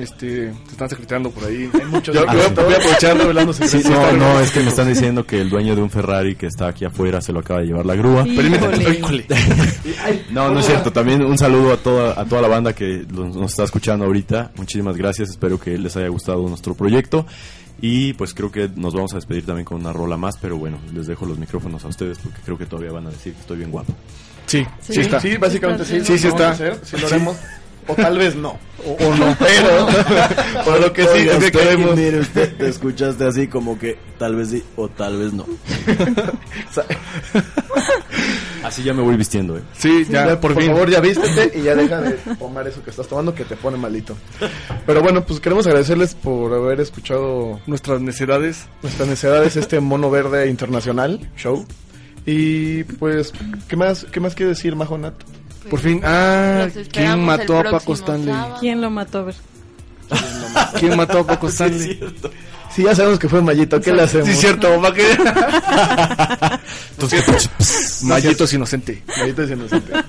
este, 0.00 0.52
se 0.52 0.70
están 0.70 0.88
secretando 0.88 1.30
por 1.30 1.44
ahí. 1.44 1.68
Hay 1.74 1.86
muchos 1.86 2.14
Yo- 2.14 2.22
secretos. 2.22 2.64
voy 2.64 2.74
a 2.74 2.78
aprovechar 2.78 3.16
revelando. 3.16 3.52
Sí, 3.52 3.82
no, 3.88 4.12
no, 4.12 4.40
es 4.40 4.50
que 4.50 4.60
me 4.60 4.68
están 4.68 4.88
diciendo 4.88 5.26
que 5.26 5.40
el 5.40 5.50
dueño 5.50 5.76
de 5.76 5.82
un 5.82 5.90
Ferrari 5.90 6.36
que 6.36 6.46
está 6.46 6.68
aquí 6.68 6.84
afuera 6.84 7.20
se 7.20 7.32
lo 7.32 7.40
acaba 7.40 7.60
de 7.60 7.66
llevar 7.66 7.86
la 7.86 7.94
grúa. 7.96 8.26
Híjole. 8.26 8.98
Híjole. 8.98 9.26
No, 10.30 10.50
no 10.50 10.60
es 10.60 10.66
cierto. 10.66 10.92
También 10.92 11.22
un 11.24 11.38
saludo 11.38 11.72
a 11.72 11.76
toda, 11.76 12.20
a 12.20 12.24
toda 12.24 12.42
la 12.42 12.48
banda 12.48 12.74
que 12.74 13.04
nos 13.12 13.50
está 13.50 13.64
escuchando 13.64 14.04
ahorita. 14.06 14.52
Muchísimas 14.56 14.96
gracias. 14.96 15.30
Espero 15.30 15.58
que 15.58 15.76
les 15.78 15.96
haya 15.96 16.08
gustado 16.08 16.46
nuestro 16.48 16.74
proyecto. 16.74 17.26
Y 17.82 18.12
pues 18.12 18.34
creo 18.34 18.52
que 18.52 18.68
nos 18.76 18.92
vamos 18.92 19.12
a 19.12 19.16
despedir 19.16 19.46
también 19.46 19.64
con 19.64 19.80
una 19.80 19.92
rola 19.92 20.16
más. 20.16 20.36
Pero 20.38 20.56
bueno, 20.58 20.78
les 20.94 21.06
dejo 21.06 21.26
los 21.26 21.38
micrófonos 21.38 21.84
a 21.84 21.88
ustedes 21.88 22.18
porque 22.18 22.38
creo 22.44 22.58
que 22.58 22.66
todavía 22.66 22.92
van 22.92 23.06
a 23.06 23.10
decir 23.10 23.32
que 23.34 23.40
estoy 23.40 23.58
bien 23.58 23.70
guapo. 23.70 23.94
Sí, 24.50 24.66
sí, 24.80 25.00
está. 25.00 25.20
Sí, 25.20 25.36
básicamente 25.36 25.84
sí. 25.84 26.00
Sí, 26.04 26.18
sí 26.18 26.26
está. 26.26 26.50
hacer, 26.50 26.78
sí 26.82 26.96
lo 26.98 27.06
haremos. 27.06 27.36
O 27.86 27.94
tal 27.94 28.18
vez 28.18 28.34
no. 28.36 28.58
O, 28.84 28.92
o 28.92 29.14
no. 29.16 29.36
Pero, 29.38 29.86
por 30.64 30.80
lo 30.84 30.92
que 30.92 31.02
sí, 31.04 31.08
Oiga, 31.12 31.32
es 31.36 31.44
que 31.44 31.50
queremos. 31.52 31.96
mire, 31.96 32.18
usted 32.20 32.56
te 32.56 32.68
escuchaste 32.68 33.24
así 33.24 33.46
como 33.46 33.78
que 33.78 33.96
tal 34.18 34.34
vez 34.36 34.48
sí 34.50 34.64
o 34.76 34.88
tal 34.88 35.18
vez 35.18 35.32
no. 35.32 35.46
Así 38.62 38.82
ya 38.82 38.92
me 38.92 39.02
voy 39.02 39.16
vistiendo, 39.16 39.56
eh. 39.56 39.62
Sí, 39.76 40.04
ya, 40.10 40.38
por, 40.38 40.54
fin. 40.54 40.66
favor, 40.70 40.90
ya 40.90 41.00
vístete 41.00 41.58
y 41.58 41.62
ya 41.62 41.74
deja 41.74 42.00
de 42.02 42.12
tomar 42.38 42.68
eso 42.68 42.82
que 42.84 42.90
estás 42.90 43.08
tomando 43.08 43.34
que 43.34 43.44
te 43.44 43.56
pone 43.56 43.78
malito. 43.78 44.14
Pero 44.86 45.00
bueno, 45.00 45.24
pues 45.24 45.40
queremos 45.40 45.66
agradecerles 45.66 46.14
por 46.14 46.52
haber 46.52 46.80
escuchado 46.80 47.58
Nuestras 47.66 48.00
necesidades. 48.02 48.66
nuestras 48.82 49.08
necesidades 49.08 49.56
este 49.56 49.80
mono 49.80 50.10
verde 50.10 50.48
internacional 50.50 51.30
show. 51.36 51.64
Y 52.26 52.84
pues, 52.84 53.32
¿qué 53.68 53.76
más, 53.76 54.06
qué 54.10 54.20
más 54.20 54.34
quiere 54.34 54.50
decir 54.50 54.76
Majonat? 54.76 55.14
Por 55.68 55.80
fin. 55.80 56.00
Ah, 56.04 56.68
¿quién 56.92 57.24
mató 57.24 57.58
a 57.58 57.64
Paco 57.64 57.94
Stanley? 57.94 58.32
sábado. 58.32 58.56
¿Quién 58.60 58.80
lo 58.80 58.90
mató? 58.90 59.18
A 59.18 59.22
ver. 59.22 59.34
¿Quién 60.78 60.96
mató 60.96 61.18
a 61.20 61.26
Paco 61.26 61.48
Stanley? 61.52 62.00
Sí, 62.74 62.84
ya 62.84 62.94
sabemos 62.94 63.18
que 63.18 63.28
fue 63.28 63.42
Mayito, 63.42 63.80
¿qué 63.80 63.92
le 63.92 64.02
hacemos? 64.02 64.28
Sí, 64.28 64.34
cierto, 64.34 64.70
mamá 64.70 64.94
que. 64.94 65.04
Entonces, 66.92 68.02
Mayito 68.04 68.44
es 68.44 68.52
inocente. 68.52 69.02
Mayito 69.18 69.42
es 69.42 69.50
inocente. 69.50 69.92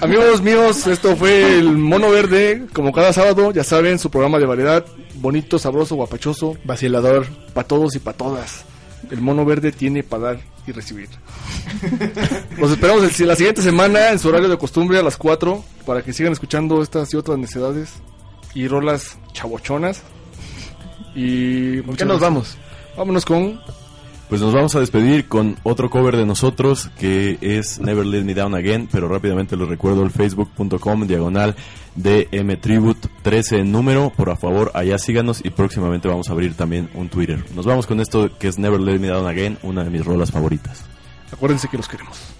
Amigos 0.00 0.40
míos, 0.40 0.86
esto 0.86 1.14
fue 1.14 1.58
el 1.58 1.76
Mono 1.76 2.10
Verde, 2.10 2.64
como 2.72 2.90
cada 2.90 3.12
sábado, 3.12 3.52
ya 3.52 3.62
saben, 3.64 3.98
su 3.98 4.10
programa 4.10 4.38
de 4.38 4.46
variedad, 4.46 4.86
bonito, 5.16 5.58
sabroso, 5.58 5.94
guapachoso, 5.94 6.56
vacilador, 6.64 7.26
para 7.52 7.68
todos 7.68 7.94
y 7.96 7.98
para 7.98 8.16
todas. 8.16 8.64
El 9.10 9.20
Mono 9.20 9.44
Verde 9.44 9.72
tiene 9.72 10.02
para 10.02 10.22
dar 10.24 10.40
y 10.66 10.72
recibir. 10.72 11.08
Los 12.58 12.70
esperamos 12.72 13.02
el- 13.20 13.26
la 13.28 13.36
siguiente 13.36 13.62
semana 13.62 14.10
en 14.10 14.18
su 14.18 14.28
horario 14.28 14.48
de 14.48 14.58
costumbre 14.58 14.98
a 14.98 15.02
las 15.02 15.16
4 15.16 15.64
para 15.86 16.02
que 16.02 16.12
sigan 16.12 16.32
escuchando 16.32 16.82
estas 16.82 17.12
y 17.14 17.16
otras 17.16 17.38
necesidades 17.38 17.94
y 18.54 18.68
rolas 18.68 19.18
chabochonas. 19.32 20.02
Y 21.14 21.80
¿Con 21.82 21.96
qué 21.96 22.04
nos 22.04 22.20
vamos? 22.20 22.56
Vámonos 22.96 23.24
con 23.24 23.60
Pues 24.28 24.40
nos 24.40 24.52
vamos 24.54 24.74
a 24.76 24.80
despedir 24.80 25.26
con 25.26 25.56
otro 25.64 25.90
cover 25.90 26.16
de 26.16 26.24
nosotros 26.26 26.90
que 26.98 27.38
es 27.40 27.80
Never 27.80 28.06
Let 28.06 28.22
Me 28.24 28.34
Down 28.34 28.54
Again, 28.54 28.88
pero 28.92 29.08
rápidamente 29.08 29.56
les 29.56 29.66
recuerdo 29.68 30.04
el 30.04 30.10
facebook.com 30.10 31.06
diagonal 31.06 31.56
DM 31.96 32.56
Tribute 32.60 33.08
13 33.22 33.58
en 33.60 33.72
número, 33.72 34.10
por 34.10 34.36
favor 34.36 34.70
allá 34.74 34.98
síganos 34.98 35.44
y 35.44 35.50
próximamente 35.50 36.08
vamos 36.08 36.28
a 36.28 36.32
abrir 36.32 36.54
también 36.54 36.90
un 36.94 37.08
Twitter. 37.08 37.44
Nos 37.54 37.66
vamos 37.66 37.86
con 37.86 38.00
esto 38.00 38.30
que 38.38 38.48
es 38.48 38.58
Never 38.58 38.80
Let 38.80 38.98
Me 38.98 39.08
Down 39.08 39.26
Again, 39.26 39.58
una 39.62 39.84
de 39.84 39.90
mis 39.90 40.04
rolas 40.04 40.30
favoritas. 40.30 40.84
Acuérdense 41.32 41.68
que 41.68 41.76
los 41.76 41.88
queremos. 41.88 42.39